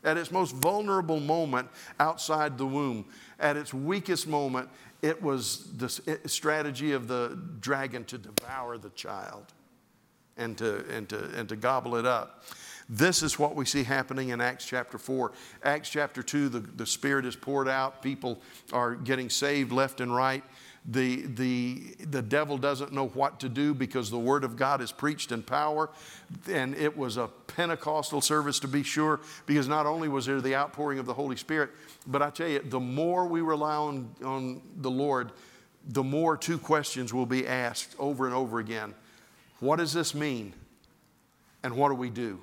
at 0.06 0.18
its 0.18 0.32
most 0.32 0.56
vulnerable 0.56 1.20
moment 1.20 1.68
outside 2.00 2.58
the 2.58 2.66
womb, 2.66 3.06
at 3.40 3.58
its 3.58 3.74
weakest 3.74 4.28
moment, 4.28 4.70
it 5.02 5.22
was 5.22 5.72
the 5.78 5.90
strategy 6.26 6.92
of 6.92 7.08
the 7.08 7.38
dragon 7.60 8.04
to 8.06 8.18
devour 8.18 8.78
the 8.78 8.90
child 8.92 9.46
and 10.38 10.58
to, 10.58 10.86
and 10.90 11.08
to, 11.10 11.30
and 11.36 11.48
to 11.50 11.56
gobble 11.56 11.96
it 11.96 12.06
up. 12.06 12.44
This 12.90 13.22
is 13.22 13.38
what 13.38 13.56
we 13.56 13.66
see 13.66 13.84
happening 13.84 14.30
in 14.30 14.42
Acts 14.42 14.66
chapter 14.66 14.98
4. 14.98 15.32
Acts 15.64 15.90
chapter 15.90 16.24
2, 16.24 16.50
the, 16.50 16.60
the 16.60 16.86
Spirit 16.86 17.26
is 17.26 17.36
poured 17.36 17.68
out. 17.68 18.02
People 18.02 18.42
are 18.74 18.96
getting 18.96 19.30
saved 19.30 19.72
left 19.72 20.02
and 20.02 20.14
right 20.14 20.44
the, 20.86 21.24
the, 21.28 21.96
the 22.06 22.22
devil 22.22 22.58
doesn't 22.58 22.92
know 22.92 23.08
what 23.10 23.40
to 23.42 23.50
do 23.50 23.74
because 23.74 24.10
the 24.10 24.18
Word 24.18 24.44
of 24.44 24.56
God 24.56 24.82
is 24.82 24.92
preached 24.92 25.32
in 25.32 25.44
power. 25.44 25.90
And 26.50 26.76
it 26.76 26.96
was 26.96 27.18
a 27.18 27.28
Pentecostal 27.48 28.22
service 28.22 28.60
to 28.62 28.68
be 28.68 28.84
sure, 28.84 29.20
because 29.46 29.68
not 29.68 29.86
only 29.86 30.08
was 30.08 30.26
there 30.26 30.42
the 30.42 30.56
outpouring 30.56 31.00
of 31.00 31.06
the 31.06 31.14
Holy 31.14 31.36
Spirit, 31.36 31.72
but 32.08 32.22
I 32.22 32.30
tell 32.30 32.48
you, 32.48 32.60
the 32.60 32.80
more 32.80 33.28
we 33.28 33.42
rely 33.42 33.76
on, 33.76 34.10
on 34.24 34.62
the 34.78 34.92
Lord, 34.92 35.32
the 35.88 36.04
more 36.04 36.38
two 36.38 36.58
questions 36.58 37.14
will 37.14 37.26
be 37.26 37.48
asked 37.48 37.96
over 38.00 38.26
and 38.26 38.36
over 38.36 38.60
again 38.60 38.94
What 39.60 39.78
does 39.78 39.94
this 39.94 40.14
mean? 40.14 40.54
And 41.62 41.76
what 41.76 41.90
do 41.90 41.96
we 41.96 42.10
do? 42.10 42.42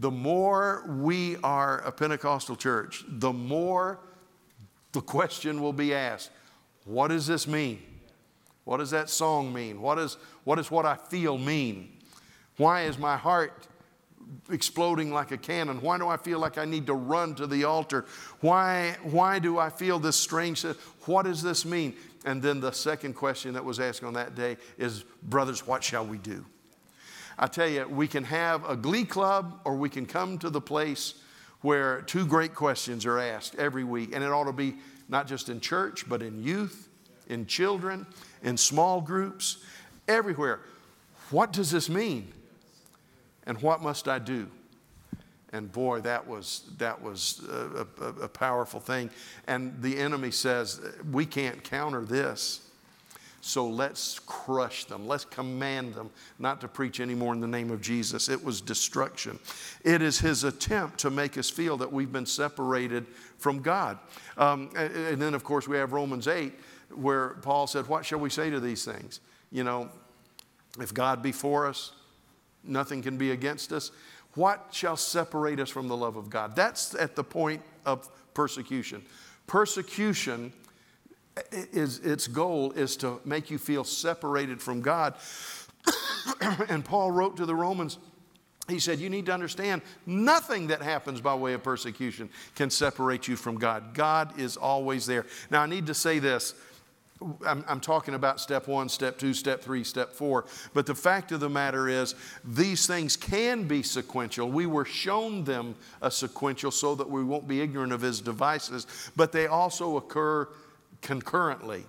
The 0.00 0.10
more 0.10 0.84
we 0.86 1.36
are 1.42 1.78
a 1.80 1.90
Pentecostal 1.90 2.56
church, 2.56 3.04
the 3.08 3.32
more 3.32 4.00
the 4.92 5.00
question 5.00 5.60
will 5.60 5.72
be 5.72 5.94
asked 5.94 6.30
what 6.84 7.08
does 7.08 7.26
this 7.26 7.46
mean? 7.46 7.82
What 8.64 8.78
does 8.78 8.90
that 8.92 9.10
song 9.10 9.52
mean? 9.52 9.82
What, 9.82 9.98
is, 9.98 10.16
what 10.44 10.56
does 10.56 10.70
what 10.70 10.86
I 10.86 10.96
feel 10.96 11.36
mean? 11.36 11.98
Why 12.56 12.82
is 12.82 12.98
my 12.98 13.16
heart 13.16 13.66
exploding 14.50 15.12
like 15.12 15.30
a 15.30 15.36
cannon? 15.36 15.82
Why 15.82 15.98
do 15.98 16.08
I 16.08 16.16
feel 16.16 16.38
like 16.38 16.56
I 16.56 16.64
need 16.64 16.86
to 16.86 16.94
run 16.94 17.34
to 17.36 17.46
the 17.46 17.64
altar? 17.64 18.06
Why, 18.40 18.96
why 19.02 19.38
do 19.38 19.58
I 19.58 19.68
feel 19.68 19.98
this 19.98 20.16
strange? 20.16 20.62
What 21.04 21.24
does 21.24 21.42
this 21.42 21.66
mean? 21.66 21.94
And 22.24 22.42
then 22.42 22.60
the 22.60 22.72
second 22.72 23.14
question 23.14 23.54
that 23.54 23.64
was 23.64 23.80
asked 23.80 24.02
on 24.02 24.14
that 24.14 24.34
day 24.34 24.56
is, 24.76 25.04
Brothers, 25.22 25.66
what 25.66 25.84
shall 25.84 26.06
we 26.06 26.18
do? 26.18 26.44
I 27.38 27.46
tell 27.46 27.68
you, 27.68 27.86
we 27.86 28.08
can 28.08 28.24
have 28.24 28.68
a 28.68 28.74
glee 28.74 29.04
club 29.04 29.60
or 29.64 29.76
we 29.76 29.88
can 29.88 30.06
come 30.06 30.38
to 30.38 30.50
the 30.50 30.60
place 30.60 31.14
where 31.60 32.02
two 32.02 32.26
great 32.26 32.54
questions 32.54 33.06
are 33.06 33.18
asked 33.18 33.54
every 33.56 33.84
week, 33.84 34.10
and 34.14 34.24
it 34.24 34.30
ought 34.30 34.44
to 34.44 34.52
be 34.52 34.76
not 35.08 35.26
just 35.26 35.48
in 35.48 35.60
church, 35.60 36.08
but 36.08 36.22
in 36.22 36.42
youth, 36.42 36.88
in 37.28 37.46
children, 37.46 38.06
in 38.42 38.56
small 38.56 39.00
groups, 39.00 39.58
everywhere. 40.06 40.60
What 41.30 41.52
does 41.52 41.70
this 41.70 41.88
mean? 41.88 42.32
And 43.46 43.60
what 43.62 43.82
must 43.82 44.08
I 44.08 44.18
do? 44.18 44.48
And 45.52 45.72
boy, 45.72 46.00
that 46.02 46.26
was, 46.26 46.62
that 46.76 47.00
was 47.00 47.42
a, 47.48 47.86
a, 48.00 48.06
a 48.24 48.28
powerful 48.28 48.80
thing. 48.80 49.10
And 49.46 49.80
the 49.80 49.96
enemy 49.98 50.30
says, 50.30 50.80
we 51.10 51.24
can't 51.24 51.64
counter 51.64 52.04
this. 52.04 52.67
So 53.48 53.66
let's 53.66 54.18
crush 54.26 54.84
them. 54.84 55.08
Let's 55.08 55.24
command 55.24 55.94
them 55.94 56.10
not 56.38 56.60
to 56.60 56.68
preach 56.68 57.00
anymore 57.00 57.32
in 57.32 57.40
the 57.40 57.46
name 57.46 57.70
of 57.70 57.80
Jesus. 57.80 58.28
It 58.28 58.44
was 58.44 58.60
destruction. 58.60 59.38
It 59.82 60.02
is 60.02 60.18
his 60.18 60.44
attempt 60.44 60.98
to 60.98 61.10
make 61.10 61.38
us 61.38 61.48
feel 61.48 61.78
that 61.78 61.90
we've 61.90 62.12
been 62.12 62.26
separated 62.26 63.06
from 63.38 63.62
God. 63.62 63.98
Um, 64.36 64.68
and 64.76 65.20
then, 65.20 65.32
of 65.32 65.44
course, 65.44 65.66
we 65.66 65.78
have 65.78 65.94
Romans 65.94 66.28
8, 66.28 66.52
where 66.94 67.30
Paul 67.40 67.66
said, 67.66 67.86
What 67.86 68.04
shall 68.04 68.18
we 68.18 68.28
say 68.28 68.50
to 68.50 68.60
these 68.60 68.84
things? 68.84 69.20
You 69.50 69.64
know, 69.64 69.88
if 70.78 70.92
God 70.92 71.22
be 71.22 71.32
for 71.32 71.66
us, 71.66 71.92
nothing 72.62 73.00
can 73.00 73.16
be 73.16 73.30
against 73.30 73.72
us. 73.72 73.92
What 74.34 74.66
shall 74.72 74.98
separate 74.98 75.58
us 75.58 75.70
from 75.70 75.88
the 75.88 75.96
love 75.96 76.16
of 76.16 76.28
God? 76.28 76.54
That's 76.54 76.94
at 76.96 77.16
the 77.16 77.24
point 77.24 77.62
of 77.86 78.10
persecution. 78.34 79.02
Persecution 79.46 80.52
is 81.50 81.98
its 82.00 82.26
goal 82.26 82.72
is 82.72 82.96
to 82.98 83.20
make 83.24 83.50
you 83.50 83.58
feel 83.58 83.84
separated 83.84 84.60
from 84.60 84.80
God. 84.80 85.14
and 86.68 86.84
Paul 86.84 87.10
wrote 87.10 87.36
to 87.38 87.46
the 87.46 87.54
Romans, 87.54 87.98
he 88.68 88.78
said, 88.78 88.98
You 88.98 89.10
need 89.10 89.26
to 89.26 89.32
understand 89.32 89.82
nothing 90.06 90.68
that 90.68 90.82
happens 90.82 91.20
by 91.20 91.34
way 91.34 91.54
of 91.54 91.62
persecution 91.62 92.28
can 92.54 92.70
separate 92.70 93.26
you 93.26 93.36
from 93.36 93.56
God. 93.56 93.94
God 93.94 94.38
is 94.38 94.56
always 94.56 95.06
there. 95.06 95.26
Now, 95.50 95.62
I 95.62 95.66
need 95.66 95.86
to 95.86 95.94
say 95.94 96.18
this. 96.18 96.54
I'm, 97.44 97.64
I'm, 97.66 97.80
talking 97.80 98.14
about 98.14 98.38
step 98.40 98.68
one, 98.68 98.88
step 98.88 99.18
two, 99.18 99.34
step 99.34 99.60
three, 99.60 99.82
step 99.82 100.12
four. 100.12 100.44
But 100.72 100.86
the 100.86 100.94
fact 100.94 101.32
of 101.32 101.40
the 101.40 101.48
matter 101.48 101.88
is, 101.88 102.14
these 102.44 102.86
things 102.86 103.16
can 103.16 103.64
be 103.64 103.82
sequential. 103.82 104.48
We 104.48 104.66
were 104.66 104.84
shown 104.84 105.42
them 105.42 105.74
a 106.00 106.12
sequential 106.12 106.70
so 106.70 106.94
that 106.94 107.10
we 107.10 107.24
won't 107.24 107.48
be 107.48 107.60
ignorant 107.60 107.92
of 107.92 108.02
his 108.02 108.20
devices, 108.20 108.86
but 109.16 109.32
they 109.32 109.48
also 109.48 109.96
occur 109.96 110.46
concurrently. 111.02 111.84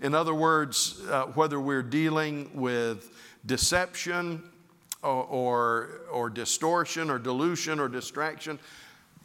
In 0.00 0.14
other 0.14 0.34
words, 0.34 1.00
uh, 1.08 1.24
whether 1.34 1.58
we're 1.58 1.82
dealing 1.82 2.50
with 2.54 3.10
deception 3.46 4.42
or, 5.02 5.24
or, 5.24 6.00
or 6.12 6.30
distortion 6.30 7.10
or 7.10 7.18
delusion 7.18 7.80
or 7.80 7.88
distraction, 7.88 8.58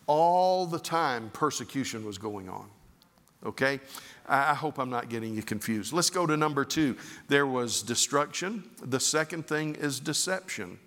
all 0.07 0.65
the 0.65 0.79
time 0.79 1.29
persecution 1.33 2.05
was 2.05 2.17
going 2.17 2.49
on. 2.49 2.69
Okay? 3.45 3.79
I 4.27 4.53
hope 4.53 4.79
I'm 4.79 4.89
not 4.89 5.09
getting 5.09 5.35
you 5.35 5.43
confused. 5.43 5.91
Let's 5.91 6.09
go 6.09 6.25
to 6.25 6.37
number 6.37 6.63
two. 6.63 6.95
There 7.27 7.45
was 7.45 7.81
destruction. 7.81 8.63
The 8.81 8.99
second 8.99 9.47
thing 9.47 9.75
is 9.75 9.99
deception. 9.99 10.79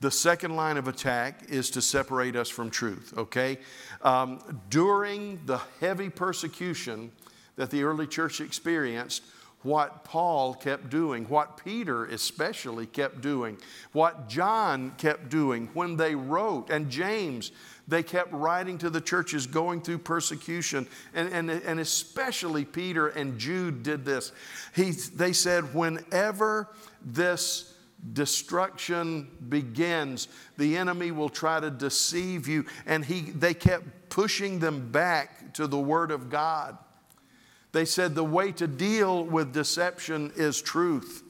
The 0.00 0.10
second 0.10 0.56
line 0.56 0.78
of 0.78 0.88
attack 0.88 1.42
is 1.50 1.68
to 1.70 1.82
separate 1.82 2.34
us 2.34 2.48
from 2.48 2.70
truth, 2.70 3.12
okay? 3.18 3.58
Um, 4.00 4.40
during 4.70 5.40
the 5.44 5.60
heavy 5.80 6.08
persecution 6.08 7.12
that 7.56 7.70
the 7.70 7.82
early 7.82 8.06
church 8.06 8.40
experienced, 8.40 9.22
what 9.62 10.04
Paul 10.04 10.54
kept 10.54 10.88
doing, 10.88 11.24
what 11.26 11.62
Peter 11.62 12.06
especially 12.06 12.86
kept 12.86 13.20
doing, 13.20 13.58
what 13.92 14.26
John 14.26 14.94
kept 14.96 15.28
doing 15.28 15.68
when 15.74 15.98
they 15.98 16.14
wrote, 16.14 16.70
and 16.70 16.88
James, 16.88 17.52
they 17.86 18.02
kept 18.02 18.32
writing 18.32 18.78
to 18.78 18.88
the 18.88 19.02
churches 19.02 19.46
going 19.46 19.82
through 19.82 19.98
persecution. 19.98 20.86
And, 21.12 21.30
and, 21.30 21.50
and 21.50 21.78
especially 21.78 22.64
Peter 22.64 23.08
and 23.08 23.38
Jude 23.38 23.82
did 23.82 24.06
this. 24.06 24.32
He, 24.74 24.92
they 24.92 25.34
said, 25.34 25.74
whenever 25.74 26.68
this 27.04 27.69
destruction 28.12 29.28
begins, 29.48 30.28
the 30.56 30.76
enemy 30.76 31.10
will 31.10 31.28
try 31.28 31.60
to 31.60 31.70
deceive 31.70 32.48
you. 32.48 32.64
And 32.86 33.04
he, 33.04 33.20
they 33.20 33.54
kept 33.54 34.08
pushing 34.08 34.58
them 34.58 34.90
back 34.90 35.54
to 35.54 35.66
the 35.66 35.78
Word 35.78 36.10
of 36.10 36.30
God. 36.30 36.76
They 37.72 37.84
said 37.84 38.14
the 38.14 38.24
way 38.24 38.52
to 38.52 38.66
deal 38.66 39.24
with 39.24 39.52
deception 39.52 40.32
is 40.36 40.60
truth. 40.60 41.22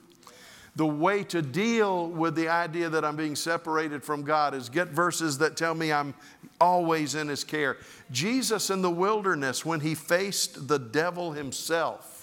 The 0.77 0.87
way 0.87 1.25
to 1.25 1.43
deal 1.43 2.09
with 2.09 2.37
the 2.37 2.49
idea 2.49 2.89
that 2.89 3.05
I'm 3.05 3.17
being 3.17 3.37
separated 3.37 4.05
from 4.05 4.23
God 4.23 4.55
is 4.55 4.69
get 4.69 4.89
verses 4.89 5.39
that 5.39 5.57
tell 5.57 5.75
me 5.75 5.93
I'm 5.93 6.15
always 6.61 7.15
in 7.15 7.29
His 7.29 7.45
care. 7.45 7.77
Jesus 8.11 8.71
in 8.71 8.81
the 8.81 8.91
wilderness, 8.91 9.65
when 9.65 9.81
He 9.81 9.95
faced 9.95 10.69
the 10.69 10.79
devil 10.79 11.33
Himself, 11.33 12.20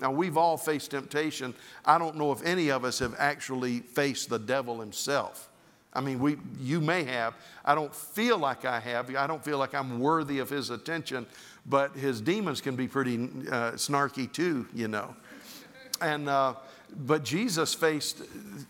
now 0.00 0.10
we've 0.10 0.36
all 0.36 0.56
faced 0.56 0.92
temptation. 0.92 1.54
I 1.84 1.98
don't 1.98 2.16
know 2.16 2.32
if 2.32 2.44
any 2.44 2.70
of 2.70 2.84
us 2.84 2.98
have 3.00 3.14
actually 3.18 3.80
faced 3.80 4.28
the 4.28 4.38
devil 4.38 4.80
himself. 4.80 5.48
I 5.92 6.00
mean, 6.00 6.20
we, 6.20 6.36
you 6.60 6.80
may 6.80 7.04
have. 7.04 7.34
I 7.64 7.74
don't 7.74 7.94
feel 7.94 8.38
like 8.38 8.64
I 8.64 8.78
have. 8.78 9.14
I 9.16 9.26
don't 9.26 9.44
feel 9.44 9.58
like 9.58 9.74
I'm 9.74 9.98
worthy 9.98 10.38
of 10.38 10.50
his 10.50 10.70
attention, 10.70 11.26
but 11.66 11.92
his 11.96 12.20
demons 12.20 12.60
can 12.60 12.76
be 12.76 12.86
pretty 12.86 13.16
uh, 13.50 13.72
snarky 13.72 14.30
too, 14.32 14.66
you 14.74 14.88
know. 14.88 15.16
And, 16.00 16.28
uh, 16.28 16.54
but 16.94 17.24
Jesus 17.24 17.74
faced 17.74 18.22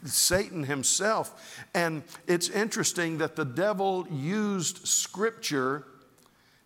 Satan 0.05 0.63
himself. 0.63 1.65
And 1.75 2.03
it's 2.27 2.49
interesting 2.49 3.19
that 3.19 3.37
the 3.37 3.45
devil 3.45 4.07
used 4.11 4.87
scripture 4.87 5.85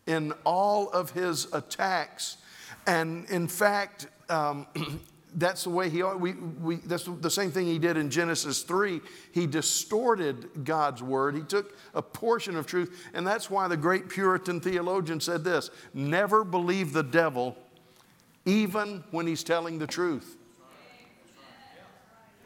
in 0.06 0.32
all 0.44 0.90
of 0.90 1.10
his 1.10 1.52
attacks. 1.52 2.36
And 2.86 3.28
in 3.30 3.48
fact, 3.48 4.06
um, 4.28 4.66
that's 5.34 5.64
the 5.64 5.70
way 5.70 5.88
he, 5.88 6.02
we, 6.02 6.32
we, 6.32 6.76
that's 6.76 7.08
the 7.20 7.30
same 7.30 7.50
thing 7.50 7.66
he 7.66 7.78
did 7.78 7.96
in 7.96 8.10
Genesis 8.10 8.62
3. 8.62 9.00
He 9.32 9.46
distorted 9.46 10.64
God's 10.64 11.02
word. 11.02 11.34
He 11.34 11.42
took 11.42 11.76
a 11.94 12.02
portion 12.02 12.56
of 12.56 12.66
truth. 12.66 13.08
And 13.14 13.26
that's 13.26 13.50
why 13.50 13.68
the 13.68 13.76
great 13.76 14.08
Puritan 14.08 14.60
theologian 14.60 15.20
said 15.20 15.44
this 15.44 15.70
never 15.94 16.44
believe 16.44 16.92
the 16.92 17.02
devil, 17.02 17.56
even 18.44 19.04
when 19.10 19.26
he's 19.26 19.42
telling 19.42 19.78
the 19.78 19.86
truth. 19.86 20.36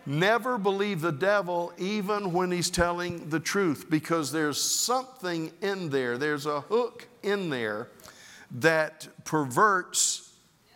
Never 0.09 0.57
believe 0.57 1.01
the 1.01 1.11
devil 1.11 1.73
even 1.79 2.33
when 2.33 2.53
he's 2.53 2.71
telling 2.71 3.29
the 3.29 3.41
truth 3.41 3.91
because 3.91 4.31
there's 4.31 4.61
something 4.61 5.51
in 5.63 5.91
there, 5.91 6.17
there's 6.17 6.47
a 6.47 6.61
hook 6.61 7.09
in 7.25 7.51
there 7.51 7.89
that 8.53 9.09
perverts 9.25 10.26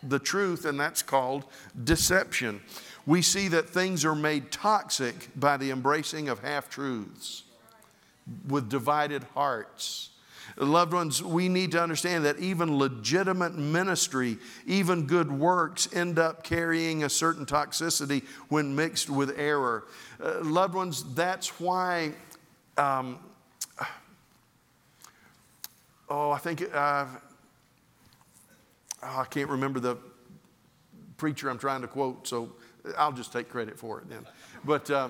the 0.03 0.19
truth, 0.19 0.65
and 0.65 0.79
that's 0.79 1.01
called 1.01 1.45
deception. 1.83 2.61
We 3.05 3.21
see 3.21 3.47
that 3.49 3.69
things 3.69 4.05
are 4.05 4.15
made 4.15 4.51
toxic 4.51 5.29
by 5.35 5.57
the 5.57 5.71
embracing 5.71 6.29
of 6.29 6.39
half 6.39 6.69
truths 6.69 7.43
with 8.47 8.69
divided 8.69 9.23
hearts. 9.33 10.09
Loved 10.57 10.93
ones, 10.93 11.23
we 11.23 11.47
need 11.47 11.71
to 11.71 11.81
understand 11.81 12.25
that 12.25 12.37
even 12.39 12.77
legitimate 12.77 13.57
ministry, 13.57 14.37
even 14.65 15.07
good 15.07 15.31
works, 15.31 15.87
end 15.93 16.19
up 16.19 16.43
carrying 16.43 17.03
a 17.03 17.09
certain 17.09 17.45
toxicity 17.45 18.23
when 18.49 18.75
mixed 18.75 19.09
with 19.09 19.37
error. 19.39 19.85
Uh, 20.21 20.43
loved 20.43 20.73
ones, 20.73 21.03
that's 21.13 21.59
why. 21.59 22.11
Um, 22.77 23.19
oh, 26.09 26.31
I 26.31 26.37
think 26.37 26.63
uh, 26.73 27.05
oh, 29.03 29.19
I 29.19 29.25
can't 29.25 29.49
remember 29.49 29.79
the 29.79 29.97
preacher 31.17 31.49
I'm 31.49 31.59
trying 31.59 31.81
to 31.81 31.87
quote, 31.87 32.27
so 32.27 32.51
I'll 32.97 33.11
just 33.11 33.31
take 33.31 33.49
credit 33.49 33.77
for 33.77 33.99
it 33.99 34.09
then. 34.09 34.25
But 34.63 34.89
uh, 34.89 35.09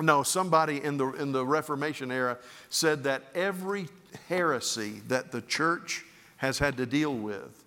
no, 0.00 0.22
somebody 0.22 0.82
in 0.82 0.96
the, 0.96 1.12
in 1.12 1.32
the 1.32 1.44
Reformation 1.44 2.10
era 2.10 2.38
said 2.68 3.04
that 3.04 3.24
every 3.34 3.88
heresy 4.28 5.02
that 5.08 5.32
the 5.32 5.40
church 5.40 6.04
has 6.38 6.58
had 6.58 6.76
to 6.76 6.86
deal 6.86 7.14
with 7.14 7.64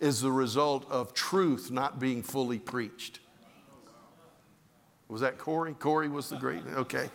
is 0.00 0.20
the 0.20 0.32
result 0.32 0.90
of 0.90 1.14
truth 1.14 1.70
not 1.70 2.00
being 2.00 2.22
fully 2.22 2.58
preached. 2.58 3.20
Was 5.08 5.20
that 5.20 5.38
Corey? 5.38 5.74
Corey 5.74 6.08
was 6.08 6.28
the 6.28 6.36
great, 6.36 6.62
okay. 6.74 7.08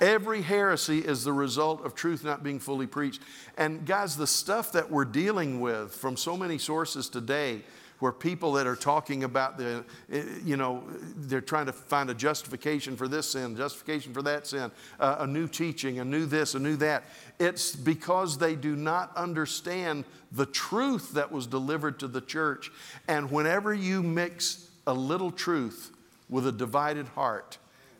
Every 0.00 0.42
heresy 0.42 0.98
is 0.98 1.24
the 1.24 1.32
result 1.32 1.84
of 1.84 1.94
truth 1.94 2.24
not 2.24 2.42
being 2.42 2.58
fully 2.58 2.86
preached. 2.86 3.22
And 3.56 3.86
guys, 3.86 4.16
the 4.16 4.26
stuff 4.26 4.72
that 4.72 4.90
we're 4.90 5.04
dealing 5.04 5.60
with 5.60 5.94
from 5.94 6.16
so 6.16 6.36
many 6.36 6.58
sources 6.58 7.08
today, 7.08 7.62
where 7.98 8.12
people 8.12 8.52
that 8.52 8.66
are 8.66 8.76
talking 8.76 9.24
about 9.24 9.56
the, 9.56 9.84
eh, 10.12 10.22
you 10.44 10.56
know, 10.56 10.82
they're 11.16 11.40
trying 11.40 11.66
to 11.66 11.72
find 11.72 12.10
a 12.10 12.14
justification 12.14 12.96
for 12.96 13.08
this 13.08 13.30
sin, 13.30 13.56
justification 13.56 14.12
for 14.12 14.22
that 14.22 14.46
sin, 14.46 14.70
uh, 15.00 15.16
a 15.20 15.26
new 15.26 15.48
teaching, 15.48 15.98
a 15.98 16.04
new 16.04 16.26
this, 16.26 16.54
a 16.54 16.58
new 16.58 16.76
that. 16.76 17.04
It's 17.38 17.74
because 17.74 18.36
they 18.36 18.54
do 18.54 18.76
not 18.76 19.16
understand 19.16 20.04
the 20.30 20.46
truth 20.46 21.12
that 21.12 21.32
was 21.32 21.46
delivered 21.46 21.98
to 22.00 22.08
the 22.08 22.20
church. 22.20 22.70
And 23.08 23.30
whenever 23.30 23.72
you 23.72 24.02
mix 24.02 24.68
a 24.86 24.92
little 24.92 25.30
truth 25.30 25.90
with 26.28 26.46
a 26.46 26.52
divided 26.52 27.08
heart, 27.08 27.56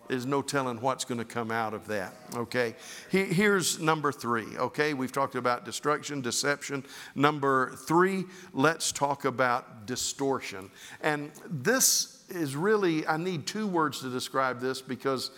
there's 0.09 0.27
no 0.27 0.43
telling 0.43 0.81
what's 0.81 1.05
going 1.05 1.19
to 1.19 1.25
come 1.25 1.51
out 1.51 1.75
of 1.75 1.87
that. 1.89 2.15
Okay. 2.35 2.75
Here's 3.11 3.79
number 3.81 4.13
three. 4.13 4.57
Okay. 4.57 4.95
We've 4.95 5.13
talked 5.13 5.35
about 5.35 5.65
destruction, 5.65 6.21
deception. 6.21 6.85
Number 7.15 7.77
three, 7.87 8.25
let's 8.53 8.93
talk 8.93 9.25
about 9.25 9.87
distortion. 9.87 10.71
And 11.01 11.31
this 11.49 12.25
is 12.29 12.57
really, 12.57 13.07
I 13.07 13.17
need 13.17 13.47
two 13.47 13.67
words 13.67 14.01
to 14.01 14.11
describe 14.11 14.61
this 14.61 14.83
because 14.83 15.31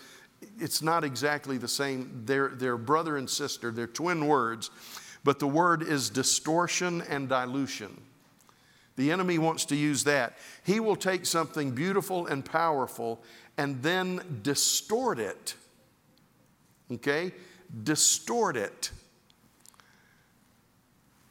it's 0.58 0.82
not 0.82 1.04
exactly 1.04 1.58
the 1.58 1.68
same. 1.68 2.22
They're, 2.24 2.48
they're 2.48 2.76
brother 2.76 3.16
and 3.16 3.28
sister, 3.28 3.70
they're 3.70 3.86
twin 3.86 4.26
words, 4.26 4.70
but 5.24 5.38
the 5.38 5.48
word 5.48 5.82
is 5.82 6.10
distortion 6.10 7.02
and 7.08 7.28
dilution. 7.28 8.00
The 8.96 9.12
enemy 9.12 9.38
wants 9.38 9.64
to 9.66 9.76
use 9.76 10.04
that. 10.04 10.36
He 10.64 10.80
will 10.80 10.96
take 10.96 11.24
something 11.24 11.70
beautiful 11.70 12.26
and 12.26 12.44
powerful 12.44 13.22
and 13.58 13.82
then 13.82 14.40
distort 14.42 15.18
it. 15.18 15.54
Okay? 16.90 17.32
Distort 17.82 18.56
it 18.56 18.90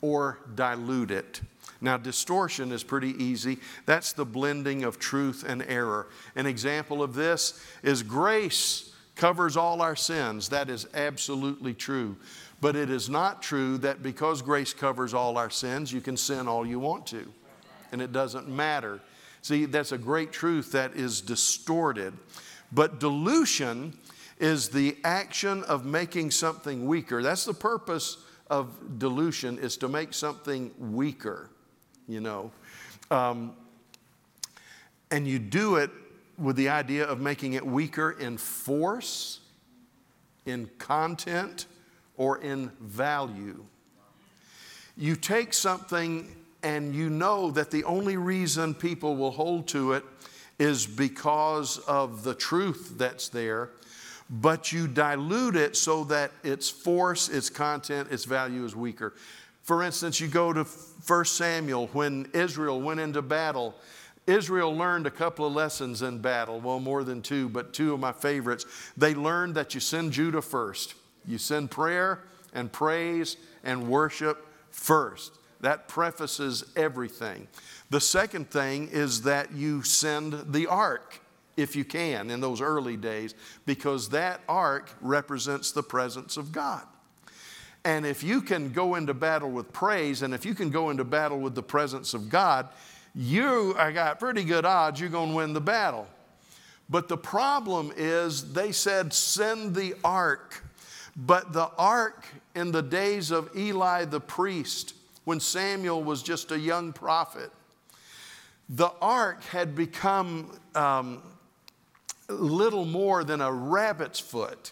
or 0.02 0.38
dilute 0.54 1.10
it. 1.10 1.42
Now, 1.80 1.98
distortion 1.98 2.72
is 2.72 2.84
pretty 2.84 3.22
easy. 3.24 3.60
That's 3.86 4.14
the 4.14 4.26
blending 4.26 4.84
of 4.84 5.00
truth 5.00 5.44
and 5.48 5.64
error. 5.64 6.08
An 6.36 6.46
example 6.46 7.02
of 7.02 7.14
this 7.14 7.64
is 7.84 8.04
grace 8.04 8.94
covers 9.16 9.58
all 9.58 9.82
our 9.82 9.96
sins. 9.96 10.50
That 10.50 10.70
is 10.70 10.88
absolutely 10.94 11.74
true. 11.74 12.18
But 12.62 12.76
it 12.76 12.90
is 12.90 13.10
not 13.10 13.44
true 13.44 13.78
that 13.80 14.02
because 14.02 14.42
grace 14.42 14.74
covers 14.74 15.14
all 15.14 15.38
our 15.38 15.52
sins, 15.52 15.92
you 15.94 16.02
can 16.02 16.18
sin 16.18 16.48
all 16.48 16.66
you 16.66 16.80
want 16.80 17.06
to. 17.08 17.32
And 17.92 18.02
it 18.02 18.12
doesn't 18.12 18.48
matter. 18.48 19.00
See, 19.42 19.66
that's 19.66 19.92
a 19.92 19.98
great 19.98 20.32
truth 20.32 20.72
that 20.74 20.96
is 20.96 21.22
distorted. 21.22 22.14
But 22.72 23.00
dilution 23.00 23.98
is 24.40 24.70
the 24.70 24.98
action 25.04 25.64
of 25.64 25.86
making 25.86 26.32
something 26.32 26.86
weaker. 26.86 27.24
That's 27.24 27.46
the 27.46 27.54
purpose 27.54 28.18
of 28.50 29.00
dilution 29.00 29.58
is 29.60 29.78
to 29.78 29.88
make 29.88 30.14
something 30.14 30.72
weaker, 30.78 31.50
you 32.08 32.20
know. 32.20 32.52
Um, 33.12 33.56
and 35.12 35.28
you 35.28 35.40
do 35.40 35.78
it 35.78 35.90
with 36.38 36.56
the 36.56 36.70
idea 36.70 37.06
of 37.06 37.20
making 37.20 37.54
it 37.54 37.66
weaker 37.66 38.12
in 38.12 38.38
force, 38.38 39.40
in 40.46 40.70
content, 40.78 41.66
or 42.16 42.40
in 42.40 42.72
value. 42.80 43.66
You 44.96 45.16
take 45.16 45.54
something 45.54 46.36
and 46.68 46.94
you 46.94 47.10
know 47.10 47.50
that 47.52 47.72
the 47.72 47.86
only 47.86 48.18
reason 48.18 48.74
people 48.74 49.16
will 49.16 49.32
hold 49.32 49.70
to 49.70 49.94
it 49.94 50.04
is 50.60 50.86
because 50.86 51.78
of 51.88 52.26
the 52.26 52.36
truth 52.36 52.96
that's 52.98 53.30
there, 53.30 53.70
but 54.30 54.74
you 54.74 54.86
dilute 54.86 55.56
it 55.56 55.78
so 55.78 56.04
that 56.04 56.30
its 56.44 56.70
force, 56.70 57.30
its 57.30 57.50
content, 57.50 58.10
its 58.12 58.26
value 58.26 58.66
is 58.66 58.76
weaker. 58.76 59.14
For 59.64 59.82
instance, 59.82 60.20
you 60.20 60.28
go 60.28 60.52
to 60.52 60.66
1 60.66 61.26
Samuel 61.26 61.88
when 61.94 62.30
Israel 62.34 62.82
went 62.82 63.00
into 63.00 63.22
battle. 63.22 63.74
Israel 64.26 64.76
learned 64.76 65.08
a 65.08 65.12
couple 65.12 65.46
of 65.46 65.54
lessons 65.54 66.02
in 66.02 66.20
battle, 66.20 66.60
well, 66.60 66.82
more 66.82 67.06
than 67.06 67.22
two, 67.22 67.48
but 67.48 67.74
two 67.74 67.94
of 67.94 68.02
my 68.02 68.12
favorites. 68.12 68.66
They 68.98 69.16
learned 69.16 69.56
that 69.56 69.74
you 69.74 69.80
send 69.80 70.12
Judah 70.12 70.42
first. 70.42 70.96
You 71.26 71.38
send 71.38 71.72
prayer 71.72 72.24
and 72.54 72.70
praise 72.70 73.38
and 73.64 73.88
worship 73.88 74.46
first. 74.70 75.37
That 75.62 75.88
prefaces 75.88 76.64
everything. 76.76 77.48
The 77.90 78.02
second 78.02 78.50
thing 78.50 78.90
is 78.92 79.24
that 79.24 79.54
you 79.54 79.84
send 79.84 80.54
the 80.54 80.68
ark 80.68 81.22
if 81.56 81.76
you 81.76 81.84
can 81.84 82.30
in 82.30 82.40
those 82.40 82.62
early 82.62 82.96
days, 82.98 83.34
because 83.66 84.10
that 84.10 84.42
ark 84.48 84.92
represents 85.02 85.72
the 85.72 85.82
presence 85.82 86.38
of 86.38 86.52
God. 86.52 86.84
And 87.84 88.06
if 88.06 88.22
you 88.22 88.42
can 88.42 88.72
go 88.72 88.96
into 88.96 89.14
battle 89.14 89.50
with 89.50 89.74
praise, 89.74 90.22
and 90.22 90.34
if 90.34 90.46
you 90.46 90.54
can 90.54 90.70
go 90.70 90.92
into 90.92 91.04
battle 91.04 91.40
with 91.40 91.56
the 91.56 91.64
presence 91.64 92.14
of 92.14 92.30
God, 92.30 92.68
you 93.16 93.74
I 93.78 93.92
got 93.92 94.20
pretty 94.20 94.44
good 94.44 94.66
odds 94.66 95.00
you're 95.00 95.10
going 95.10 95.32
to 95.32 95.36
win 95.36 95.54
the 95.54 95.62
battle. 95.62 96.08
But 96.90 97.08
the 97.08 97.18
problem 97.18 97.92
is 97.98 98.54
they 98.54 98.72
said, 98.72 99.12
send 99.12 99.74
the 99.74 99.96
ark. 100.04 100.64
But 101.16 101.52
the 101.52 101.72
ark 101.78 102.26
in 102.56 102.72
the 102.72 102.84
days 102.84 103.32
of 103.32 103.50
Eli 103.58 104.06
the 104.06 104.20
priest, 104.20 104.94
when 105.28 105.42
Samuel 105.42 106.02
was 106.02 106.24
just 106.24 106.54
a 106.54 106.58
young 106.58 106.94
prophet, 106.94 107.52
the 108.70 108.90
ark 109.02 109.44
had 109.44 109.76
become 109.76 110.58
um, 110.74 111.22
little 112.30 112.86
more 112.86 113.26
than 113.26 113.42
a 113.42 113.52
rabbit's 113.52 114.22
foot. 114.22 114.72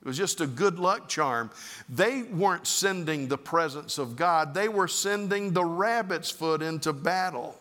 It 0.00 0.08
was 0.08 0.16
just 0.16 0.40
a 0.40 0.46
good 0.48 0.80
luck 0.80 1.08
charm. 1.08 1.52
They 1.88 2.24
weren't 2.24 2.66
sending 2.66 3.28
the 3.28 3.38
presence 3.38 3.96
of 3.98 4.16
God, 4.16 4.54
they 4.54 4.68
were 4.68 4.88
sending 4.88 5.52
the 5.52 5.64
rabbit's 5.64 6.32
foot 6.32 6.62
into 6.62 6.92
battle. 6.92 7.56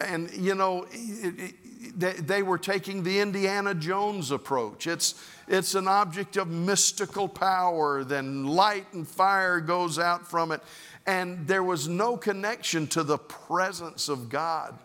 And, 0.00 0.32
you 0.32 0.56
know, 0.56 0.88
it, 0.90 1.38
it, 1.38 1.54
they, 1.96 2.14
they 2.14 2.42
were 2.42 2.58
taking 2.58 3.04
the 3.04 3.20
Indiana 3.20 3.74
Jones 3.74 4.32
approach. 4.32 4.86
It's, 4.86 5.14
it's 5.46 5.74
an 5.74 5.86
object 5.86 6.36
of 6.36 6.48
mystical 6.48 7.28
power, 7.28 8.02
then 8.02 8.46
light 8.46 8.86
and 8.94 9.06
fire 9.06 9.60
goes 9.60 9.98
out 9.98 10.28
from 10.28 10.52
it. 10.52 10.60
And 11.06 11.46
there 11.46 11.62
was 11.62 11.88
no 11.88 12.16
connection 12.16 12.86
to 12.88 13.02
the 13.02 13.18
presence 13.18 14.08
of 14.08 14.28
God. 14.28 14.78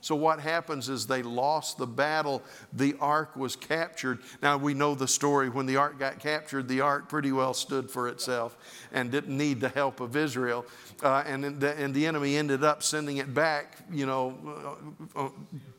So, 0.00 0.14
what 0.14 0.38
happens 0.38 0.88
is 0.88 1.06
they 1.06 1.22
lost 1.22 1.76
the 1.76 1.86
battle. 1.86 2.42
The 2.72 2.94
ark 3.00 3.34
was 3.34 3.56
captured. 3.56 4.20
Now, 4.40 4.56
we 4.56 4.72
know 4.72 4.94
the 4.94 5.08
story. 5.08 5.48
When 5.48 5.66
the 5.66 5.76
ark 5.76 5.98
got 5.98 6.20
captured, 6.20 6.68
the 6.68 6.82
ark 6.82 7.08
pretty 7.08 7.32
well 7.32 7.52
stood 7.52 7.90
for 7.90 8.08
itself 8.08 8.56
and 8.92 9.10
didn't 9.10 9.36
need 9.36 9.60
the 9.60 9.68
help 9.70 10.00
of 10.00 10.14
Israel. 10.14 10.64
Uh, 11.02 11.24
and, 11.26 11.60
the, 11.60 11.76
and 11.76 11.92
the 11.92 12.06
enemy 12.06 12.36
ended 12.36 12.62
up 12.62 12.82
sending 12.82 13.16
it 13.16 13.34
back, 13.34 13.78
you 13.90 14.06
know, 14.06 14.78
uh, 15.16 15.24
uh, 15.24 15.28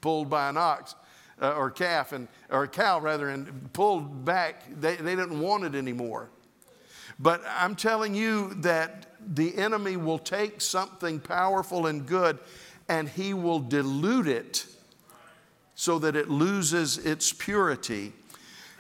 pulled 0.02 0.30
by 0.30 0.50
an 0.50 0.58
ox. 0.58 0.96
Uh, 1.42 1.54
or 1.54 1.72
calf 1.72 2.12
and 2.12 2.28
or 2.50 2.64
a 2.64 2.68
cow 2.68 3.00
rather 3.00 3.30
and 3.30 3.72
pulled 3.72 4.26
back 4.26 4.62
they, 4.82 4.98
they 4.98 5.16
didn't 5.16 5.40
want 5.40 5.64
it 5.64 5.74
anymore 5.74 6.28
but 7.18 7.42
i'm 7.58 7.78
telling 7.78 8.14
you 8.14 8.54
that 8.56 9.09
the 9.28 9.56
enemy 9.58 9.98
will 9.98 10.20
take 10.20 10.62
something 10.62 11.20
powerful 11.20 11.88
and 11.88 12.06
good 12.06 12.40
and 12.88 13.08
he 13.08 13.34
will 13.34 13.60
dilute 13.60 14.28
it 14.28 14.66
so 15.76 16.00
that 16.00 16.16
it 16.16 16.30
loses 16.30 16.98
its 16.98 17.32
purity. 17.32 18.12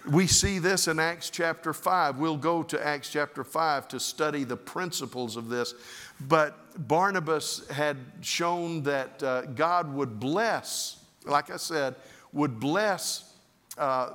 We 0.09 0.27
see 0.27 0.59
this 0.59 0.87
in 0.87 0.99
Acts 0.99 1.29
chapter 1.29 1.73
5. 1.73 2.17
We'll 2.17 2.37
go 2.37 2.63
to 2.63 2.85
Acts 2.85 3.09
chapter 3.09 3.43
5 3.43 3.87
to 3.89 3.99
study 3.99 4.43
the 4.43 4.57
principles 4.57 5.37
of 5.37 5.49
this. 5.49 5.75
But 6.21 6.87
Barnabas 6.87 7.67
had 7.69 7.97
shown 8.21 8.83
that 8.83 9.21
uh, 9.21 9.41
God 9.43 9.93
would 9.93 10.19
bless, 10.19 10.97
like 11.25 11.51
I 11.51 11.57
said, 11.57 11.95
would 12.33 12.59
bless 12.59 13.33
uh, 13.77 14.11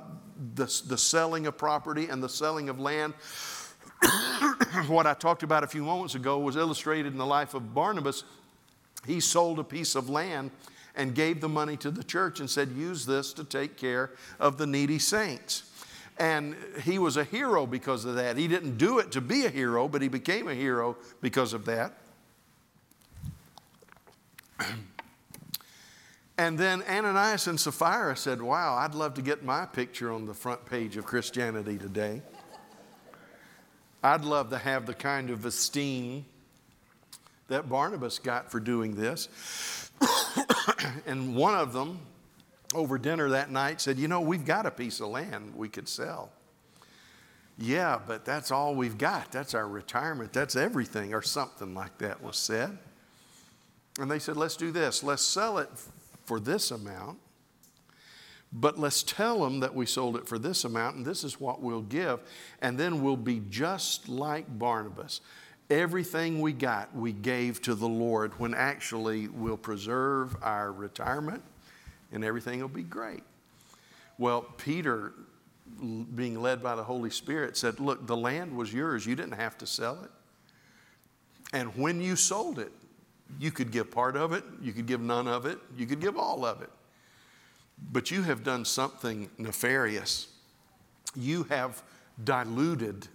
the, 0.55 0.65
the 0.87 0.97
selling 0.97 1.47
of 1.47 1.57
property 1.57 2.07
and 2.07 2.21
the 2.21 2.29
selling 2.29 2.69
of 2.69 2.79
land. 2.79 3.13
what 4.87 5.07
I 5.07 5.13
talked 5.13 5.43
about 5.43 5.63
a 5.63 5.67
few 5.67 5.83
moments 5.83 6.15
ago 6.15 6.39
was 6.39 6.55
illustrated 6.55 7.11
in 7.11 7.17
the 7.17 7.25
life 7.25 7.53
of 7.53 7.73
Barnabas 7.73 8.23
he 9.05 9.19
sold 9.19 9.59
a 9.59 9.63
piece 9.63 9.95
of 9.95 10.09
land 10.09 10.51
and 10.95 11.13
gave 11.13 11.41
the 11.41 11.49
money 11.49 11.77
to 11.77 11.91
the 11.91 12.03
church 12.03 12.39
and 12.39 12.49
said, 12.49 12.71
Use 12.71 13.05
this 13.05 13.33
to 13.33 13.43
take 13.43 13.77
care 13.77 14.11
of 14.39 14.57
the 14.57 14.65
needy 14.65 14.99
saints. 14.99 15.63
And 16.17 16.55
he 16.83 16.97
was 16.97 17.17
a 17.17 17.25
hero 17.25 17.65
because 17.65 18.05
of 18.05 18.15
that. 18.15 18.37
He 18.37 18.47
didn't 18.47 18.77
do 18.77 18.99
it 18.99 19.11
to 19.11 19.21
be 19.21 19.45
a 19.45 19.49
hero, 19.49 19.87
but 19.87 20.01
he 20.01 20.07
became 20.07 20.47
a 20.47 20.53
hero 20.53 20.95
because 21.21 21.53
of 21.53 21.65
that. 21.65 21.93
And 26.37 26.57
then 26.57 26.83
Ananias 26.89 27.47
and 27.47 27.57
Sapphira 27.57 28.17
said, 28.17 28.41
Wow, 28.41 28.75
I'd 28.75 28.93
love 28.93 29.13
to 29.13 29.21
get 29.21 29.45
my 29.45 29.65
picture 29.65 30.11
on 30.11 30.25
the 30.25 30.33
front 30.33 30.65
page 30.65 30.97
of 30.97 31.05
Christianity 31.05 31.77
today. 31.77 32.21
I'd 34.05 34.23
love 34.23 34.51
to 34.51 34.59
have 34.59 34.85
the 34.85 34.93
kind 34.93 35.31
of 35.31 35.45
esteem 35.45 36.25
that 37.47 37.67
Barnabas 37.67 38.19
got 38.19 38.51
for 38.51 38.59
doing 38.59 38.93
this. 38.93 39.89
and 41.07 41.35
one 41.35 41.55
of 41.55 41.73
them, 41.73 41.97
over 42.75 42.99
dinner 42.99 43.29
that 43.29 43.49
night, 43.49 43.81
said, 43.81 43.97
You 43.97 44.07
know, 44.07 44.21
we've 44.21 44.45
got 44.45 44.67
a 44.67 44.71
piece 44.71 44.99
of 44.99 45.07
land 45.07 45.53
we 45.55 45.69
could 45.69 45.89
sell. 45.89 46.29
Yeah, 47.57 47.99
but 48.05 48.25
that's 48.25 48.51
all 48.51 48.75
we've 48.75 48.97
got. 48.97 49.31
That's 49.31 49.55
our 49.55 49.67
retirement. 49.67 50.33
That's 50.33 50.55
everything, 50.55 51.15
or 51.15 51.23
something 51.23 51.73
like 51.73 51.97
that 51.97 52.21
was 52.21 52.37
said. 52.37 52.77
And 53.99 54.11
they 54.11 54.19
said, 54.19 54.37
Let's 54.37 54.55
do 54.55 54.71
this. 54.71 55.03
Let's 55.03 55.23
sell 55.23 55.57
it 55.57 55.69
for 56.25 56.39
this 56.39 56.69
amount, 56.69 57.17
but 58.57 58.79
let's 58.79 59.03
tell 59.03 59.43
them 59.43 59.59
that 59.59 59.75
we 59.75 59.85
sold 59.85 60.15
it 60.15 60.27
for 60.27 60.39
this 60.39 60.63
amount, 60.63 60.95
and 60.95 61.05
this 61.05 61.25
is 61.25 61.39
what 61.39 61.61
we'll 61.61 61.81
give. 61.81 62.21
And 62.61 62.77
then 62.77 63.03
we'll 63.03 63.17
be 63.17 63.41
just 63.49 64.07
like 64.07 64.45
Barnabas. 64.57 65.19
Everything 65.69 66.39
we 66.39 66.53
got, 66.53 66.95
we 66.95 67.11
gave 67.11 67.61
to 67.63 67.75
the 67.75 67.87
Lord 67.87 68.39
when 68.39 68.53
actually 68.53 69.27
we'll 69.27 69.57
preserve 69.57 70.37
our 70.41 70.71
retirement 70.71 71.43
and 72.11 72.23
everything 72.23 72.61
will 72.61 72.67
be 72.67 72.83
great. 72.83 73.23
Well, 74.17 74.43
Peter, 74.57 75.13
being 76.15 76.41
led 76.41 76.63
by 76.63 76.75
the 76.75 76.83
Holy 76.83 77.09
Spirit, 77.09 77.57
said, 77.57 77.79
Look, 77.79 78.07
the 78.07 78.15
land 78.15 78.55
was 78.55 78.71
yours. 78.71 79.05
You 79.05 79.15
didn't 79.15 79.33
have 79.33 79.57
to 79.57 79.67
sell 79.67 80.01
it. 80.03 80.11
And 81.51 81.75
when 81.75 81.99
you 81.99 82.15
sold 82.15 82.59
it, 82.59 82.71
you 83.39 83.51
could 83.51 83.71
give 83.71 83.91
part 83.91 84.15
of 84.15 84.31
it, 84.31 84.43
you 84.61 84.71
could 84.71 84.85
give 84.85 85.01
none 85.01 85.27
of 85.27 85.45
it, 85.45 85.57
you 85.75 85.85
could 85.85 85.99
give 85.99 86.17
all 86.17 86.45
of 86.45 86.61
it. 86.61 86.69
But 87.77 88.11
you 88.11 88.23
have 88.23 88.43
done 88.43 88.65
something 88.65 89.29
nefarious. 89.37 90.27
You 91.15 91.43
have 91.43 91.81
diluted 92.23 93.07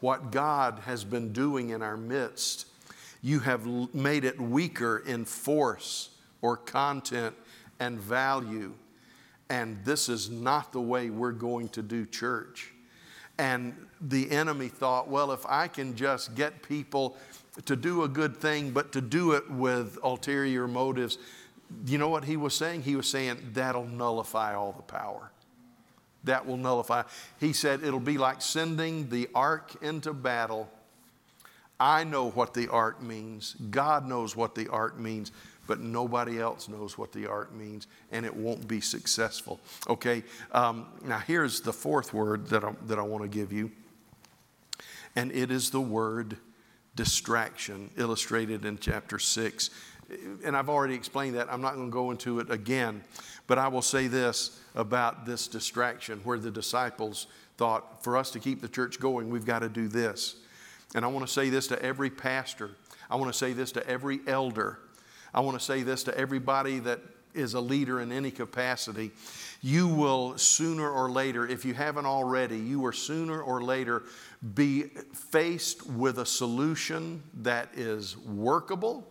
what 0.00 0.30
God 0.30 0.80
has 0.84 1.04
been 1.04 1.32
doing 1.32 1.70
in 1.70 1.82
our 1.82 1.96
midst. 1.96 2.66
You 3.22 3.40
have 3.40 3.66
made 3.94 4.24
it 4.24 4.40
weaker 4.40 5.02
in 5.06 5.24
force 5.24 6.10
or 6.40 6.56
content 6.56 7.34
and 7.78 8.00
value. 8.00 8.72
And 9.48 9.84
this 9.84 10.08
is 10.08 10.28
not 10.28 10.72
the 10.72 10.80
way 10.80 11.10
we're 11.10 11.32
going 11.32 11.68
to 11.70 11.82
do 11.82 12.04
church. 12.06 12.72
And 13.38 13.74
the 14.00 14.30
enemy 14.30 14.68
thought, 14.68 15.08
well, 15.08 15.32
if 15.32 15.44
I 15.46 15.68
can 15.68 15.94
just 15.94 16.34
get 16.34 16.62
people 16.62 17.16
to 17.64 17.76
do 17.76 18.02
a 18.02 18.08
good 18.08 18.36
thing, 18.36 18.70
but 18.70 18.92
to 18.92 19.00
do 19.00 19.32
it 19.32 19.50
with 19.50 19.98
ulterior 20.02 20.66
motives, 20.66 21.18
you 21.86 21.98
know 21.98 22.08
what 22.08 22.24
he 22.24 22.36
was 22.36 22.54
saying? 22.54 22.82
He 22.82 22.96
was 22.96 23.08
saying 23.08 23.38
that'll 23.52 23.86
nullify 23.86 24.54
all 24.54 24.72
the 24.72 24.82
power 24.82 25.30
that 26.24 26.46
will 26.46 26.56
nullify. 26.56 27.02
He 27.40 27.52
said 27.52 27.82
it'll 27.82 28.00
be 28.00 28.18
like 28.18 28.42
sending 28.42 29.08
the 29.08 29.28
ark 29.34 29.72
into 29.82 30.12
battle. 30.12 30.70
I 31.80 32.04
know 32.04 32.30
what 32.30 32.54
the 32.54 32.68
ark 32.68 33.02
means. 33.02 33.56
God 33.70 34.06
knows 34.06 34.36
what 34.36 34.54
the 34.54 34.68
ark 34.68 34.98
means, 34.98 35.32
but 35.66 35.80
nobody 35.80 36.40
else 36.40 36.68
knows 36.68 36.96
what 36.96 37.12
the 37.12 37.26
ark 37.26 37.52
means, 37.52 37.86
and 38.12 38.24
it 38.24 38.34
won't 38.34 38.68
be 38.68 38.80
successful. 38.80 39.60
Okay, 39.88 40.22
um, 40.52 40.86
now 41.04 41.18
here's 41.18 41.60
the 41.60 41.72
fourth 41.72 42.14
word 42.14 42.46
that 42.48 42.64
I, 42.64 42.72
that 42.86 42.98
I 42.98 43.02
want 43.02 43.24
to 43.24 43.28
give 43.28 43.52
you, 43.52 43.72
and 45.16 45.32
it 45.32 45.50
is 45.50 45.70
the 45.70 45.80
word 45.80 46.36
distraction, 46.94 47.90
illustrated 47.96 48.64
in 48.64 48.78
chapter 48.78 49.18
6. 49.18 49.70
And 50.44 50.56
I've 50.56 50.68
already 50.68 50.94
explained 50.94 51.36
that. 51.36 51.52
I'm 51.52 51.60
not 51.60 51.74
going 51.74 51.88
to 51.88 51.92
go 51.92 52.10
into 52.10 52.40
it 52.40 52.50
again, 52.50 53.02
but 53.46 53.58
I 53.58 53.68
will 53.68 53.82
say 53.82 54.06
this 54.06 54.60
about 54.74 55.26
this 55.26 55.48
distraction 55.48 56.20
where 56.24 56.38
the 56.38 56.50
disciples 56.50 57.26
thought, 57.56 58.02
for 58.02 58.16
us 58.16 58.30
to 58.32 58.40
keep 58.40 58.60
the 58.60 58.68
church 58.68 58.98
going, 58.98 59.30
we've 59.30 59.44
got 59.44 59.60
to 59.60 59.68
do 59.68 59.88
this. 59.88 60.36
And 60.94 61.04
I 61.04 61.08
want 61.08 61.26
to 61.26 61.32
say 61.32 61.48
this 61.50 61.68
to 61.68 61.82
every 61.82 62.10
pastor. 62.10 62.70
I 63.10 63.16
want 63.16 63.32
to 63.32 63.38
say 63.38 63.52
this 63.52 63.72
to 63.72 63.86
every 63.86 64.20
elder. 64.26 64.78
I 65.34 65.40
want 65.40 65.58
to 65.58 65.64
say 65.64 65.82
this 65.82 66.04
to 66.04 66.16
everybody 66.16 66.78
that 66.80 67.00
is 67.34 67.54
a 67.54 67.60
leader 67.60 68.00
in 68.00 68.12
any 68.12 68.30
capacity. 68.30 69.10
You 69.62 69.88
will 69.88 70.36
sooner 70.36 70.90
or 70.90 71.10
later, 71.10 71.46
if 71.46 71.64
you 71.64 71.72
haven't 71.72 72.04
already, 72.04 72.58
you 72.58 72.80
will 72.80 72.92
sooner 72.92 73.40
or 73.40 73.62
later 73.62 74.02
be 74.54 74.82
faced 75.14 75.86
with 75.86 76.18
a 76.18 76.26
solution 76.26 77.22
that 77.42 77.70
is 77.74 78.16
workable, 78.18 79.06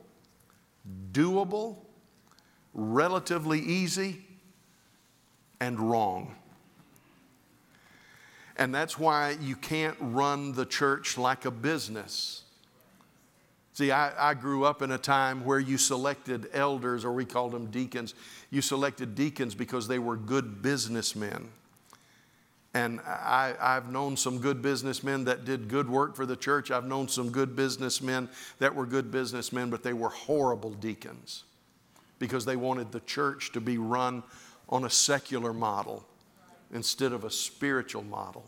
doable, 1.11 1.77
relatively 2.73 3.59
easy, 3.59 4.25
and 5.59 5.79
wrong. 5.79 6.35
And 8.57 8.73
that's 8.73 8.99
why 8.99 9.37
you 9.41 9.55
can't 9.55 9.97
run 9.99 10.53
the 10.53 10.65
church 10.65 11.17
like 11.17 11.45
a 11.45 11.51
business. 11.51 12.43
See, 13.73 13.91
I, 13.91 14.31
I, 14.31 14.33
grew 14.33 14.65
up 14.65 14.81
in 14.81 14.91
a 14.91 14.97
time 14.97 15.45
where 15.45 15.59
you 15.59 15.77
selected 15.77 16.49
elders, 16.53 17.05
or 17.05 17.13
we 17.13 17.23
called 17.23 17.53
them 17.53 17.67
deacons. 17.67 18.13
You 18.49 18.61
selected 18.61 19.15
deacons 19.15 19.55
because 19.55 19.87
they 19.87 19.97
were 19.97 20.17
good 20.17 20.61
businessmen. 20.61 21.49
And 22.73 23.01
I, 23.01 23.53
have 23.59 23.91
known 23.91 24.15
some 24.15 24.39
good 24.39 24.61
businessmen 24.61 25.25
that 25.25 25.43
did 25.43 25.67
good 25.67 25.89
work 25.89 26.15
for 26.15 26.25
the 26.25 26.37
church. 26.37 26.71
I've 26.71 26.85
known 26.85 27.09
some 27.09 27.29
good 27.29 27.53
businessmen 27.53 28.29
that 28.59 28.73
were 28.73 28.85
good 28.85 29.11
businessmen, 29.11 29.69
but 29.69 29.83
they 29.83 29.91
were 29.91 30.09
horrible 30.09 30.71
deacons 30.71 31.43
because 32.17 32.45
they 32.45 32.55
wanted 32.55 32.91
the 32.91 33.01
church 33.01 33.51
to 33.53 33.59
be 33.59 33.77
run 33.77 34.23
on 34.69 34.85
a 34.85 34.89
secular 34.89 35.51
model 35.51 36.05
instead 36.73 37.11
of 37.11 37.25
a 37.25 37.29
spiritual 37.29 38.03
model. 38.03 38.45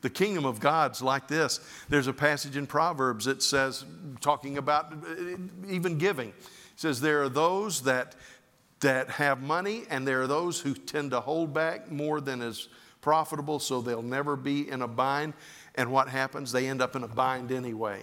The 0.00 0.10
kingdom 0.10 0.44
of 0.44 0.60
God's 0.60 1.02
like 1.02 1.26
this. 1.26 1.60
There's 1.88 2.06
a 2.06 2.12
passage 2.12 2.56
in 2.56 2.66
Proverbs 2.66 3.24
that 3.24 3.42
says, 3.42 3.84
talking 4.20 4.58
about 4.58 4.92
uh, 4.92 5.36
even 5.68 5.98
giving, 5.98 6.28
it 6.28 6.34
says, 6.76 7.00
There 7.00 7.22
are 7.22 7.28
those 7.28 7.82
that, 7.82 8.14
that 8.80 9.08
have 9.10 9.42
money, 9.42 9.84
and 9.90 10.06
there 10.06 10.22
are 10.22 10.26
those 10.26 10.60
who 10.60 10.74
tend 10.74 11.10
to 11.12 11.20
hold 11.20 11.52
back 11.52 11.90
more 11.90 12.20
than 12.20 12.42
is 12.42 12.68
profitable, 13.08 13.58
so 13.58 13.80
they'll 13.80 14.02
never 14.02 14.36
be 14.36 14.68
in 14.68 14.82
a 14.82 14.86
bind. 14.86 15.32
And 15.76 15.90
what 15.90 16.10
happens? 16.10 16.52
They 16.52 16.68
end 16.68 16.82
up 16.82 16.94
in 16.94 17.02
a 17.02 17.08
bind 17.08 17.50
anyway. 17.50 18.02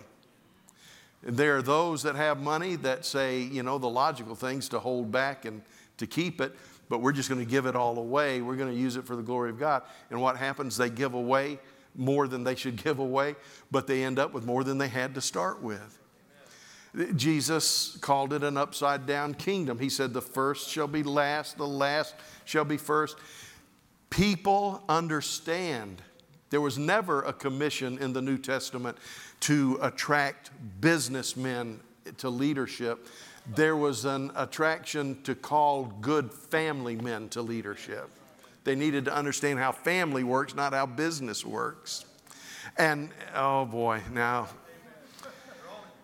There 1.22 1.58
are 1.58 1.62
those 1.62 2.02
that 2.02 2.16
have 2.16 2.42
money 2.42 2.76
that 2.78 3.06
say, 3.06 3.40
you 3.40 3.62
know, 3.62 3.78
the 3.78 3.88
logical 3.88 4.34
things 4.34 4.68
to 4.70 4.80
hold 4.80 5.12
back 5.12 5.46
and 5.46 5.62
to 5.98 6.08
keep 6.08 6.42
it, 6.42 6.56
but 6.90 7.02
we're 7.02 7.12
just 7.12 7.30
going 7.30 7.40
to 7.40 7.46
give 7.46 7.68
it 7.68 7.76
all 7.76 8.00
away. 8.00 8.42
We're 8.42 8.56
going 8.56 8.74
to 8.74 8.80
use 8.80 8.96
it 8.96 9.06
for 9.06 9.16
the 9.16 9.22
glory 9.22 9.52
of 9.52 9.60
God. 9.60 9.84
And 10.10 10.20
what 10.20 10.38
happens? 10.38 10.76
They 10.76 10.90
give 10.90 11.14
away 11.14 11.60
more 11.96 12.28
than 12.28 12.44
they 12.44 12.56
should 12.56 12.76
give 12.84 12.98
away, 12.98 13.36
but 13.70 13.86
they 13.86 14.04
end 14.04 14.18
up 14.18 14.34
with 14.34 14.44
more 14.44 14.64
than 14.64 14.80
they 14.80 14.88
had 14.88 15.14
to 15.14 15.22
start 15.22 15.62
with. 15.62 16.00
Jesus 17.16 17.96
called 18.02 18.34
it 18.34 18.44
an 18.44 18.58
upside 18.58 19.06
down 19.06 19.36
kingdom. 19.36 19.78
He 19.78 19.90
said, 19.90 20.14
The 20.14 20.22
first 20.22 20.68
shall 20.68 20.88
be 20.88 21.04
last, 21.04 21.60
the 21.60 21.68
last 21.68 22.16
shall 22.44 22.66
be 22.66 22.78
first. 22.78 23.18
People 24.10 24.84
understand. 24.88 26.02
There 26.50 26.62
was 26.62 26.78
never 26.78 27.22
a 27.24 27.34
commission 27.34 27.98
in 27.98 28.14
the 28.14 28.22
New 28.22 28.38
Testament 28.38 28.98
to 29.42 29.78
attract 29.82 30.52
businessmen 30.80 31.80
to 32.18 32.30
leadership. 32.30 33.08
There 33.56 33.76
was 33.76 34.06
an 34.06 34.32
attraction 34.36 35.22
to 35.24 35.36
call 35.36 35.86
good 36.02 36.32
family 36.32 36.96
men 36.96 37.30
to 37.30 37.42
leadership. 37.42 38.10
They 38.64 38.76
needed 38.76 39.06
to 39.06 39.14
understand 39.14 39.60
how 39.60 39.72
family 39.72 40.24
works, 40.24 40.56
not 40.56 40.74
how 40.74 40.88
business 40.88 41.46
works. 41.46 42.06
And 42.78 43.10
oh 43.36 43.66
boy, 43.66 44.02
now, 44.12 44.48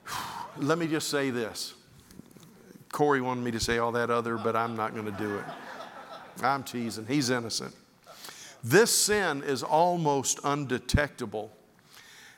let 0.58 0.78
me 0.78 0.88
just 0.88 1.10
say 1.10 1.32
this. 1.32 1.74
Corey 2.92 3.22
wanted 3.22 3.44
me 3.44 3.52
to 3.52 3.60
say 3.60 3.78
all 3.78 3.94
that 3.94 4.10
other, 4.10 4.38
but 4.38 4.56
I'm 4.56 4.76
not 4.76 4.94
going 4.94 5.06
to 5.06 5.12
do 5.12 5.38
it. 5.38 5.46
I'm 6.44 6.64
teasing. 6.64 7.06
He's 7.08 7.30
innocent. 7.30 7.74
This 8.64 8.96
sin 8.96 9.44
is 9.44 9.64
almost 9.64 10.40
undetectable. 10.44 11.52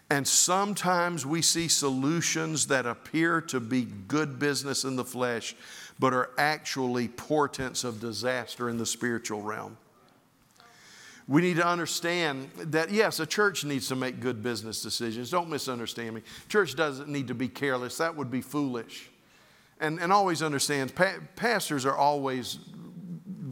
And 0.10 0.28
sometimes 0.28 1.26
we 1.26 1.42
see 1.42 1.68
solutions 1.68 2.68
that 2.68 2.86
appear 2.86 3.42
to 3.42 3.60
be 3.60 3.88
good 4.08 4.38
business 4.38 4.84
in 4.84 4.96
the 4.96 5.06
flesh, 5.06 5.56
but 5.98 6.14
are 6.14 6.32
actually 6.38 7.08
portents 7.08 7.84
of 7.84 8.00
disaster 8.00 8.70
in 8.70 8.78
the 8.78 8.86
spiritual 8.86 9.42
realm 9.42 9.78
we 11.28 11.42
need 11.42 11.56
to 11.56 11.66
understand 11.66 12.50
that, 12.58 12.92
yes, 12.92 13.20
a 13.20 13.26
church 13.26 13.64
needs 13.64 13.88
to 13.88 13.96
make 13.96 14.20
good 14.20 14.44
business 14.44 14.82
decisions. 14.82 15.30
Don't 15.30 15.50
misunderstand 15.50 16.16
me. 16.16 16.22
Church 16.50 16.76
doesn't 16.76 17.08
need 17.08 17.28
to 17.30 17.34
be 17.34 17.48
careless, 17.48 17.98
that 17.98 18.16
would 18.16 18.30
be 18.30 18.42
foolish. 18.42 19.10
And, 19.80 20.00
and 20.00 20.14
always 20.14 20.42
understands, 20.42 20.92
pa- 20.92 21.20
pastors 21.36 21.86
are 21.86 21.96
always 21.96 22.60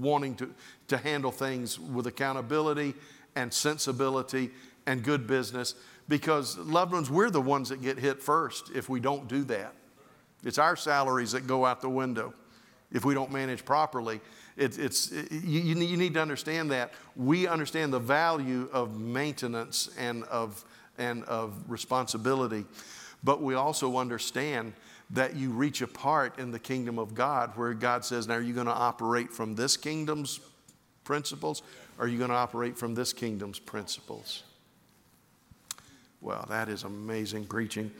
wanting 0.01 0.35
to, 0.35 0.49
to 0.87 0.97
handle 0.97 1.31
things 1.31 1.79
with 1.79 2.07
accountability 2.07 2.93
and 3.35 3.53
sensibility 3.53 4.51
and 4.85 5.03
good 5.03 5.27
business 5.27 5.75
because, 6.07 6.57
loved 6.57 6.91
ones, 6.91 7.09
we're 7.09 7.29
the 7.29 7.41
ones 7.41 7.69
that 7.69 7.81
get 7.81 7.97
hit 7.97 8.21
first 8.21 8.71
if 8.75 8.89
we 8.89 8.99
don't 8.99 9.27
do 9.27 9.43
that. 9.45 9.73
It's 10.43 10.57
our 10.57 10.75
salaries 10.75 11.31
that 11.33 11.47
go 11.47 11.65
out 11.65 11.81
the 11.81 11.89
window 11.89 12.33
if 12.91 13.05
we 13.05 13.13
don't 13.13 13.31
manage 13.31 13.63
properly. 13.63 14.19
It, 14.57 14.77
it's, 14.77 15.11
it, 15.11 15.31
you, 15.31 15.61
you 15.61 15.97
need 15.97 16.13
to 16.15 16.21
understand 16.21 16.71
that. 16.71 16.93
We 17.15 17.47
understand 17.47 17.93
the 17.93 17.99
value 17.99 18.69
of 18.73 18.99
maintenance 18.99 19.89
and 19.97 20.23
of, 20.25 20.65
and 20.97 21.23
of 21.25 21.53
responsibility, 21.67 22.65
but 23.23 23.41
we 23.41 23.55
also 23.55 23.97
understand 23.97 24.73
that 25.13 25.35
you 25.35 25.51
reach 25.51 25.81
a 25.81 25.87
part 25.87 26.39
in 26.39 26.51
the 26.51 26.59
kingdom 26.59 26.97
of 26.97 27.13
God 27.13 27.51
where 27.55 27.73
God 27.73 28.05
says, 28.05 28.27
Now, 28.27 28.35
are 28.35 28.41
you 28.41 28.53
going 28.53 28.67
to 28.67 28.73
operate 28.73 29.31
from 29.31 29.55
this 29.55 29.77
kingdom's 29.77 30.39
principles 31.03 31.61
or 31.97 32.05
are 32.05 32.07
you 32.07 32.17
going 32.17 32.29
to 32.29 32.35
operate 32.35 32.77
from 32.77 32.95
this 32.95 33.13
kingdom's 33.13 33.59
principles? 33.59 34.43
Well, 36.21 36.45
that 36.49 36.69
is 36.69 36.83
amazing 36.83 37.45
preaching. 37.45 37.91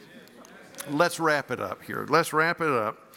Let's 0.89 1.19
wrap 1.19 1.51
it 1.51 1.59
up 1.59 1.83
here. 1.83 2.05
Let's 2.07 2.33
wrap 2.33 2.61
it 2.61 2.69
up. 2.69 3.15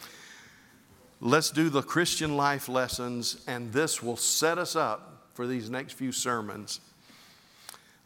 Let's 1.21 1.49
do 1.49 1.69
the 1.69 1.81
Christian 1.81 2.35
life 2.35 2.67
lessons, 2.67 3.43
and 3.47 3.71
this 3.71 4.03
will 4.03 4.17
set 4.17 4.57
us 4.57 4.75
up 4.75 5.29
for 5.33 5.47
these 5.47 5.69
next 5.69 5.93
few 5.93 6.11
sermons. 6.11 6.81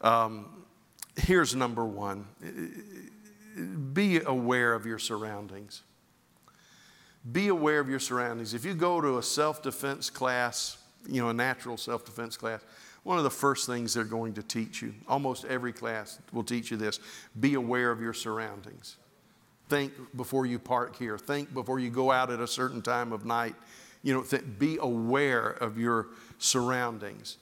Um, 0.00 0.46
here's 1.16 1.54
number 1.54 1.84
one 1.84 2.26
be 3.92 4.20
aware 4.20 4.74
of 4.74 4.86
your 4.86 4.98
surroundings. 4.98 5.82
Be 7.30 7.48
aware 7.48 7.80
of 7.80 7.88
your 7.88 7.98
surroundings. 7.98 8.54
If 8.54 8.64
you 8.64 8.74
go 8.74 9.00
to 9.00 9.18
a 9.18 9.22
self 9.22 9.62
defense 9.62 10.08
class, 10.08 10.78
you 11.06 11.20
know, 11.20 11.28
a 11.28 11.34
natural 11.34 11.76
self 11.76 12.04
defense 12.04 12.36
class, 12.36 12.62
one 13.02 13.18
of 13.18 13.24
the 13.24 13.30
first 13.30 13.66
things 13.66 13.94
they're 13.94 14.04
going 14.04 14.34
to 14.34 14.42
teach 14.42 14.82
you, 14.82 14.94
almost 15.08 15.44
every 15.44 15.72
class 15.72 16.18
will 16.32 16.44
teach 16.44 16.70
you 16.70 16.76
this 16.76 17.00
be 17.38 17.54
aware 17.54 17.90
of 17.90 18.00
your 18.00 18.14
surroundings. 18.14 18.96
Think 19.68 19.92
before 20.16 20.46
you 20.46 20.58
park 20.58 20.96
here. 20.96 21.16
Think 21.16 21.54
before 21.54 21.78
you 21.78 21.90
go 21.90 22.10
out 22.10 22.30
at 22.30 22.40
a 22.40 22.46
certain 22.46 22.82
time 22.82 23.12
of 23.12 23.24
night. 23.24 23.54
You 24.02 24.14
know, 24.14 24.22
th- 24.22 24.42
be 24.58 24.78
aware 24.80 25.50
of 25.50 25.78
your 25.78 26.08
surroundings. 26.38 27.36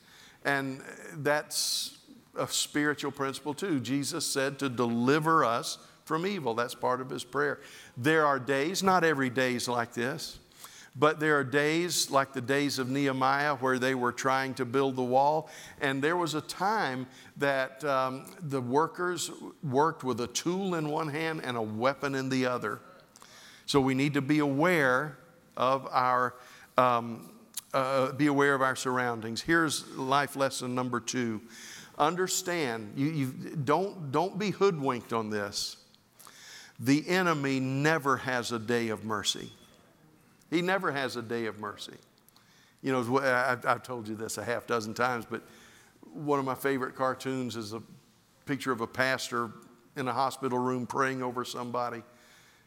And 0.45 0.83
that's 1.15 1.97
a 2.37 2.47
spiritual 2.47 3.13
principle 3.13 3.55
too. 3.55 3.81
Jesus 3.81 4.27
said 4.27 4.59
to 4.59 4.69
deliver 4.69 5.45
us 5.45 5.79
from 6.09 6.27
evil. 6.27 6.55
That's 6.55 6.75
part 6.75 7.01
of 7.01 7.11
his 7.11 7.23
prayer. 7.23 7.61
There 7.97 8.27
are 8.27 8.41
days, 8.41 8.83
not 8.83 9.05
every 9.05 9.31
day 9.31 9.55
is 9.55 9.69
like 9.69 9.93
this. 9.93 10.41
But 10.97 11.21
there 11.21 11.39
are 11.39 11.45
days 11.45 12.11
like 12.11 12.33
the 12.33 12.41
days 12.41 12.81
of 12.81 12.89
Nehemiah 12.89 13.55
where 13.55 13.79
they 13.79 13.95
were 13.95 14.11
trying 14.11 14.55
to 14.55 14.65
build 14.65 14.97
the 14.97 15.03
wall. 15.03 15.49
And 15.81 16.03
there 16.03 16.17
was 16.17 16.35
a 16.35 16.41
time 16.41 17.07
that 17.37 17.85
um, 17.85 18.25
the 18.43 18.61
workers 18.61 19.31
worked 19.63 20.03
with 20.03 20.21
a 20.21 20.27
tool 20.27 20.75
in 20.75 20.89
one 20.89 21.09
hand 21.09 21.43
and 21.45 21.57
a 21.57 21.63
weapon 21.63 22.17
in 22.17 22.29
the 22.29 22.47
other. 22.47 22.81
So 23.67 23.81
we 23.81 23.95
need 23.95 24.15
to 24.15 24.23
be 24.23 24.41
aware 24.41 25.19
of 25.57 25.87
our. 25.93 26.35
Um, 26.77 27.31
uh, 27.75 28.13
be 28.13 28.29
aware 28.29 28.55
of 28.55 28.63
our 28.63 28.75
surroundings. 28.75 29.43
Here's 29.43 29.87
life 29.95 30.37
lesson 30.37 30.75
number 30.75 31.01
two. 31.01 31.43
Understand, 31.99 32.93
you, 32.97 33.07
you, 33.09 33.27
don't, 33.65 34.11
don't 34.11 34.39
be 34.39 34.51
hoodwinked 34.51 35.13
on 35.13 35.29
this. 35.29 35.78
The 36.79 37.09
enemy 37.09 37.61
never 37.61 38.16
has 38.18 38.53
a 38.53 38.59
day 38.59 38.89
of 38.89 39.05
mercy. 39.05 39.51
He 40.51 40.62
never 40.62 40.93
has 40.93 41.16
a 41.16 41.22
day 41.22 41.47
of 41.47 41.59
mercy. 41.59 41.97
You 42.83 42.93
know, 42.93 43.18
I've 43.20 43.83
told 43.83 44.07
you 44.07 44.14
this 44.14 44.39
a 44.39 44.45
half 44.45 44.66
dozen 44.66 44.95
times, 44.95 45.26
but 45.29 45.43
one 46.12 46.39
of 46.39 46.45
my 46.45 46.55
favorite 46.55 46.95
cartoons 46.95 47.57
is 47.57 47.72
a 47.72 47.83
picture 48.47 48.70
of 48.72 48.81
a 48.81 48.87
pastor 48.87 49.51
in 49.97 50.07
a 50.07 50.12
hospital 50.12 50.59
room 50.59 50.87
praying 50.87 51.22
over 51.22 51.45
somebody. 51.45 52.03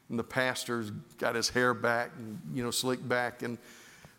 And 0.10 0.20
the 0.20 0.24
pastor's 0.24 0.92
got 1.18 1.36
his 1.36 1.48
hair 1.50 1.74
back, 1.74 2.12
and, 2.18 2.40
you 2.54 2.62
know, 2.62 2.72
slicked 2.72 3.08
back, 3.08 3.44
and 3.44 3.58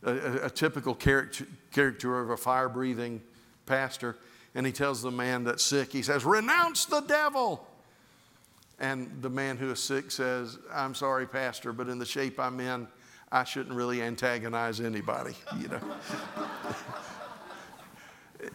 a, 0.03 0.47
a 0.47 0.51
typical 0.51 0.95
character, 0.95 1.47
character 1.71 2.19
of 2.19 2.31
a 2.31 2.37
fire 2.37 2.71
breathing 2.71 3.21
pastor. 3.67 4.17
And 4.55 4.65
he 4.65 4.73
tells 4.73 5.03
the 5.03 5.11
man 5.11 5.45
that's 5.45 5.63
sick, 5.63 5.93
he 5.93 6.03
says, 6.03 6.25
Renounce 6.25 6.87
the 6.87 7.01
devil. 7.01 7.67
And 8.83 9.23
the 9.23 9.31
man 9.31 9.57
who 9.57 9.71
is 9.71 9.79
sick 9.79 10.11
says, 10.11 10.59
I'm 10.73 10.95
sorry, 10.97 11.25
Pastor, 11.25 11.73
but 11.73 11.89
in 11.89 12.01
the 12.01 12.05
shape 12.05 12.41
I'm 12.41 12.59
in, 12.59 12.89
I 13.31 13.45
shouldn't 13.45 13.77
really 13.77 14.03
antagonize 14.03 14.81
anybody, 14.81 15.35
you 15.61 15.69
know. 15.69 15.81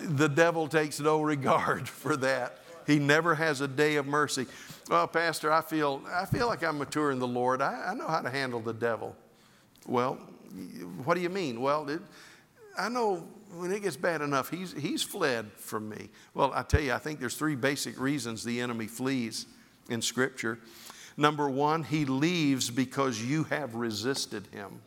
the 0.00 0.28
devil 0.28 0.68
takes 0.68 1.00
no 1.00 1.20
regard 1.20 1.88
for 2.02 2.16
that. 2.18 2.60
He 2.86 3.00
never 3.00 3.34
has 3.34 3.60
a 3.62 3.68
day 3.68 3.96
of 3.96 4.06
mercy. 4.06 4.46
Well, 4.88 5.08
Pastor, 5.08 5.50
I 5.50 5.60
feel, 5.60 6.02
I 6.12 6.24
feel 6.24 6.46
like 6.46 6.62
I'm 6.62 6.78
mature 6.78 7.10
in 7.10 7.18
the 7.18 7.26
Lord. 7.26 7.60
I, 7.60 7.86
I 7.88 7.94
know 7.94 8.06
how 8.06 8.20
to 8.20 8.30
handle 8.30 8.60
the 8.60 8.74
devil. 8.74 9.16
Well, 9.86 10.14
what 11.02 11.14
do 11.14 11.20
you 11.20 11.30
mean? 11.30 11.60
Well, 11.60 11.88
it, 11.88 12.00
I 12.78 12.88
know 12.88 13.26
when 13.56 13.72
it 13.72 13.82
gets 13.82 13.96
bad 13.96 14.20
enough, 14.20 14.50
he's, 14.50 14.72
he's 14.72 15.02
fled 15.02 15.50
from 15.56 15.88
me. 15.88 16.10
Well, 16.32 16.52
I 16.54 16.62
tell 16.62 16.80
you, 16.80 16.92
I 16.92 16.98
think 16.98 17.18
there's 17.18 17.36
three 17.36 17.56
basic 17.56 17.98
reasons 17.98 18.44
the 18.44 18.60
enemy 18.60 18.86
flees 18.86 19.46
in 19.88 20.02
Scripture. 20.02 20.58
Number 21.16 21.48
one, 21.48 21.84
he 21.84 22.04
leaves 22.04 22.70
because 22.70 23.22
you 23.22 23.44
have 23.44 23.74
resisted 23.74 24.46
him. 24.48 24.80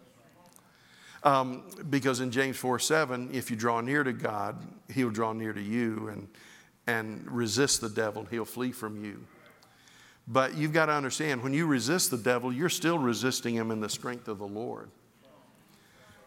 Um, 1.24 1.64
because 1.90 2.20
in 2.20 2.32
James 2.32 2.58
4 2.58 2.80
7, 2.80 3.30
if 3.34 3.50
you 3.50 3.58
draw 3.58 3.82
near 3.82 4.04
to 4.04 4.14
God, 4.14 4.56
he'll 4.94 5.10
draw 5.10 5.34
near 5.34 5.54
to 5.54 5.62
you 5.62 6.10
and, 6.10 6.28
and 6.86 7.30
resist 7.30 7.82
the 7.82 7.90
devil, 7.90 8.22
and 8.22 8.30
he'll 8.30 8.46
flee 8.46 8.72
from 8.72 9.04
you. 9.04 9.26
But 10.28 10.56
you've 10.56 10.74
got 10.74 10.88
to 10.88 10.92
understand 10.92 11.42
when 11.42 11.54
you 11.54 11.66
resist 11.66 12.12
the 12.12 12.18
devil, 12.18 12.52
you're 12.52 12.70
still 12.70 13.00
resisting 13.00 13.56
him 13.56 13.72
in 13.72 13.80
the 13.80 13.90
strength 13.90 14.28
of 14.28 14.40
the 14.40 14.48
Lord. 14.48 14.90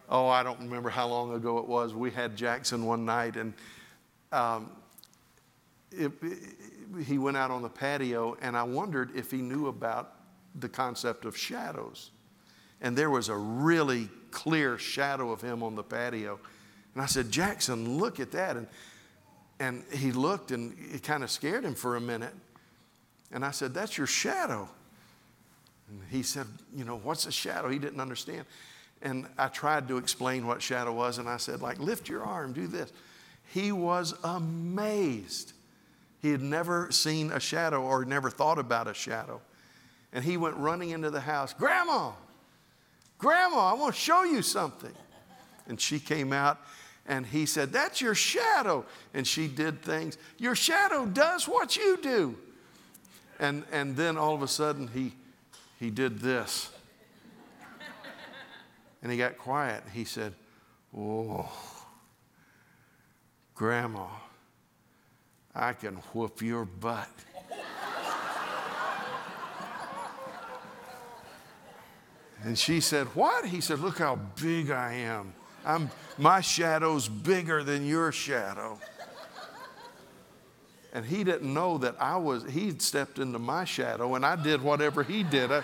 Oh, 0.09 0.27
I 0.27 0.43
don't 0.43 0.59
remember 0.59 0.89
how 0.89 1.07
long 1.07 1.33
ago 1.33 1.59
it 1.59 1.67
was. 1.67 1.93
We 1.93 2.11
had 2.11 2.35
Jackson 2.35 2.85
one 2.85 3.05
night, 3.05 3.37
and 3.37 3.53
um, 4.31 4.71
it, 5.91 6.11
he 7.05 7.17
went 7.17 7.37
out 7.37 7.51
on 7.51 7.61
the 7.61 7.69
patio, 7.69 8.37
and 8.41 8.55
I 8.57 8.63
wondered 8.63 9.15
if 9.15 9.31
he 9.31 9.37
knew 9.37 9.67
about 9.67 10.15
the 10.55 10.69
concept 10.69 11.25
of 11.25 11.37
shadows. 11.37 12.11
And 12.81 12.97
there 12.97 13.09
was 13.09 13.29
a 13.29 13.35
really 13.35 14.09
clear 14.31 14.77
shadow 14.77 15.31
of 15.31 15.41
him 15.41 15.63
on 15.63 15.75
the 15.75 15.83
patio. 15.83 16.39
And 16.93 17.03
I 17.03 17.05
said, 17.05 17.31
Jackson, 17.31 17.97
look 17.97 18.19
at 18.19 18.31
that. 18.31 18.57
And, 18.57 18.67
and 19.59 19.83
he 19.93 20.11
looked, 20.11 20.51
and 20.51 20.75
it 20.91 21.03
kind 21.03 21.23
of 21.23 21.31
scared 21.31 21.63
him 21.63 21.75
for 21.75 21.95
a 21.95 22.01
minute. 22.01 22.33
And 23.31 23.45
I 23.45 23.51
said, 23.51 23.73
That's 23.73 23.97
your 23.97 24.07
shadow. 24.07 24.67
And 25.89 26.01
he 26.09 26.23
said, 26.23 26.47
You 26.75 26.83
know, 26.83 26.97
what's 26.97 27.25
a 27.25 27.31
shadow? 27.31 27.69
He 27.69 27.79
didn't 27.79 28.01
understand. 28.01 28.45
And 29.01 29.27
I 29.37 29.47
tried 29.47 29.87
to 29.87 29.97
explain 29.97 30.45
what 30.45 30.61
shadow 30.61 30.93
was, 30.93 31.17
and 31.17 31.27
I 31.27 31.37
said, 31.37 31.61
like, 31.61 31.79
lift 31.79 32.07
your 32.07 32.23
arm, 32.23 32.53
do 32.53 32.67
this. 32.67 32.91
He 33.51 33.71
was 33.71 34.13
amazed. 34.23 35.53
He 36.21 36.31
had 36.31 36.41
never 36.41 36.91
seen 36.91 37.31
a 37.31 37.39
shadow 37.39 37.81
or 37.81 38.05
never 38.05 38.29
thought 38.29 38.59
about 38.59 38.87
a 38.87 38.93
shadow. 38.93 39.41
And 40.13 40.23
he 40.23 40.37
went 40.37 40.57
running 40.57 40.91
into 40.91 41.09
the 41.09 41.21
house, 41.21 41.53
Grandma, 41.53 42.11
Grandma, 43.17 43.71
I 43.71 43.73
want 43.73 43.93
to 43.93 43.99
show 43.99 44.23
you 44.23 44.41
something. 44.41 44.93
And 45.67 45.79
she 45.79 45.99
came 45.99 46.33
out 46.33 46.59
and 47.05 47.25
he 47.25 47.45
said, 47.45 47.71
That's 47.71 48.01
your 48.01 48.15
shadow. 48.15 48.85
And 49.13 49.25
she 49.25 49.47
did 49.47 49.81
things. 49.81 50.17
Your 50.37 50.55
shadow 50.55 51.05
does 51.05 51.47
what 51.47 51.77
you 51.77 51.97
do. 52.01 52.37
And, 53.39 53.63
and 53.71 53.95
then 53.95 54.17
all 54.17 54.35
of 54.35 54.41
a 54.41 54.47
sudden 54.47 54.87
he, 54.87 55.13
he 55.79 55.89
did 55.89 56.19
this. 56.19 56.71
And 59.01 59.11
he 59.11 59.17
got 59.17 59.37
quiet. 59.37 59.83
He 59.93 60.03
said, 60.03 60.33
Oh, 60.95 61.51
Grandma, 63.55 64.07
I 65.55 65.73
can 65.73 65.95
whoop 66.13 66.41
your 66.41 66.65
butt. 66.65 67.09
and 72.43 72.57
she 72.57 72.79
said, 72.79 73.07
What? 73.07 73.45
He 73.45 73.61
said, 73.61 73.79
Look 73.79 73.97
how 73.97 74.15
big 74.41 74.71
I 74.71 74.93
am. 74.93 75.33
I'm, 75.65 75.89
my 76.17 76.41
shadow's 76.41 77.07
bigger 77.07 77.63
than 77.63 77.85
your 77.85 78.11
shadow. 78.11 78.79
And 80.93 81.05
he 81.05 81.23
didn't 81.23 81.53
know 81.53 81.77
that 81.77 81.95
I 81.99 82.17
was, 82.17 82.43
he'd 82.43 82.81
stepped 82.81 83.17
into 83.17 83.39
my 83.39 83.63
shadow 83.63 84.15
and 84.15 84.25
I 84.25 84.35
did 84.35 84.61
whatever 84.61 85.03
he 85.03 85.23
did. 85.23 85.51
I, 85.51 85.63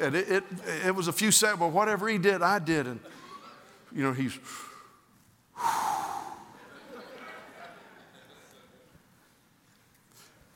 and 0.00 0.16
it, 0.16 0.28
it, 0.30 0.44
it, 0.86 0.94
was 0.94 1.08
a 1.08 1.12
few 1.12 1.30
seconds, 1.30 1.60
but 1.60 1.68
whatever 1.68 2.08
he 2.08 2.18
did, 2.18 2.42
I 2.42 2.58
did. 2.58 2.86
And, 2.86 3.00
you 3.94 4.02
know, 4.02 4.12
he's, 4.12 4.36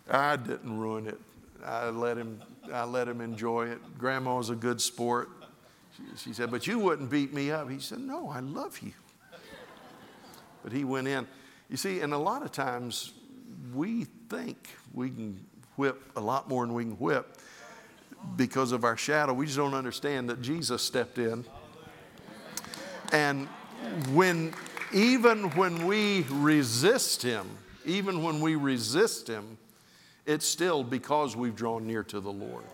I 0.09 0.37
didn't 0.37 0.79
ruin 0.79 1.07
it. 1.07 1.21
I 1.65 1.89
let 1.89 2.17
him, 2.17 2.41
I 2.73 2.85
let 2.85 3.09
him 3.09 3.21
enjoy 3.21 3.69
it. 3.69 3.99
Grandma 3.99 4.37
was 4.37 4.51
a 4.51 4.55
good 4.55 4.81
sport. 4.81 5.29
She, 5.97 6.03
she 6.17 6.33
said, 6.33 6.51
But 6.51 6.67
you 6.67 6.79
wouldn't 6.79 7.11
beat 7.11 7.33
me 7.33 7.51
up. 7.51 7.71
He 7.71 7.81
said, 7.81 7.99
No, 7.99 8.29
I 8.29 8.41
love 8.41 8.79
you. 8.81 8.93
But 10.63 10.73
he 10.73 10.85
went 10.85 11.09
in. 11.09 11.27
You 11.69 11.77
see, 11.77 12.01
and 12.01 12.13
a 12.13 12.19
lot 12.19 12.43
of 12.43 12.53
times 12.53 13.13
we 13.75 14.05
think 14.29 14.69
we 14.93 15.11
can 15.11 15.45
whip 15.77 16.03
a 16.17 16.21
lot 16.21 16.49
more 16.49 16.65
than 16.65 16.75
we 16.75 16.85
can 16.85 16.93
whip 16.95 17.37
because 18.37 18.73
of 18.73 18.85
our 18.85 18.97
shadow. 18.97 19.33
We 19.33 19.47
just 19.47 19.59
don't 19.59 19.75
understand 19.75 20.31
that 20.31 20.43
Jesus 20.43 20.83
stepped 20.83 21.19
in. 21.19 21.45
And 23.13 23.47
when, 24.13 24.53
even 24.93 25.51
when 25.51 25.87
we 25.87 26.25
resist 26.31 27.23
him, 27.23 27.49
even 27.85 28.23
when 28.23 28.41
we 28.41 28.57
resist 28.57 29.29
him, 29.29 29.59
it's 30.27 30.47
still 30.47 30.83
because 30.83 31.37
we've 31.37 31.55
drawn 31.55 31.87
near 31.87 32.03
to 32.05 32.21
the 32.21 32.33
Lord. 32.33 32.65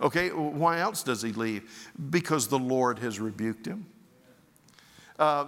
Okay, 0.00 0.28
why 0.30 0.80
else 0.80 1.02
does 1.02 1.22
he 1.22 1.32
leave? 1.32 1.90
Because 2.10 2.48
the 2.48 2.58
Lord 2.58 2.98
has 2.98 3.18
rebuked 3.18 3.66
him. 3.66 3.86
Uh, 5.18 5.46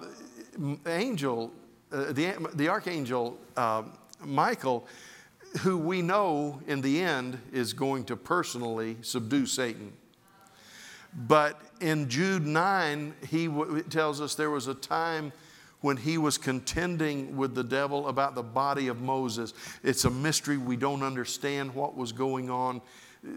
angel, 0.87 1.53
uh, 1.93 2.12
the, 2.12 2.35
the 2.55 2.69
archangel 2.69 3.39
uh, 3.57 3.83
Michael, 4.25 4.87
who 5.61 5.77
we 5.77 6.03
know 6.03 6.61
in 6.66 6.81
the 6.81 7.01
end 7.01 7.39
is 7.53 7.73
going 7.73 8.05
to 8.05 8.16
personally 8.16 8.97
subdue 9.03 9.47
Satan. 9.47 9.93
But 11.14 11.61
in 11.81 12.09
Jude 12.09 12.47
9, 12.47 13.14
he 13.29 13.47
w- 13.47 13.83
tells 13.83 14.21
us 14.21 14.35
there 14.35 14.51
was 14.51 14.66
a 14.66 14.75
time 14.75 15.33
when 15.81 15.97
he 15.97 16.18
was 16.18 16.39
contending 16.39 17.37
with 17.37 17.55
the 17.55 17.64
devil 17.64 18.09
about 18.09 18.35
the 18.35 18.43
body 18.43 18.89
of 18.89 19.01
Moses. 19.01 19.55
It's 19.83 20.05
a 20.05 20.11
mystery. 20.11 20.57
We 20.57 20.76
don't 20.76 21.03
understand 21.03 21.74
what 21.74 21.97
was 21.97 22.12
going 22.12 22.51
on. 22.51 22.81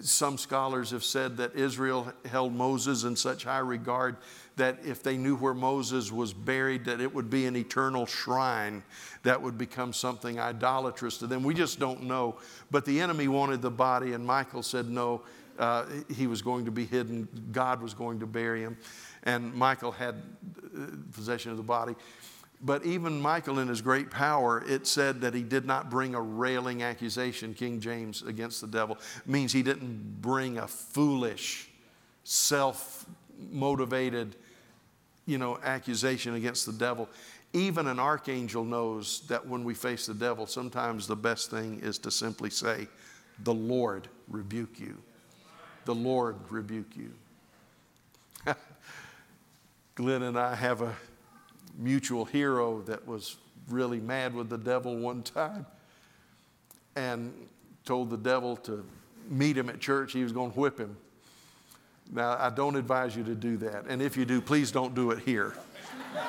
Some 0.02 0.38
scholars 0.38 0.92
have 0.92 1.04
said 1.04 1.38
that 1.38 1.56
Israel 1.56 2.14
held 2.26 2.54
Moses 2.54 3.04
in 3.04 3.16
such 3.16 3.44
high 3.44 3.60
regard 3.60 4.18
that 4.56 4.78
if 4.86 5.02
they 5.02 5.18
knew 5.18 5.36
where 5.36 5.56
Moses 5.56 6.12
was 6.12 6.34
buried, 6.34 6.86
that 6.86 7.02
it 7.02 7.14
would 7.14 7.30
be 7.30 7.46
an 7.48 7.56
eternal 7.56 8.06
shrine 8.06 8.84
that 9.24 9.42
would 9.42 9.58
become 9.58 9.92
something 9.92 10.40
idolatrous 10.40 11.18
to 11.18 11.28
them. 11.28 11.42
We 11.44 11.56
just 11.56 11.80
don't 11.80 12.04
know. 12.04 12.38
But 12.70 12.86
the 12.86 13.02
enemy 13.02 13.28
wanted 13.28 13.62
the 13.62 13.72
body, 13.72 14.14
and 14.14 14.24
Michael 14.26 14.62
said 14.62 14.88
no, 14.88 15.22
uh, 15.60 15.86
he 16.14 16.28
was 16.28 16.42
going 16.42 16.66
to 16.66 16.72
be 16.72 16.86
hidden. 16.86 17.28
God 17.52 17.82
was 17.82 17.94
going 17.94 18.20
to 18.20 18.26
bury 18.26 18.62
him. 18.62 18.78
And 19.24 19.54
Michael 19.54 19.92
had 19.92 20.16
uh, 20.76 20.86
possession 21.14 21.52
of 21.52 21.58
the 21.58 21.64
body. 21.64 21.96
But 22.64 22.86
even 22.86 23.20
Michael, 23.20 23.58
in 23.60 23.68
his 23.68 23.82
great 23.82 24.12
power, 24.12 24.64
it 24.68 24.86
said 24.86 25.22
that 25.22 25.34
he 25.34 25.42
did 25.42 25.66
not 25.66 25.90
bring 25.90 26.14
a 26.14 26.22
railing 26.22 26.84
accusation, 26.84 27.56
King 27.56 27.80
James, 27.80 28.22
against 28.22 28.62
the 28.62 28.68
devil. 28.68 28.98
It 29.18 29.28
means 29.28 29.52
he 29.52 29.64
didn't 29.64 30.22
bring 30.22 30.60
a 30.60 30.68
foolish, 30.68 31.70
self 32.24 33.06
motivated, 33.50 34.36
you 35.26 35.40
know, 35.40 35.58
accusation 35.64 36.36
against 36.36 36.68
the 36.68 36.74
devil. 36.74 37.10
Even 37.54 37.88
an 37.88 38.00
archangel 38.00 38.64
knows 38.64 39.22
that 39.28 39.46
when 39.46 39.64
we 39.64 39.74
face 39.74 40.06
the 40.06 40.14
devil, 40.14 40.46
sometimes 40.46 41.08
the 41.08 41.16
best 41.16 41.50
thing 41.50 41.80
is 41.82 41.98
to 42.00 42.12
simply 42.12 42.52
say, 42.52 42.88
The 43.44 43.54
Lord 43.54 44.08
rebuke 44.30 44.80
you. 44.80 44.98
The 45.92 45.96
Lord 45.96 46.38
rebuke 46.50 46.96
you. 46.96 47.12
Glenn 49.96 50.24
and 50.24 50.40
I 50.40 50.56
have 50.56 50.82
a 50.82 50.96
mutual 51.78 52.24
hero 52.24 52.80
that 52.84 53.06
was 53.06 53.36
really 53.68 54.00
mad 54.00 54.34
with 54.34 54.48
the 54.48 54.58
devil 54.58 54.96
one 54.96 55.22
time 55.22 55.66
and 56.96 57.34
told 57.84 58.10
the 58.10 58.16
devil 58.16 58.56
to 58.56 58.86
meet 59.30 59.58
him 59.58 59.68
at 59.68 59.82
church. 59.82 60.14
He 60.14 60.24
was 60.24 60.32
going 60.32 60.54
to 60.54 60.58
whip 60.58 60.80
him. 60.80 60.96
Now, 62.10 62.38
I 62.40 62.50
don't 62.50 62.78
advise 62.78 63.14
you 63.14 63.26
to 63.26 63.36
do 63.36 63.58
that. 63.58 63.84
And 63.90 64.02
if 64.02 64.16
you 64.16 64.24
do, 64.24 64.40
please 64.40 64.72
don't 64.72 64.96
do 64.96 65.12
it 65.12 65.20
here. 65.20 65.58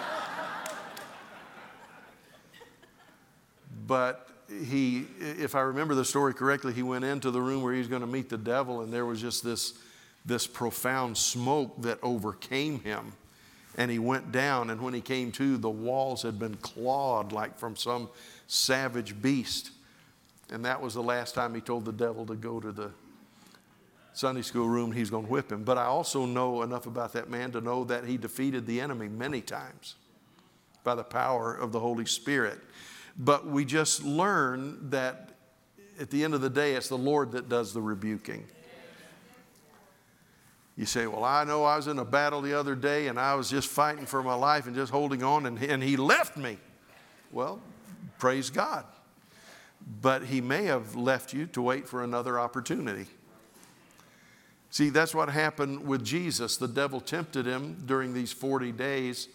but 3.87 4.29
he, 4.49 5.07
if 5.21 5.55
I 5.55 5.61
remember 5.61 5.95
the 5.95 6.05
story 6.05 6.35
correctly, 6.35 6.73
he 6.73 6.83
went 6.83 7.05
into 7.05 7.31
the 7.31 7.41
room 7.41 7.63
where 7.63 7.73
he 7.73 7.79
was 7.79 7.89
going 7.89 8.03
to 8.03 8.07
meet 8.07 8.29
the 8.29 8.39
devil, 8.39 8.83
and 8.83 8.93
there 8.93 9.07
was 9.07 9.21
just 9.21 9.43
this, 9.45 9.75
this 10.25 10.47
profound 10.47 11.17
smoke 11.17 11.81
that 11.83 11.99
overcame 12.03 12.81
him 12.81 13.13
and 13.77 13.91
he 13.91 13.99
went 13.99 14.33
down. 14.33 14.71
And 14.71 14.81
when 14.81 14.95
he 14.95 15.01
came 15.01 15.33
to, 15.33 15.57
the 15.57 15.71
walls 15.71 16.23
had 16.23 16.39
been 16.39 16.57
clawed 16.57 17.33
like 17.33 17.59
from 17.59 17.77
some 17.77 18.09
savage 18.47 19.21
beast. 19.21 19.71
And 20.51 20.65
that 20.65 20.81
was 20.81 20.95
the 20.95 21.03
last 21.03 21.35
time 21.35 21.55
he 21.55 21.61
told 21.61 21.85
the 21.85 21.93
devil 21.93 22.27
to 22.27 22.35
go 22.35 22.61
to 22.61 22.73
the 22.73 22.91
Sunday 24.13 24.43
school 24.43 24.69
room. 24.69 24.93
He's 24.93 25.09
going 25.09 25.25
to 25.25 25.31
whip 25.31 25.51
him. 25.51 25.65
But 25.65 25.79
I 25.79 25.85
also 25.85 26.27
know 26.27 26.63
enough 26.63 26.87
about 26.87 27.15
that 27.15 27.31
man 27.31 27.53
to 27.53 27.61
know 27.61 27.85
that 27.85 28.05
he 28.05 28.19
defeated 28.19 28.67
the 28.67 28.81
enemy 28.81 29.09
many 29.09 29.41
times 29.41 29.95
by 30.85 30.95
the 30.95 31.05
power 31.05 31.55
of 31.55 31.73
the 31.73 31.81
Holy 31.81 32.05
Spirit. 32.05 32.59
But 33.17 33.47
we 33.47 33.65
just 33.65 34.03
learn 34.03 34.91
that 34.91 35.31
at 36.01 36.11
the 36.11 36.25
end 36.25 36.35
of 36.35 36.41
the 36.41 36.51
day, 36.51 36.75
it's 36.75 36.89
the 36.89 36.97
Lord 36.99 37.33
that 37.33 37.49
does 37.49 37.73
the 37.73 37.83
rebuking. 37.83 38.47
You 40.77 40.87
say, 40.87 41.07
Well, 41.07 41.25
I 41.25 41.45
know 41.45 41.65
I 41.65 41.77
was 41.77 41.87
in 41.87 41.99
a 41.99 42.05
battle 42.05 42.41
the 42.41 42.59
other 42.59 42.75
day 42.75 43.09
and 43.09 43.21
I 43.21 43.35
was 43.35 43.51
just 43.51 43.69
fighting 43.69 44.07
for 44.07 44.23
my 44.23 44.35
life 44.35 44.67
and 44.67 44.75
just 44.75 44.91
holding 44.91 45.23
on 45.23 45.47
and, 45.47 45.63
and 45.63 45.83
he 45.83 45.97
left 45.97 46.37
me. 46.37 46.59
Well, 47.31 47.61
praise 48.19 48.51
God. 48.51 48.85
but 50.01 50.25
he 50.25 50.41
may 50.41 50.65
have 50.65 50.97
left 50.97 51.33
you 51.33 51.47
to 51.49 51.63
wait 51.63 51.89
for 51.89 52.03
another 52.03 52.39
opportunity. 52.39 53.07
See, 54.71 54.89
that's 54.89 55.15
what 55.15 55.29
happened 55.29 55.87
with 55.87 56.05
Jesus. 56.05 56.57
The 56.57 56.69
devil 56.69 57.01
tempted 57.01 57.45
him 57.45 57.83
during 57.85 58.15
these 58.15 58.33
40 58.33 58.73
days, 58.73 59.29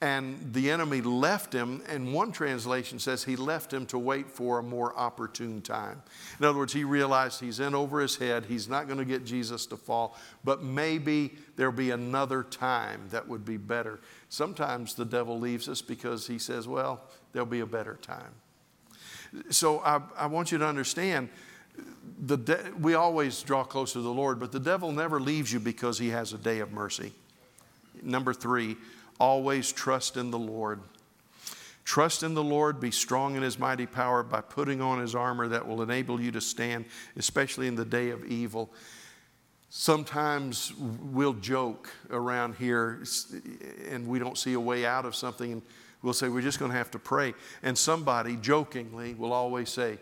and 0.00 0.52
the 0.52 0.70
enemy 0.70 1.00
left 1.00 1.52
him. 1.52 1.82
And 1.88 2.12
one 2.12 2.30
translation 2.30 2.98
says 2.98 3.24
he 3.24 3.36
left 3.36 3.72
him 3.72 3.86
to 3.86 3.98
wait 3.98 4.30
for 4.30 4.58
a 4.58 4.62
more 4.62 4.96
opportune 4.96 5.60
time. 5.60 6.02
In 6.38 6.44
other 6.44 6.58
words, 6.58 6.72
he 6.72 6.84
realized 6.84 7.40
he's 7.40 7.60
in 7.60 7.74
over 7.74 8.00
his 8.00 8.16
head. 8.16 8.46
He's 8.46 8.68
not 8.68 8.86
going 8.86 8.98
to 8.98 9.04
get 9.04 9.24
Jesus 9.24 9.66
to 9.66 9.76
fall, 9.76 10.16
but 10.44 10.62
maybe 10.62 11.32
there'll 11.56 11.72
be 11.72 11.90
another 11.90 12.42
time 12.42 13.02
that 13.10 13.26
would 13.26 13.44
be 13.44 13.56
better. 13.56 14.00
Sometimes 14.28 14.94
the 14.94 15.04
devil 15.04 15.38
leaves 15.38 15.68
us 15.68 15.82
because 15.82 16.26
he 16.26 16.38
says, 16.38 16.68
well, 16.68 17.02
there'll 17.32 17.46
be 17.46 17.60
a 17.60 17.66
better 17.66 17.98
time. 18.00 18.32
So 19.50 19.80
I, 19.80 20.00
I 20.16 20.26
want 20.26 20.52
you 20.52 20.58
to 20.58 20.66
understand 20.66 21.28
de- 22.36 22.72
we 22.80 22.94
always 22.94 23.42
draw 23.42 23.64
closer 23.64 23.94
to 23.94 24.00
the 24.00 24.12
Lord, 24.12 24.38
but 24.38 24.52
the 24.52 24.60
devil 24.60 24.92
never 24.92 25.20
leaves 25.20 25.52
you 25.52 25.60
because 25.60 25.98
he 25.98 26.10
has 26.10 26.32
a 26.32 26.38
day 26.38 26.60
of 26.60 26.72
mercy. 26.72 27.12
Number 28.02 28.32
three, 28.32 28.76
always 29.18 29.72
trust 29.72 30.16
in 30.16 30.30
the 30.30 30.38
Lord. 30.38 30.80
Trust 31.84 32.22
in 32.22 32.34
the 32.34 32.44
Lord, 32.44 32.80
be 32.80 32.90
strong 32.90 33.34
in 33.34 33.42
his 33.42 33.58
mighty 33.58 33.86
power 33.86 34.22
by 34.22 34.42
putting 34.42 34.82
on 34.82 35.00
his 35.00 35.14
armor 35.14 35.48
that 35.48 35.66
will 35.66 35.80
enable 35.80 36.20
you 36.20 36.30
to 36.32 36.40
stand, 36.40 36.84
especially 37.16 37.66
in 37.66 37.76
the 37.76 37.84
day 37.84 38.10
of 38.10 38.26
evil. 38.26 38.70
Sometimes 39.70 40.72
we'll 40.78 41.32
joke 41.32 41.90
around 42.10 42.56
here 42.56 43.02
and 43.90 44.06
we 44.06 44.18
don't 44.18 44.36
see 44.36 44.52
a 44.52 44.60
way 44.60 44.84
out 44.84 45.06
of 45.06 45.16
something, 45.16 45.52
and 45.52 45.62
we'll 46.02 46.12
say, 46.12 46.28
We're 46.28 46.42
just 46.42 46.58
going 46.58 46.70
to 46.70 46.76
have 46.76 46.90
to 46.90 46.98
pray. 46.98 47.32
And 47.62 47.76
somebody 47.76 48.36
jokingly 48.36 49.14
will 49.14 49.32
always 49.32 49.70
say, 49.70 49.98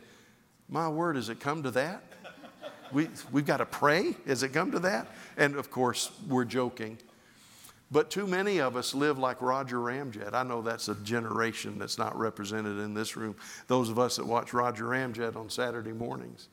My 0.68 0.88
word, 0.88 1.14
has 1.14 1.28
it 1.28 1.38
come 1.38 1.62
to 1.62 1.70
that? 1.72 2.02
We, 2.92 3.08
we've 3.32 3.46
got 3.46 3.58
to 3.58 3.66
pray? 3.66 4.16
Has 4.26 4.42
it 4.42 4.52
come 4.52 4.72
to 4.72 4.78
that? 4.80 5.08
And 5.36 5.56
of 5.56 5.70
course, 5.70 6.10
we're 6.28 6.44
joking. 6.44 6.98
But 7.90 8.10
too 8.10 8.26
many 8.26 8.60
of 8.60 8.74
us 8.74 8.94
live 8.94 9.16
like 9.16 9.40
Roger 9.40 9.78
Ramjet. 9.78 10.34
I 10.34 10.42
know 10.42 10.60
that's 10.60 10.88
a 10.88 10.96
generation 10.96 11.78
that's 11.78 11.98
not 11.98 12.18
represented 12.18 12.78
in 12.78 12.94
this 12.94 13.16
room. 13.16 13.36
Those 13.68 13.90
of 13.90 13.98
us 13.98 14.16
that 14.16 14.26
watch 14.26 14.52
Roger 14.52 14.86
Ramjet 14.86 15.36
on 15.36 15.48
Saturday 15.48 15.92
mornings. 15.92 16.48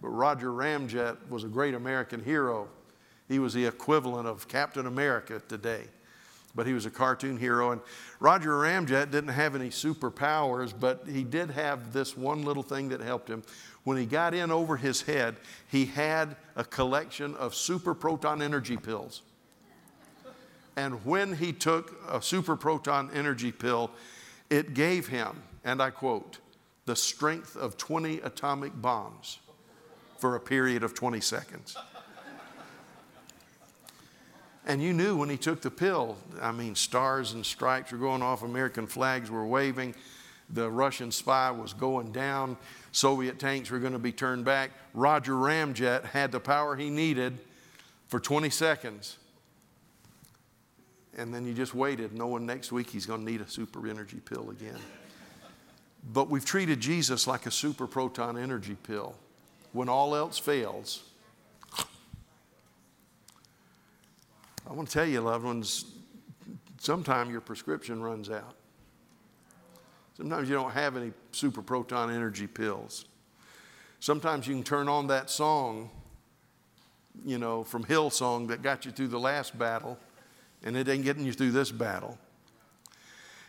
But 0.00 0.08
Roger 0.08 0.50
Ramjet 0.50 1.16
was 1.28 1.44
a 1.44 1.48
great 1.48 1.74
American 1.74 2.24
hero. 2.24 2.68
He 3.28 3.38
was 3.38 3.52
the 3.52 3.66
equivalent 3.66 4.26
of 4.26 4.48
Captain 4.48 4.86
America 4.86 5.42
today. 5.46 5.84
But 6.54 6.66
he 6.66 6.72
was 6.72 6.86
a 6.86 6.90
cartoon 6.90 7.36
hero. 7.36 7.72
And 7.72 7.80
Roger 8.18 8.52
Ramjet 8.52 9.10
didn't 9.10 9.28
have 9.28 9.54
any 9.54 9.68
superpowers, 9.68 10.72
but 10.78 11.04
he 11.06 11.22
did 11.22 11.50
have 11.50 11.92
this 11.92 12.16
one 12.16 12.44
little 12.44 12.62
thing 12.62 12.88
that 12.88 13.00
helped 13.00 13.28
him. 13.28 13.42
When 13.84 13.98
he 13.98 14.06
got 14.06 14.32
in 14.32 14.50
over 14.50 14.76
his 14.76 15.02
head, 15.02 15.36
he 15.70 15.84
had 15.86 16.36
a 16.56 16.64
collection 16.64 17.34
of 17.36 17.54
super 17.54 17.94
proton 17.94 18.40
energy 18.40 18.76
pills. 18.76 19.22
And 20.76 21.04
when 21.04 21.34
he 21.34 21.52
took 21.52 21.94
a 22.08 22.22
super 22.22 22.56
proton 22.56 23.10
energy 23.12 23.52
pill, 23.52 23.90
it 24.48 24.74
gave 24.74 25.08
him, 25.08 25.42
and 25.64 25.82
I 25.82 25.90
quote, 25.90 26.38
the 26.84 26.96
strength 26.96 27.56
of 27.56 27.76
20 27.76 28.20
atomic 28.20 28.72
bombs 28.80 29.38
for 30.18 30.36
a 30.36 30.40
period 30.40 30.82
of 30.82 30.94
20 30.94 31.20
seconds. 31.20 31.76
And 34.64 34.82
you 34.82 34.92
knew 34.92 35.16
when 35.16 35.28
he 35.28 35.36
took 35.36 35.60
the 35.60 35.70
pill, 35.70 36.16
I 36.40 36.52
mean, 36.52 36.74
stars 36.74 37.32
and 37.32 37.44
stripes 37.44 37.90
were 37.90 37.98
going 37.98 38.22
off, 38.22 38.42
American 38.42 38.86
flags 38.86 39.30
were 39.30 39.44
waving, 39.44 39.94
the 40.50 40.70
Russian 40.70 41.10
spy 41.10 41.50
was 41.50 41.72
going 41.72 42.12
down, 42.12 42.56
Soviet 42.92 43.38
tanks 43.38 43.70
were 43.70 43.80
going 43.80 43.94
to 43.94 43.98
be 43.98 44.12
turned 44.12 44.44
back. 44.44 44.70
Roger 44.94 45.32
Ramjet 45.32 46.04
had 46.04 46.30
the 46.30 46.40
power 46.40 46.76
he 46.76 46.90
needed 46.90 47.38
for 48.06 48.20
20 48.20 48.50
seconds 48.50 49.18
and 51.16 51.32
then 51.32 51.46
you 51.46 51.52
just 51.52 51.74
waited, 51.74 52.12
knowing 52.12 52.46
next 52.46 52.72
week 52.72 52.90
he's 52.90 53.06
going 53.06 53.24
to 53.24 53.30
need 53.30 53.40
a 53.40 53.48
super 53.48 53.86
energy 53.88 54.20
pill 54.24 54.50
again. 54.50 54.78
But 56.12 56.28
we've 56.28 56.44
treated 56.44 56.80
Jesus 56.80 57.26
like 57.26 57.46
a 57.46 57.50
super 57.50 57.86
proton 57.86 58.36
energy 58.36 58.76
pill. 58.82 59.14
When 59.72 59.88
all 59.88 60.16
else 60.16 60.38
fails, 60.38 61.02
I 64.68 64.72
want 64.72 64.88
to 64.88 64.94
tell 64.94 65.06
you, 65.06 65.20
loved 65.20 65.44
ones, 65.44 65.84
sometime 66.78 67.30
your 67.30 67.40
prescription 67.40 68.02
runs 68.02 68.30
out. 68.30 68.54
Sometimes 70.16 70.48
you 70.48 70.54
don't 70.54 70.72
have 70.72 70.96
any 70.96 71.12
super 71.32 71.62
proton 71.62 72.10
energy 72.10 72.46
pills. 72.46 73.06
Sometimes 74.00 74.46
you 74.46 74.54
can 74.54 74.64
turn 74.64 74.88
on 74.88 75.06
that 75.06 75.30
song, 75.30 75.90
you 77.24 77.38
know, 77.38 77.64
from 77.64 77.84
Hillsong 77.84 78.48
that 78.48 78.62
got 78.62 78.84
you 78.84 78.92
through 78.92 79.08
the 79.08 79.20
last 79.20 79.58
battle 79.58 79.98
and 80.64 80.76
it 80.76 80.88
ain't 80.88 81.04
getting 81.04 81.24
you 81.24 81.32
through 81.32 81.52
this 81.52 81.70
battle. 81.70 82.18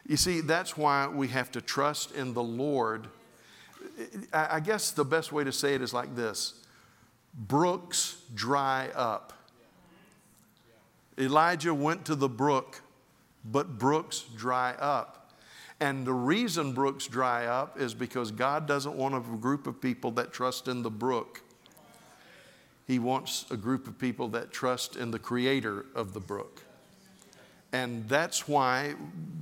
You 0.08 0.18
see, 0.18 0.42
that's 0.42 0.76
why 0.78 1.08
we 1.08 1.30
have 1.30 1.52
to 1.52 1.62
trust 1.62 2.14
in 2.14 2.34
the 2.34 2.44
Lord. 2.44 3.08
I 4.34 4.60
guess 4.60 4.92
the 4.92 5.06
best 5.06 5.32
way 5.32 5.44
to 5.44 5.52
say 5.52 5.76
it 5.76 5.82
is 5.82 5.94
like 5.94 6.16
this 6.16 6.56
brooks 7.34 8.18
dry 8.34 8.90
up. 8.96 9.34
Elijah 11.18 11.74
went 11.74 12.06
to 12.06 12.16
the 12.16 12.30
brook, 12.30 12.82
but 13.46 13.78
brooks 13.78 14.26
dry 14.36 14.74
up. 14.80 15.32
And 15.80 16.06
the 16.06 16.14
reason 16.14 16.74
brooks 16.74 17.08
dry 17.08 17.46
up 17.46 17.80
is 17.80 17.94
because 17.94 18.32
God 18.32 18.68
doesn't 18.68 18.96
want 18.96 19.16
a 19.16 19.20
group 19.20 19.68
of 19.68 19.82
people 19.82 20.12
that 20.12 20.32
trust 20.32 20.68
in 20.68 20.82
the 20.82 20.92
brook. 20.92 21.42
He 22.88 23.00
wants 23.00 23.46
a 23.52 23.58
group 23.58 23.88
of 23.88 23.98
people 23.98 24.28
that 24.30 24.52
trust 24.52 24.96
in 24.96 25.12
the 25.12 25.20
creator 25.20 25.86
of 25.96 26.14
the 26.14 26.20
brook. 26.20 26.64
And 27.74 28.08
that's 28.08 28.48
why 28.48 28.94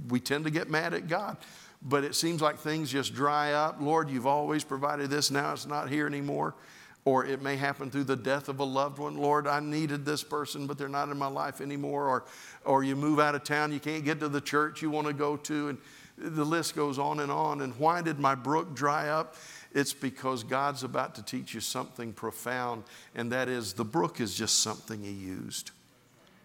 we 0.09 0.19
tend 0.19 0.45
to 0.45 0.51
get 0.51 0.69
mad 0.69 0.93
at 0.93 1.07
God. 1.07 1.37
But 1.83 2.03
it 2.03 2.15
seems 2.15 2.41
like 2.41 2.57
things 2.57 2.91
just 2.91 3.13
dry 3.13 3.53
up. 3.53 3.77
Lord, 3.79 4.09
you've 4.09 4.27
always 4.27 4.63
provided 4.63 5.09
this, 5.09 5.29
now 5.29 5.53
it's 5.53 5.65
not 5.65 5.89
here 5.89 6.07
anymore. 6.07 6.55
Or 7.03 7.25
it 7.25 7.41
may 7.41 7.55
happen 7.55 7.89
through 7.89 8.03
the 8.03 8.15
death 8.15 8.47
of 8.47 8.59
a 8.59 8.63
loved 8.63 8.99
one. 8.99 9.17
Lord, 9.17 9.47
I 9.47 9.59
needed 9.59 10.05
this 10.05 10.23
person, 10.23 10.67
but 10.67 10.77
they're 10.77 10.87
not 10.87 11.09
in 11.09 11.17
my 11.17 11.27
life 11.27 11.59
anymore. 11.59 12.07
Or, 12.07 12.23
or 12.63 12.83
you 12.83 12.95
move 12.95 13.19
out 13.19 13.33
of 13.33 13.43
town, 13.43 13.71
you 13.71 13.79
can't 13.79 14.05
get 14.05 14.19
to 14.19 14.29
the 14.29 14.41
church 14.41 14.83
you 14.83 14.91
want 14.91 15.07
to 15.07 15.13
go 15.13 15.35
to. 15.37 15.69
And 15.69 15.77
the 16.17 16.45
list 16.45 16.75
goes 16.75 16.99
on 16.99 17.19
and 17.19 17.31
on. 17.31 17.61
And 17.61 17.75
why 17.77 18.03
did 18.03 18.19
my 18.19 18.35
brook 18.35 18.75
dry 18.75 19.09
up? 19.09 19.35
It's 19.73 19.93
because 19.93 20.43
God's 20.43 20.83
about 20.83 21.15
to 21.15 21.23
teach 21.23 21.53
you 21.53 21.61
something 21.61 22.13
profound, 22.13 22.83
and 23.15 23.31
that 23.31 23.47
is 23.47 23.73
the 23.73 23.85
brook 23.85 24.19
is 24.19 24.35
just 24.35 24.59
something 24.59 25.01
He 25.01 25.11
used, 25.11 25.71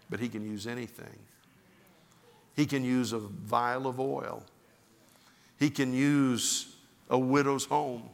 but 0.09 0.19
He 0.19 0.29
can 0.29 0.45
use 0.45 0.65
anything. 0.65 1.19
He 2.57 2.65
can 2.65 2.83
use 2.83 3.13
a 3.13 3.19
vial 3.19 3.85
of 3.85 3.99
oil. 3.99 4.43
He 5.59 5.69
can 5.69 5.93
use 5.93 6.75
a 7.07 7.17
widow's 7.17 7.65
home. 7.65 8.09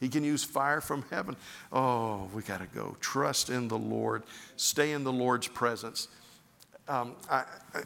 He 0.00 0.08
can 0.08 0.24
use 0.24 0.42
fire 0.42 0.80
from 0.80 1.04
heaven. 1.10 1.36
Oh, 1.72 2.28
we 2.34 2.42
got 2.42 2.58
to 2.58 2.66
go. 2.66 2.96
Trust 3.00 3.50
in 3.50 3.68
the 3.68 3.78
Lord. 3.78 4.24
Stay 4.56 4.92
in 4.92 5.04
the 5.04 5.12
Lord's 5.12 5.46
presence. 5.46 6.08
Um, 6.88 7.14
I, 7.30 7.44
I, 7.72 7.82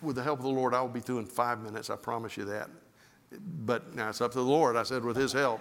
with 0.00 0.16
the 0.16 0.22
help 0.22 0.38
of 0.38 0.46
the 0.46 0.50
Lord, 0.50 0.72
I 0.72 0.80
will 0.80 0.88
be 0.88 1.00
through 1.00 1.18
in 1.18 1.26
five 1.26 1.62
minutes. 1.62 1.90
I 1.90 1.96
promise 1.96 2.38
you 2.38 2.46
that. 2.46 2.70
But 3.66 3.94
now 3.94 4.08
it's 4.08 4.22
up 4.22 4.32
to 4.32 4.38
the 4.38 4.44
Lord. 4.44 4.76
I 4.76 4.82
said, 4.82 5.04
with 5.04 5.16
His 5.16 5.34
help. 5.34 5.60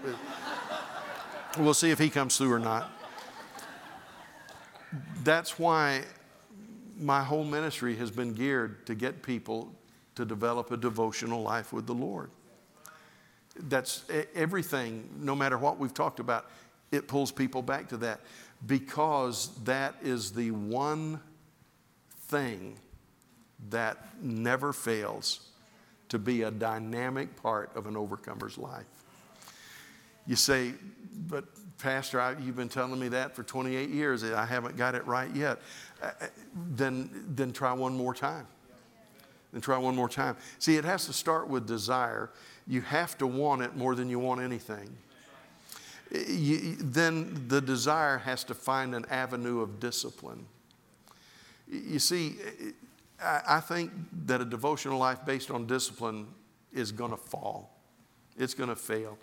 we'll 1.57 1.73
see 1.73 1.91
if 1.91 1.99
He 1.99 2.09
comes 2.09 2.37
through 2.37 2.53
or 2.53 2.59
not. 2.59 2.89
That's 5.23 5.59
why 5.59 6.05
my 6.99 7.23
whole 7.23 7.43
ministry 7.43 7.95
has 7.95 8.11
been 8.11 8.33
geared 8.33 8.85
to 8.87 8.95
get 8.95 9.23
people 9.23 9.71
to 10.15 10.25
develop 10.25 10.71
a 10.71 10.77
devotional 10.77 11.41
life 11.41 11.71
with 11.71 11.87
the 11.87 11.93
Lord. 11.93 12.29
That's 13.55 14.03
everything, 14.35 15.09
no 15.19 15.35
matter 15.35 15.57
what 15.57 15.79
we've 15.79 15.93
talked 15.93 16.19
about, 16.19 16.49
it 16.91 17.07
pulls 17.07 17.31
people 17.31 17.61
back 17.61 17.89
to 17.89 17.97
that 17.97 18.21
because 18.65 19.51
that 19.63 19.95
is 20.01 20.31
the 20.31 20.51
one 20.51 21.19
thing 22.27 22.75
that 23.69 23.97
never 24.21 24.73
fails 24.73 25.47
to 26.09 26.19
be 26.19 26.43
a 26.43 26.51
dynamic 26.51 27.35
part 27.41 27.71
of 27.75 27.85
an 27.87 27.95
overcomer's 27.95 28.57
life. 28.57 28.85
You 30.25 30.35
say, 30.35 30.73
but 31.27 31.45
Pastor, 31.79 32.19
I, 32.19 32.37
you've 32.37 32.57
been 32.57 32.69
telling 32.69 32.99
me 32.99 33.07
that 33.09 33.35
for 33.35 33.43
28 33.43 33.89
years. 33.89 34.23
I 34.23 34.45
haven't 34.45 34.75
got 34.75 34.95
it 34.95 35.05
right 35.07 35.33
yet. 35.33 35.59
Uh, 36.03 36.11
uh, 36.21 36.25
then, 36.75 37.09
then 37.29 37.53
try 37.53 37.71
one 37.71 37.95
more 37.95 38.13
time. 38.13 38.45
Then 39.53 39.61
try 39.61 39.77
one 39.77 39.95
more 39.95 40.09
time. 40.09 40.35
See, 40.59 40.75
it 40.75 40.83
has 40.83 41.05
to 41.05 41.13
start 41.13 41.47
with 41.47 41.65
desire. 41.65 42.31
You 42.67 42.81
have 42.81 43.17
to 43.19 43.27
want 43.27 43.61
it 43.61 43.75
more 43.75 43.95
than 43.95 44.09
you 44.09 44.19
want 44.19 44.41
anything. 44.41 44.95
You, 46.11 46.75
then 46.79 47.45
the 47.47 47.61
desire 47.61 48.17
has 48.17 48.43
to 48.45 48.53
find 48.53 48.93
an 48.93 49.05
avenue 49.09 49.61
of 49.61 49.79
discipline. 49.79 50.45
You 51.71 51.99
see, 51.99 52.35
I 53.23 53.59
think 53.61 53.91
that 54.25 54.41
a 54.41 54.45
devotional 54.45 54.97
life 54.97 55.25
based 55.25 55.49
on 55.49 55.65
discipline 55.65 56.27
is 56.73 56.91
going 56.91 57.11
to 57.11 57.17
fall. 57.17 57.75
It's 58.37 58.53
going 58.53 58.69
to 58.69 58.75
fail. 58.75 59.17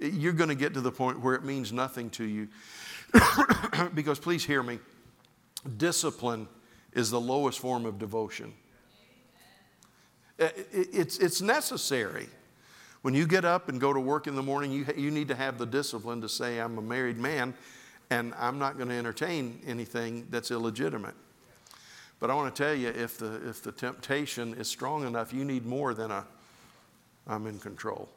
You're 0.00 0.32
going 0.32 0.48
to 0.48 0.54
get 0.54 0.74
to 0.74 0.80
the 0.80 0.90
point 0.90 1.20
where 1.20 1.34
it 1.34 1.44
means 1.44 1.72
nothing 1.72 2.10
to 2.10 2.24
you. 2.24 2.48
because 3.94 4.18
please 4.18 4.44
hear 4.44 4.62
me 4.62 4.78
discipline 5.76 6.48
is 6.92 7.10
the 7.10 7.20
lowest 7.20 7.58
form 7.58 7.84
of 7.84 7.98
devotion. 7.98 8.54
It's, 10.38 11.18
it's 11.18 11.42
necessary. 11.42 12.28
When 13.02 13.14
you 13.14 13.26
get 13.26 13.44
up 13.44 13.68
and 13.68 13.78
go 13.78 13.92
to 13.92 14.00
work 14.00 14.26
in 14.26 14.34
the 14.34 14.42
morning, 14.42 14.72
you, 14.72 14.86
you 14.96 15.10
need 15.10 15.28
to 15.28 15.34
have 15.34 15.58
the 15.58 15.66
discipline 15.66 16.22
to 16.22 16.28
say, 16.28 16.58
I'm 16.58 16.78
a 16.78 16.82
married 16.82 17.18
man 17.18 17.54
and 18.10 18.34
I'm 18.38 18.58
not 18.58 18.76
going 18.76 18.88
to 18.88 18.94
entertain 18.94 19.60
anything 19.66 20.26
that's 20.30 20.50
illegitimate. 20.50 21.14
But 22.18 22.30
I 22.30 22.34
want 22.34 22.54
to 22.54 22.62
tell 22.62 22.74
you 22.74 22.88
if 22.88 23.18
the, 23.18 23.48
if 23.48 23.62
the 23.62 23.72
temptation 23.72 24.54
is 24.54 24.68
strong 24.68 25.06
enough, 25.06 25.32
you 25.32 25.44
need 25.44 25.64
more 25.64 25.94
than 25.94 26.10
a, 26.10 26.26
I'm 27.26 27.46
in 27.46 27.58
control. 27.58 28.08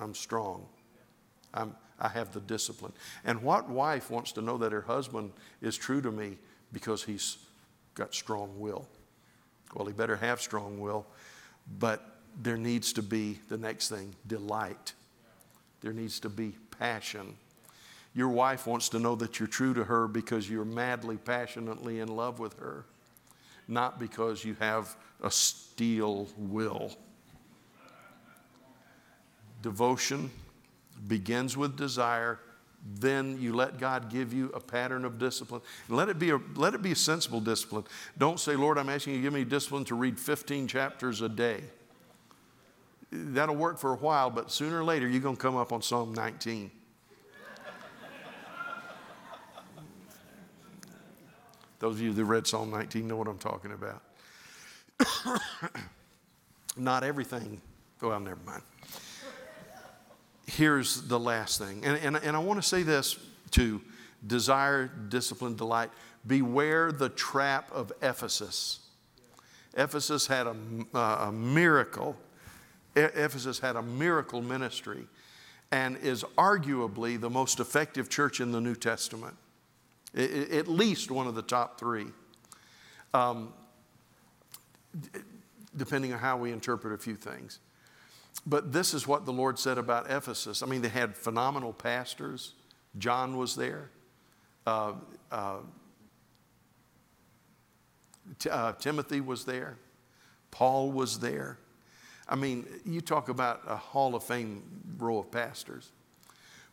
I'm 0.00 0.14
strong. 0.14 0.66
I'm, 1.52 1.76
I 1.98 2.08
have 2.08 2.32
the 2.32 2.40
discipline. 2.40 2.92
And 3.24 3.42
what 3.42 3.68
wife 3.68 4.10
wants 4.10 4.32
to 4.32 4.42
know 4.42 4.56
that 4.58 4.72
her 4.72 4.80
husband 4.80 5.32
is 5.60 5.76
true 5.76 6.00
to 6.00 6.10
me 6.10 6.38
because 6.72 7.04
he's 7.04 7.36
got 7.94 8.14
strong 8.14 8.58
will? 8.58 8.88
Well, 9.74 9.86
he 9.86 9.92
better 9.92 10.16
have 10.16 10.40
strong 10.40 10.80
will, 10.80 11.06
but 11.78 12.16
there 12.40 12.56
needs 12.56 12.92
to 12.94 13.02
be 13.02 13.38
the 13.48 13.58
next 13.58 13.88
thing 13.88 14.14
delight. 14.26 14.94
There 15.80 15.92
needs 15.92 16.20
to 16.20 16.28
be 16.28 16.54
passion. 16.78 17.36
Your 18.14 18.28
wife 18.28 18.66
wants 18.66 18.88
to 18.90 18.98
know 18.98 19.14
that 19.16 19.38
you're 19.38 19.48
true 19.48 19.74
to 19.74 19.84
her 19.84 20.08
because 20.08 20.50
you're 20.50 20.64
madly, 20.64 21.16
passionately 21.16 22.00
in 22.00 22.08
love 22.08 22.38
with 22.38 22.58
her, 22.58 22.84
not 23.68 24.00
because 24.00 24.44
you 24.44 24.56
have 24.58 24.96
a 25.22 25.30
steel 25.30 26.28
will. 26.36 26.96
Devotion 29.62 30.30
begins 31.08 31.56
with 31.56 31.76
desire, 31.76 32.38
then 32.98 33.40
you 33.40 33.52
let 33.52 33.78
God 33.78 34.10
give 34.10 34.32
you 34.32 34.50
a 34.54 34.60
pattern 34.60 35.04
of 35.04 35.18
discipline. 35.18 35.60
And 35.88 35.96
let 35.96 36.08
it 36.08 36.18
be 36.18 36.30
a, 36.30 36.40
let 36.54 36.74
it 36.74 36.82
be 36.82 36.92
a 36.92 36.96
sensible 36.96 37.40
discipline. 37.40 37.84
Don't 38.16 38.40
say, 38.40 38.56
Lord, 38.56 38.78
I'm 38.78 38.88
asking 38.88 39.14
you 39.14 39.18
to 39.18 39.22
give 39.22 39.32
me 39.32 39.44
discipline 39.44 39.84
to 39.86 39.94
read 39.94 40.18
15 40.18 40.66
chapters 40.66 41.20
a 41.20 41.28
day. 41.28 41.60
That'll 43.12 43.56
work 43.56 43.78
for 43.78 43.92
a 43.92 43.96
while, 43.96 44.30
but 44.30 44.50
sooner 44.50 44.80
or 44.80 44.84
later 44.84 45.08
you're 45.08 45.20
going 45.20 45.36
to 45.36 45.42
come 45.42 45.56
up 45.56 45.72
on 45.72 45.82
Psalm 45.82 46.14
19. 46.14 46.70
Those 51.80 51.94
of 51.94 52.02
you 52.02 52.12
that 52.12 52.24
read 52.24 52.46
Psalm 52.46 52.70
19 52.70 53.08
know 53.08 53.16
what 53.16 53.26
I'm 53.26 53.38
talking 53.38 53.72
about. 53.72 54.02
Not 56.76 57.04
everything. 57.04 57.60
Well, 58.02 58.20
never 58.20 58.38
mind. 58.46 58.62
Here's 60.56 61.02
the 61.02 61.18
last 61.18 61.58
thing. 61.58 61.84
And, 61.84 61.96
and, 61.98 62.16
and 62.16 62.36
I 62.36 62.40
want 62.40 62.62
to 62.62 62.68
say 62.68 62.82
this 62.82 63.18
to 63.52 63.80
desire, 64.26 64.90
discipline, 65.08 65.56
delight. 65.56 65.90
Beware 66.26 66.92
the 66.92 67.08
trap 67.08 67.70
of 67.72 67.92
Ephesus. 68.02 68.80
Ephesus 69.74 70.26
had 70.26 70.46
a, 70.46 70.56
uh, 70.94 71.26
a 71.28 71.32
miracle. 71.32 72.16
Ephesus 72.94 73.60
had 73.60 73.76
a 73.76 73.82
miracle 73.82 74.42
ministry 74.42 75.06
and 75.70 75.96
is 75.98 76.24
arguably 76.36 77.18
the 77.18 77.30
most 77.30 77.60
effective 77.60 78.08
church 78.08 78.40
in 78.40 78.50
the 78.50 78.60
New 78.60 78.74
Testament 78.74 79.36
at 80.14 80.68
least 80.68 81.10
one 81.10 81.26
of 81.26 81.34
the 81.34 81.42
top 81.42 81.78
three, 81.78 82.06
um, 83.14 83.52
depending 85.76 86.12
on 86.12 86.18
how 86.18 86.36
we 86.36 86.52
interpret 86.52 86.92
a 86.92 86.98
few 86.98 87.14
things. 87.14 87.60
But 88.46 88.72
this 88.72 88.94
is 88.94 89.06
what 89.06 89.26
the 89.26 89.32
Lord 89.32 89.58
said 89.58 89.78
about 89.78 90.10
Ephesus. 90.10 90.62
I 90.62 90.66
mean, 90.66 90.82
they 90.82 90.88
had 90.88 91.16
phenomenal 91.16 91.72
pastors. 91.72 92.54
John 92.98 93.36
was 93.36 93.54
there. 93.54 93.90
Uh, 94.66 94.94
uh, 95.30 95.56
T- 98.38 98.50
uh, 98.50 98.72
Timothy 98.72 99.20
was 99.20 99.44
there. 99.44 99.76
Paul 100.50 100.90
was 100.90 101.20
there. 101.20 101.58
I 102.28 102.36
mean, 102.36 102.66
you 102.84 103.00
talk 103.00 103.28
about 103.28 103.62
a 103.66 103.76
Hall 103.76 104.14
of 104.14 104.22
Fame 104.22 104.62
row 104.98 105.18
of 105.18 105.30
pastors. 105.30 105.90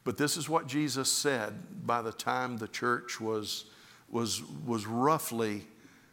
But 0.04 0.18
this 0.18 0.38
is 0.38 0.48
what 0.48 0.68
Jesus 0.68 1.12
said 1.12 1.54
by 1.86 2.02
the 2.02 2.14
time 2.14 2.58
the 2.58 2.68
church 2.68 3.20
was, 3.20 3.66
was, 4.10 4.42
was 4.66 4.86
roughly 4.86 5.66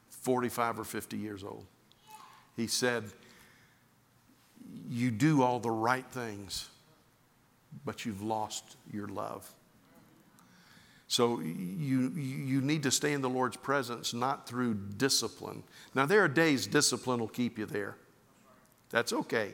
45 0.09 0.81
or 0.81 0.85
50 0.85 1.17
years 1.17 1.45
old. 1.45 1.67
He 2.57 2.67
said, 2.67 3.05
You 4.89 5.11
do 5.11 5.43
all 5.43 5.61
the 5.61 5.71
right 5.71 6.07
things, 6.11 6.69
but 7.85 8.05
you've 8.05 8.23
lost 8.23 8.77
your 8.93 9.09
love. 9.09 9.51
So 11.07 11.41
you, 11.41 12.11
you 12.17 12.61
need 12.61 12.83
to 12.85 12.91
stay 12.91 13.13
in 13.13 13.21
the 13.21 13.29
Lord's 13.29 13.57
presence, 13.57 14.15
not 14.15 14.49
through 14.49 14.75
discipline. 14.97 15.63
Now, 15.95 16.07
there 16.07 16.25
are 16.25 16.29
days 16.29 16.67
discipline 16.67 17.21
will 17.21 17.29
keep 17.29 17.59
you 17.59 17.67
there. 17.67 17.97
That's 18.91 19.13
okay. 19.13 19.53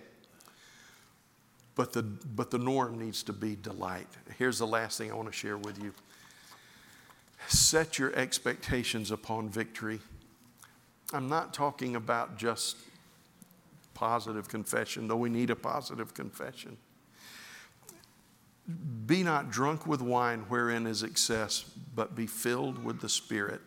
But 1.74 1.92
the, 1.92 2.02
but 2.02 2.50
the 2.50 2.58
norm 2.58 2.98
needs 2.98 3.22
to 3.24 3.32
be 3.32 3.56
delight. 3.56 4.06
Here's 4.38 4.58
the 4.58 4.66
last 4.66 4.98
thing 4.98 5.10
I 5.10 5.14
want 5.14 5.28
to 5.28 5.36
share 5.36 5.56
with 5.56 5.82
you 5.82 5.92
set 7.48 7.98
your 7.98 8.14
expectations 8.14 9.10
upon 9.10 9.48
victory. 9.48 10.00
I'm 11.12 11.28
not 11.28 11.52
talking 11.52 11.96
about 11.96 12.36
just 12.36 12.76
positive 14.00 14.48
confession, 14.48 15.08
though 15.08 15.16
we 15.16 15.28
need 15.28 15.50
a 15.50 15.56
positive 15.56 16.14
confession. 16.14 16.78
Be 19.06 19.22
not 19.22 19.50
drunk 19.50 19.86
with 19.86 20.00
wine 20.00 20.46
wherein 20.48 20.86
is 20.86 21.02
excess, 21.02 21.66
but 21.94 22.16
be 22.16 22.26
filled 22.26 22.82
with 22.82 23.02
the 23.02 23.10
Spirit 23.10 23.60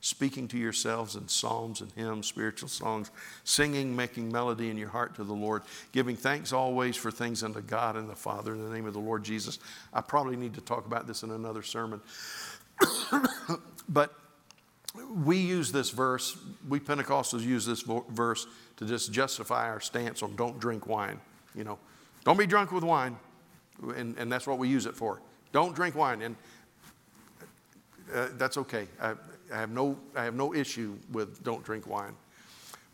speaking 0.00 0.46
to 0.46 0.56
yourselves 0.56 1.16
in 1.16 1.26
psalms 1.26 1.80
and 1.80 1.90
hymns, 1.92 2.26
spiritual 2.26 2.68
songs, 2.68 3.10
singing, 3.44 3.94
making 3.94 4.30
melody 4.30 4.70
in 4.70 4.78
your 4.78 4.88
heart 4.88 5.16
to 5.16 5.24
the 5.24 5.32
Lord, 5.32 5.62
giving 5.90 6.16
thanks 6.16 6.52
always 6.52 6.96
for 6.96 7.10
things 7.10 7.42
unto 7.42 7.60
God 7.60 7.96
and 7.96 8.08
the 8.08 8.14
Father 8.14 8.54
in 8.54 8.62
the 8.62 8.72
name 8.72 8.86
of 8.86 8.94
the 8.94 9.00
Lord 9.00 9.24
Jesus. 9.24 9.58
I 9.92 10.00
probably 10.00 10.36
need 10.36 10.54
to 10.54 10.60
talk 10.60 10.86
about 10.86 11.08
this 11.08 11.24
in 11.24 11.32
another 11.32 11.62
sermon. 11.62 12.00
but 13.88 14.14
we 15.14 15.38
use 15.38 15.72
this 15.72 15.90
verse, 15.90 16.36
we 16.68 16.80
Pentecostals 16.80 17.42
use 17.42 17.66
this 17.66 17.82
verse 17.82 18.46
to 18.76 18.84
just 18.84 19.12
justify 19.12 19.68
our 19.68 19.80
stance 19.80 20.22
on 20.22 20.36
don't 20.36 20.58
drink 20.58 20.86
wine. 20.86 21.20
You 21.54 21.64
know, 21.64 21.78
don't 22.24 22.38
be 22.38 22.46
drunk 22.46 22.72
with 22.72 22.84
wine. 22.84 23.16
And, 23.94 24.16
and 24.18 24.30
that's 24.32 24.46
what 24.46 24.58
we 24.58 24.68
use 24.68 24.86
it 24.86 24.94
for. 24.94 25.20
Don't 25.52 25.74
drink 25.74 25.94
wine. 25.94 26.22
And 26.22 26.36
uh, 28.14 28.28
that's 28.32 28.56
okay. 28.58 28.86
I, 29.00 29.12
I, 29.52 29.58
have 29.58 29.70
no, 29.70 29.96
I 30.14 30.24
have 30.24 30.34
no 30.34 30.54
issue 30.54 30.96
with 31.12 31.42
don't 31.44 31.64
drink 31.64 31.86
wine. 31.86 32.14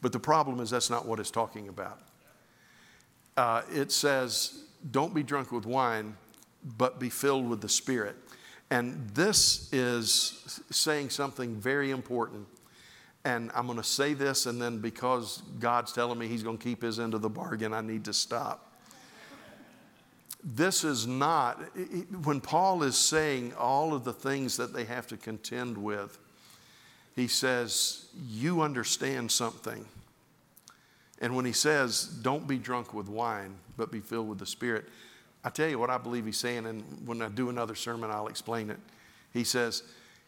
But 0.01 0.13
the 0.13 0.19
problem 0.19 0.61
is 0.61 0.71
that's 0.71 0.91
not 0.91 1.07
what 1.07 1.21
it's 1.21 1.31
talking 1.31 1.69
about. 1.69 2.01
Uh, 3.37 3.63
it 3.73 3.93
says, 3.93 4.65
don't 4.91 5.15
be 5.15 5.23
drunk 5.23 5.53
with 5.53 5.65
wine, 5.65 6.17
but 6.77 6.99
be 6.99 7.09
filled 7.09 7.49
with 7.49 7.61
the 7.61 7.69
Spirit. 7.69 8.17
And 8.73 9.11
this 9.11 9.73
is 9.73 10.61
saying 10.71 11.11
something 11.11 11.57
very 11.57 11.91
important. 11.91 12.47
And 13.25 13.51
I'm 13.55 13.67
going 13.67 13.79
to 13.79 13.85
say 13.85 14.15
this, 14.15 14.47
and 14.47 14.61
then 14.61 14.79
because 14.79 15.43
God's 15.61 15.93
telling 15.93 16.19
me 16.19 16.27
He's 16.27 16.43
going 16.43 16.59
to 16.59 16.65
keep 16.65 16.83
His 16.83 16.99
end 16.99 17.15
of 17.15 17.23
the 17.23 17.29
bargain, 17.29 17.73
I 17.73 17.83
need 17.83 18.05
to 18.07 18.13
stop 18.13 18.73
this 20.45 20.83
is 20.83 21.07
not, 21.07 21.61
when 22.25 22.41
Paul 22.41 22.83
is 22.83 22.97
saying 22.97 23.55
all 23.55 23.95
of 23.95 24.05
the 24.05 24.13
things 24.13 24.57
that 24.57 24.73
they 24.73 24.85
have 24.85 25.07
to 25.09 25.17
contend 25.17 25.79
with, 25.79 26.19
he 27.15 27.29
says, 27.29 28.07
You 28.29 28.63
understand 28.63 29.31
something. 29.31 29.85
And 31.21 31.37
when 31.37 31.45
he 31.45 31.53
says, 31.53 32.05
Don't 32.05 32.49
be 32.49 32.59
drunk 32.59 32.93
with 32.93 33.09
wine, 33.09 33.55
but 33.77 33.93
be 33.93 34.01
filled 34.01 34.29
with 34.29 34.39
the 34.39 34.47
Spirit, 34.47 34.87
I 35.45 35.51
tell 35.51 35.69
you 35.69 35.79
what 35.79 35.91
I 35.91 35.99
believe 35.99 36.27
he's 36.27 36.39
saying, 36.39 36.67
and 36.67 36.85
when 37.07 37.21
I 37.21 37.29
do 37.29 37.49
another 37.49 37.75
sermon, 37.75 38.11
I'll 38.11 38.29
explain 38.29 38.71
it. 38.71 38.79
He 39.33 39.45
says, 39.45 39.83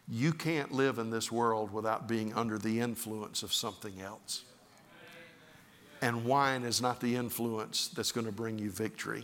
You 0.09 0.33
can't 0.33 0.71
live 0.71 0.99
in 0.99 1.09
this 1.09 1.31
world 1.31 1.71
without 1.71 2.07
being 2.07 2.33
under 2.33 2.57
the 2.57 2.79
influence 2.79 3.43
of 3.43 3.53
something 3.53 4.01
else. 4.01 4.43
And 6.01 6.25
wine 6.25 6.63
is 6.63 6.81
not 6.81 6.99
the 6.99 7.15
influence 7.15 7.87
that's 7.87 8.11
going 8.11 8.25
to 8.25 8.31
bring 8.31 8.59
you 8.59 8.69
victory 8.69 9.23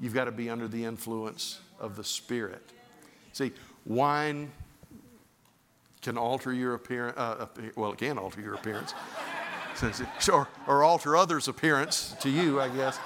you've 0.00 0.14
got 0.14 0.24
to 0.24 0.32
be 0.32 0.50
under 0.50 0.66
the 0.66 0.84
influence 0.84 1.60
of 1.78 1.96
the 1.96 2.04
Spirit. 2.04 2.62
See, 3.32 3.52
wine 3.84 4.50
can 6.02 6.16
alter 6.16 6.52
your 6.52 6.74
appearance, 6.74 7.16
uh, 7.18 7.46
well, 7.76 7.92
it 7.92 7.98
can 7.98 8.18
alter 8.18 8.40
your 8.40 8.54
appearance, 8.54 8.94
or, 10.32 10.48
or 10.66 10.82
alter 10.82 11.16
others' 11.16 11.46
appearance 11.46 12.14
to 12.20 12.30
you, 12.30 12.60
I 12.60 12.68
guess. 12.68 12.98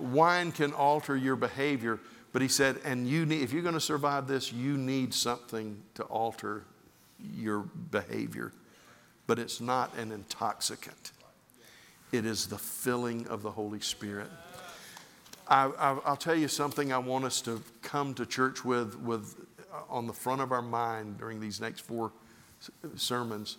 Wine 0.00 0.52
can 0.52 0.72
alter 0.72 1.16
your 1.16 1.36
behavior, 1.36 2.00
but 2.32 2.42
he 2.42 2.48
said, 2.48 2.78
and 2.84 3.08
you 3.08 3.26
need, 3.26 3.42
if 3.42 3.52
you're 3.52 3.62
going 3.62 3.74
to 3.74 3.80
survive 3.80 4.26
this, 4.26 4.52
you 4.52 4.76
need 4.76 5.14
something 5.14 5.82
to 5.94 6.02
alter 6.04 6.64
your 7.34 7.60
behavior. 7.90 8.52
But 9.26 9.38
it's 9.38 9.60
not 9.60 9.96
an 9.96 10.12
intoxicant. 10.12 11.12
it 12.12 12.24
is 12.24 12.46
the 12.46 12.58
filling 12.58 13.26
of 13.26 13.42
the 13.42 13.50
Holy 13.50 13.80
Spirit. 13.80 14.30
I, 15.50 15.92
will 16.06 16.16
tell 16.16 16.34
you 16.34 16.48
something 16.48 16.92
I 16.92 16.98
want 16.98 17.24
us 17.24 17.40
to 17.42 17.62
come 17.82 18.14
to 18.14 18.26
church 18.26 18.64
with, 18.64 18.98
with 18.98 19.34
uh, 19.72 19.80
on 19.88 20.06
the 20.06 20.12
front 20.12 20.42
of 20.42 20.52
our 20.52 20.62
mind 20.62 21.18
during 21.18 21.40
these 21.40 21.60
next 21.60 21.80
four 21.80 22.12
sermons. 22.96 23.56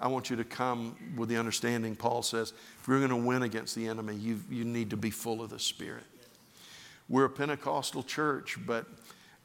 I 0.00 0.08
want 0.08 0.30
you 0.30 0.36
to 0.36 0.44
come 0.44 0.96
with 1.16 1.28
the 1.28 1.36
understanding 1.36 1.96
Paul 1.96 2.22
says 2.22 2.52
if 2.80 2.88
you're 2.88 2.98
going 2.98 3.10
to 3.10 3.16
win 3.16 3.42
against 3.42 3.74
the 3.74 3.88
enemy, 3.88 4.14
you, 4.14 4.40
you 4.48 4.64
need 4.64 4.90
to 4.90 4.96
be 4.96 5.10
full 5.10 5.42
of 5.42 5.50
the 5.50 5.58
Spirit. 5.58 6.04
We're 7.08 7.24
a 7.24 7.30
Pentecostal 7.30 8.02
church, 8.02 8.58
but 8.66 8.86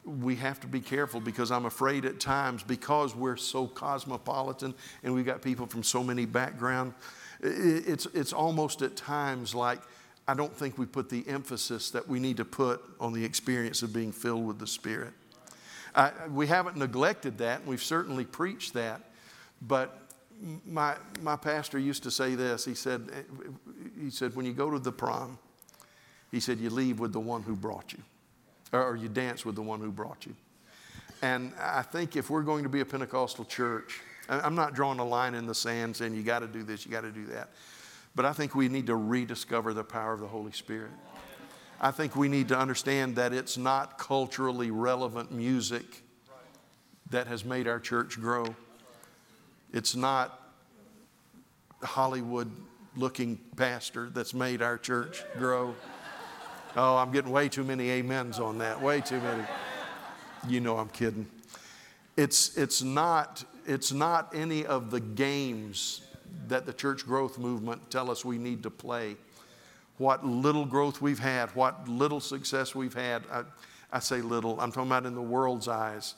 we 0.05 0.35
have 0.35 0.59
to 0.59 0.67
be 0.67 0.81
careful 0.81 1.19
because 1.19 1.49
I'm 1.49 1.65
afraid 1.65 2.05
at 2.05 2.19
times, 2.19 2.61
because 2.61 3.15
we're 3.15 3.37
so 3.37 3.67
cosmopolitan 3.67 4.73
and 5.03 5.13
we've 5.13 5.25
got 5.25 5.41
people 5.41 5.65
from 5.65 5.81
so 5.81 6.03
many 6.03 6.25
backgrounds, 6.25 6.93
it's, 7.41 8.05
it's 8.13 8.33
almost 8.33 8.81
at 8.81 8.95
times 8.95 9.55
like 9.55 9.79
I 10.27 10.33
don't 10.33 10.55
think 10.55 10.77
we 10.77 10.85
put 10.85 11.09
the 11.09 11.27
emphasis 11.27 11.89
that 11.91 12.07
we 12.07 12.19
need 12.19 12.37
to 12.37 12.45
put 12.45 12.81
on 12.99 13.11
the 13.13 13.25
experience 13.25 13.81
of 13.81 13.91
being 13.91 14.11
filled 14.11 14.45
with 14.45 14.59
the 14.59 14.67
Spirit. 14.67 15.13
I, 15.95 16.11
we 16.29 16.47
haven't 16.47 16.77
neglected 16.77 17.37
that, 17.39 17.65
we've 17.65 17.83
certainly 17.83 18.25
preached 18.25 18.73
that, 18.73 19.01
but 19.61 20.02
my, 20.65 20.95
my 21.21 21.35
pastor 21.35 21.79
used 21.79 22.03
to 22.03 22.11
say 22.11 22.35
this. 22.35 22.65
He 22.65 22.75
said, 22.75 23.09
he 23.99 24.09
said, 24.09 24.35
when 24.35 24.45
you 24.45 24.53
go 24.53 24.69
to 24.69 24.79
the 24.79 24.91
prom, 24.91 25.39
he 26.31 26.39
said, 26.39 26.59
you 26.59 26.69
leave 26.69 26.99
with 26.99 27.13
the 27.13 27.19
one 27.19 27.43
who 27.43 27.55
brought 27.55 27.93
you, 27.93 27.99
or 28.71 28.95
you 28.95 29.07
dance 29.07 29.45
with 29.45 29.55
the 29.55 29.61
one 29.61 29.79
who 29.79 29.91
brought 29.91 30.25
you. 30.25 30.35
And 31.21 31.53
I 31.59 31.81
think 31.83 32.15
if 32.17 32.29
we're 32.29 32.41
going 32.41 32.63
to 32.63 32.69
be 32.69 32.81
a 32.81 32.85
Pentecostal 32.85 33.45
church, 33.45 34.01
I'm 34.27 34.55
not 34.55 34.73
drawing 34.73 34.99
a 34.99 35.05
line 35.05 35.35
in 35.35 35.45
the 35.45 35.55
sand 35.55 35.95
saying 35.95 36.15
you 36.15 36.23
got 36.23 36.39
to 36.39 36.47
do 36.47 36.63
this, 36.63 36.85
you 36.85 36.91
got 36.91 37.01
to 37.01 37.11
do 37.11 37.25
that. 37.27 37.49
But 38.15 38.25
I 38.25 38.33
think 38.33 38.55
we 38.55 38.67
need 38.67 38.87
to 38.87 38.95
rediscover 38.95 39.73
the 39.73 39.83
power 39.83 40.13
of 40.13 40.19
the 40.19 40.27
Holy 40.27 40.51
Spirit. 40.51 40.91
I 41.79 41.91
think 41.91 42.15
we 42.15 42.27
need 42.27 42.47
to 42.49 42.57
understand 42.57 43.15
that 43.15 43.33
it's 43.33 43.57
not 43.57 43.97
culturally 43.97 44.71
relevant 44.71 45.31
music 45.31 46.03
that 47.09 47.27
has 47.27 47.43
made 47.43 47.67
our 47.67 47.79
church 47.79 48.19
grow. 48.19 48.55
It's 49.73 49.95
not 49.95 50.39
Hollywood 51.81 52.51
looking 52.95 53.39
pastor 53.57 54.09
that's 54.13 54.35
made 54.35 54.61
our 54.61 54.77
church 54.77 55.23
grow. 55.37 55.75
Oh, 56.77 56.95
I'm 56.95 57.11
getting 57.11 57.31
way 57.31 57.49
too 57.49 57.63
many 57.63 57.99
amens 57.99 58.39
on 58.39 58.59
that. 58.59 58.79
Way 58.79 59.01
too 59.01 59.19
many. 59.19 59.43
You 60.47 60.59
know 60.59 60.77
I'm 60.77 60.89
kidding. 60.89 61.25
It's, 62.15 62.55
it's, 62.55 62.83
not, 62.83 63.43
it's 63.65 63.91
not 63.91 64.31
any 64.35 64.63
of 64.65 64.91
the 64.91 64.99
games 64.99 66.01
that 66.47 66.67
the 66.67 66.73
church 66.73 67.05
growth 67.05 67.39
movement 67.39 67.89
tell 67.89 68.11
us 68.11 68.23
we 68.23 68.37
need 68.37 68.61
to 68.63 68.69
play. 68.69 69.15
What 69.97 70.23
little 70.23 70.65
growth 70.65 71.01
we've 71.01 71.19
had, 71.19 71.49
what 71.55 71.87
little 71.87 72.19
success 72.19 72.75
we've 72.75 72.93
had. 72.93 73.23
I, 73.31 73.43
I 73.91 73.99
say 73.99 74.21
little, 74.21 74.59
I'm 74.59 74.71
talking 74.71 74.89
about 74.89 75.07
in 75.07 75.15
the 75.15 75.21
world's 75.21 75.67
eyes. 75.67 76.13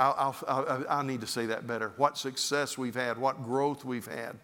I'll, 0.00 0.36
I'll, 0.48 0.84
I'll, 0.88 1.02
need 1.02 1.20
to 1.20 1.26
say 1.26 1.44
that 1.46 1.66
better. 1.66 1.92
What 1.98 2.16
success 2.16 2.78
we've 2.78 2.94
had, 2.94 3.18
what 3.18 3.44
growth 3.44 3.84
we've 3.84 4.06
had. 4.06 4.38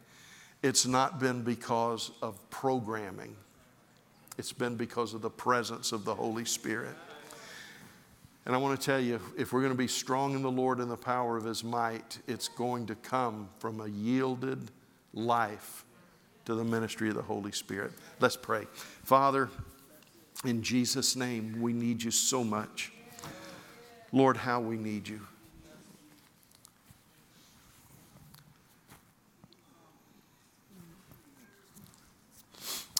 It's 0.62 0.84
not 0.84 1.18
been 1.18 1.42
because 1.42 2.10
of 2.20 2.38
programming. 2.50 3.34
It's 4.36 4.52
been 4.52 4.76
because 4.76 5.14
of 5.14 5.22
the 5.22 5.30
presence 5.30 5.92
of 5.92 6.04
the 6.04 6.14
Holy 6.14 6.44
Spirit. 6.44 6.94
And 8.44 8.54
I 8.54 8.58
want 8.58 8.78
to 8.78 8.84
tell 8.84 9.00
you 9.00 9.18
if 9.38 9.52
we're 9.52 9.60
going 9.60 9.72
to 9.72 9.78
be 9.78 9.88
strong 9.88 10.34
in 10.34 10.42
the 10.42 10.50
Lord 10.50 10.78
and 10.78 10.90
the 10.90 10.96
power 10.96 11.38
of 11.38 11.44
His 11.44 11.64
might, 11.64 12.18
it's 12.26 12.48
going 12.48 12.86
to 12.86 12.94
come 12.94 13.48
from 13.58 13.80
a 13.80 13.88
yielded 13.88 14.70
life 15.14 15.86
to 16.44 16.54
the 16.54 16.64
ministry 16.64 17.08
of 17.08 17.14
the 17.14 17.22
Holy 17.22 17.52
Spirit. 17.52 17.92
Let's 18.20 18.36
pray. 18.36 18.66
Father, 19.04 19.48
in 20.44 20.62
Jesus' 20.62 21.16
name, 21.16 21.62
we 21.62 21.72
need 21.72 22.02
you 22.02 22.10
so 22.10 22.44
much. 22.44 22.92
Lord, 24.12 24.36
how 24.36 24.60
we 24.60 24.76
need 24.76 25.08
you. 25.08 25.20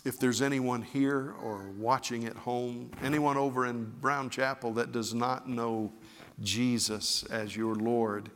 If 0.07 0.21
there's 0.21 0.41
anyone 0.41 0.83
here 0.83 1.35
or 1.43 1.69
watching 1.77 2.27
at 2.27 2.37
home, 2.37 2.93
anyone 3.03 3.37
over 3.37 3.67
in 3.67 3.85
Brown 4.01 4.31
Chapel 4.31 4.73
that 4.75 4.93
does 4.93 5.13
not 5.13 5.49
know 5.49 5.93
Jesus 6.41 7.25
as 7.25 7.57
your 7.57 7.75
Lord, 7.75 8.31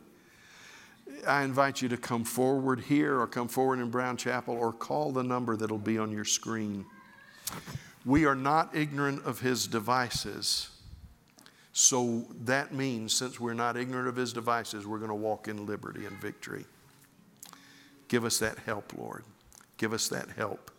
I 1.29 1.45
invite 1.45 1.81
you 1.81 1.89
to 1.91 1.97
come 1.97 2.25
forward 2.25 2.81
here 2.81 3.21
or 3.21 3.29
come 3.29 3.47
forward 3.47 3.79
in 3.79 3.89
Brown 3.89 4.17
Chapel 4.17 4.55
or 4.55 4.73
call 4.73 5.13
the 5.13 5.23
number 5.23 5.57
that'll 5.57 5.79
be 5.79 5.97
on 5.97 6.11
your 6.11 6.25
screen. 6.25 6.85
We 8.05 8.25
are 8.25 8.35
not 8.35 8.75
ignorant 8.75 9.25
of 9.25 9.39
his 9.39 9.69
devices. 9.69 10.71
So 11.73 12.27
that 12.47 12.75
means, 12.75 13.15
since 13.15 13.39
we're 13.39 13.55
not 13.55 13.77
ignorant 13.77 14.09
of 14.09 14.17
his 14.17 14.33
devices, 14.33 14.89
we're 14.89 14.99
going 14.99 15.11
to 15.11 15.15
walk 15.15 15.47
in 15.47 15.67
liberty 15.67 16.05
and 16.05 16.21
victory. 16.21 16.65
Give 18.09 18.25
us 18.25 18.41
that 18.41 18.59
help, 18.59 18.93
Lord. 18.99 19.23
Give 19.77 19.93
us 19.93 20.09
that 20.09 20.31
help 20.31 20.73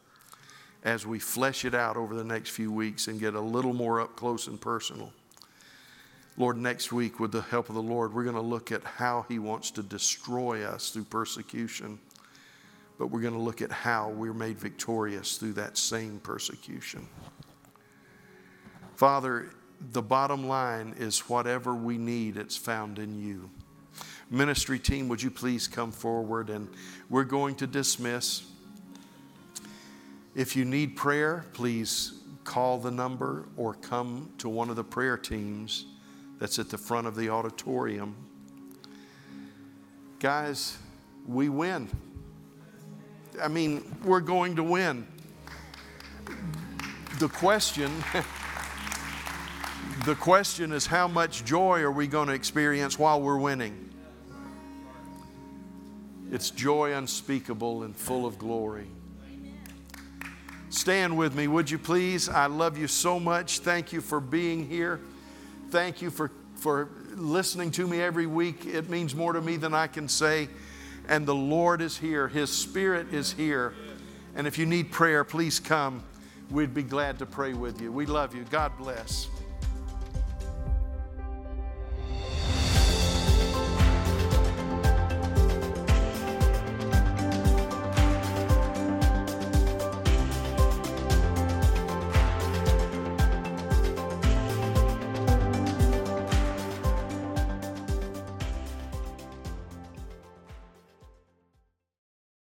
as 0.84 1.06
we 1.06 1.20
flesh 1.20 1.66
it 1.66 1.76
out 1.76 1.98
over 1.98 2.16
the 2.16 2.24
next 2.24 2.49
few 2.49 2.72
weeks 2.72 3.08
and 3.08 3.20
get 3.20 3.36
a 3.36 3.41
little 3.41 3.74
more 3.74 4.02
up 4.02 4.16
close 4.16 4.48
and 4.48 4.60
personal. 4.60 5.14
Lord, 6.38 6.58
next 6.58 6.91
week, 6.91 7.20
with 7.20 7.32
the 7.32 7.41
help 7.41 7.70
of 7.70 7.76
the 7.76 7.82
Lord, 7.82 8.14
we're 8.14 8.24
going 8.24 8.36
to 8.36 8.41
look 8.41 8.72
at 8.72 8.84
how 8.84 9.26
He 9.28 9.38
wants 9.38 9.70
to 9.72 9.84
destroy 9.84 10.64
us 10.66 10.90
through 10.90 11.03
persecution, 11.03 11.99
but 12.98 13.08
we're 13.08 13.22
going 13.22 13.34
to 13.34 13.40
look 13.40 13.62
at 13.62 13.72
how 13.72 14.10
we're 14.10 14.34
made 14.34 14.58
victorious 14.58 15.38
through 15.38 15.53
that 15.53 15.78
same 15.78 16.20
persecution. 16.20 17.08
Father, 18.95 19.49
the 19.91 20.02
bottom 20.02 20.48
line 20.48 20.95
is 20.98 21.30
whatever 21.30 21.76
we 21.76 21.98
need, 21.98 22.38
it's 22.38 22.58
found 22.58 22.98
in 22.98 23.20
you. 23.20 23.49
Ministry 24.30 24.80
team, 24.80 25.10
would 25.10 25.22
you 25.22 25.30
please 25.30 25.68
come 25.68 25.91
forward? 25.91 26.49
And 26.49 26.70
we're 27.10 27.26
going 27.26 27.56
to 27.56 27.68
dismiss. 27.68 28.44
If 30.34 30.56
you 30.56 30.64
need 30.64 30.95
prayer, 30.95 31.45
please 31.53 32.14
call 32.44 32.80
the 32.80 32.91
number 32.91 33.48
or 33.58 33.74
come 33.74 34.32
to 34.38 34.48
one 34.48 34.70
of 34.70 34.76
the 34.76 34.84
prayer 34.84 35.18
teams 35.18 35.86
that's 36.40 36.58
at 36.58 36.70
the 36.70 36.78
front 36.78 37.06
of 37.06 37.16
the 37.16 37.30
auditorium. 37.30 38.16
Guys, 40.20 40.78
we 41.28 41.49
win. 41.49 41.90
I 43.41 43.48
mean, 43.48 43.84
we're 44.03 44.22
going 44.22 44.56
to 44.56 44.64
win. 44.64 45.06
The 47.20 47.28
question 47.28 47.91
the 50.06 50.16
question 50.16 50.72
is 50.72 50.88
how 50.88 51.08
much 51.08 51.44
joy 51.45 51.82
are 51.82 51.91
we 51.91 52.08
going 52.08 52.28
to 52.28 52.34
experience 52.34 52.98
while 52.98 53.22
we're 53.22 53.38
winning? 53.38 53.90
It's 56.32 56.49
joy 56.49 56.94
unspeakable 56.94 57.84
and 57.84 57.95
full 57.95 58.26
of 58.26 58.38
glory. 58.38 58.88
Stand 60.72 61.18
with 61.18 61.35
me, 61.35 61.49
would 61.49 61.69
you 61.69 61.77
please? 61.77 62.30
I 62.30 62.45
love 62.45 62.77
you 62.77 62.88
so 62.88 63.19
much. 63.19 63.60
Thank 63.60 63.91
you 63.91 63.99
for 63.99 64.22
being 64.22 64.69
here. 64.69 65.02
Thank 65.69 66.02
you 66.02 66.10
for, 66.10 66.31
for 66.56 66.89
listening 67.14 67.72
to 67.72 67.85
me 67.85 68.02
every 68.02 68.26
week. 68.26 68.65
It 68.65 68.89
means 68.89 69.14
more 69.14 69.34
to 69.34 69.41
me 69.41 69.57
than 69.57 69.73
I 69.73 69.88
can 69.88 70.07
say. 70.07 70.48
And 71.10 71.26
the 71.26 71.35
Lord 71.35 71.81
is 71.81 71.98
here, 71.98 72.30
His 72.30 72.49
Spirit 72.49 73.14
is 73.14 73.34
here. 73.34 73.73
And 74.34 74.48
if 74.48 74.57
you 74.57 74.65
need 74.65 74.91
prayer, 74.91 75.26
please 75.26 75.60
come. 75.60 76.03
We'd 76.49 76.73
be 76.73 76.84
glad 76.84 77.19
to 77.19 77.26
pray 77.26 77.52
with 77.52 77.81
you. 77.81 77.91
We 77.91 78.06
love 78.06 78.34
you. 78.34 78.45
God 78.49 78.72
bless. 78.77 79.27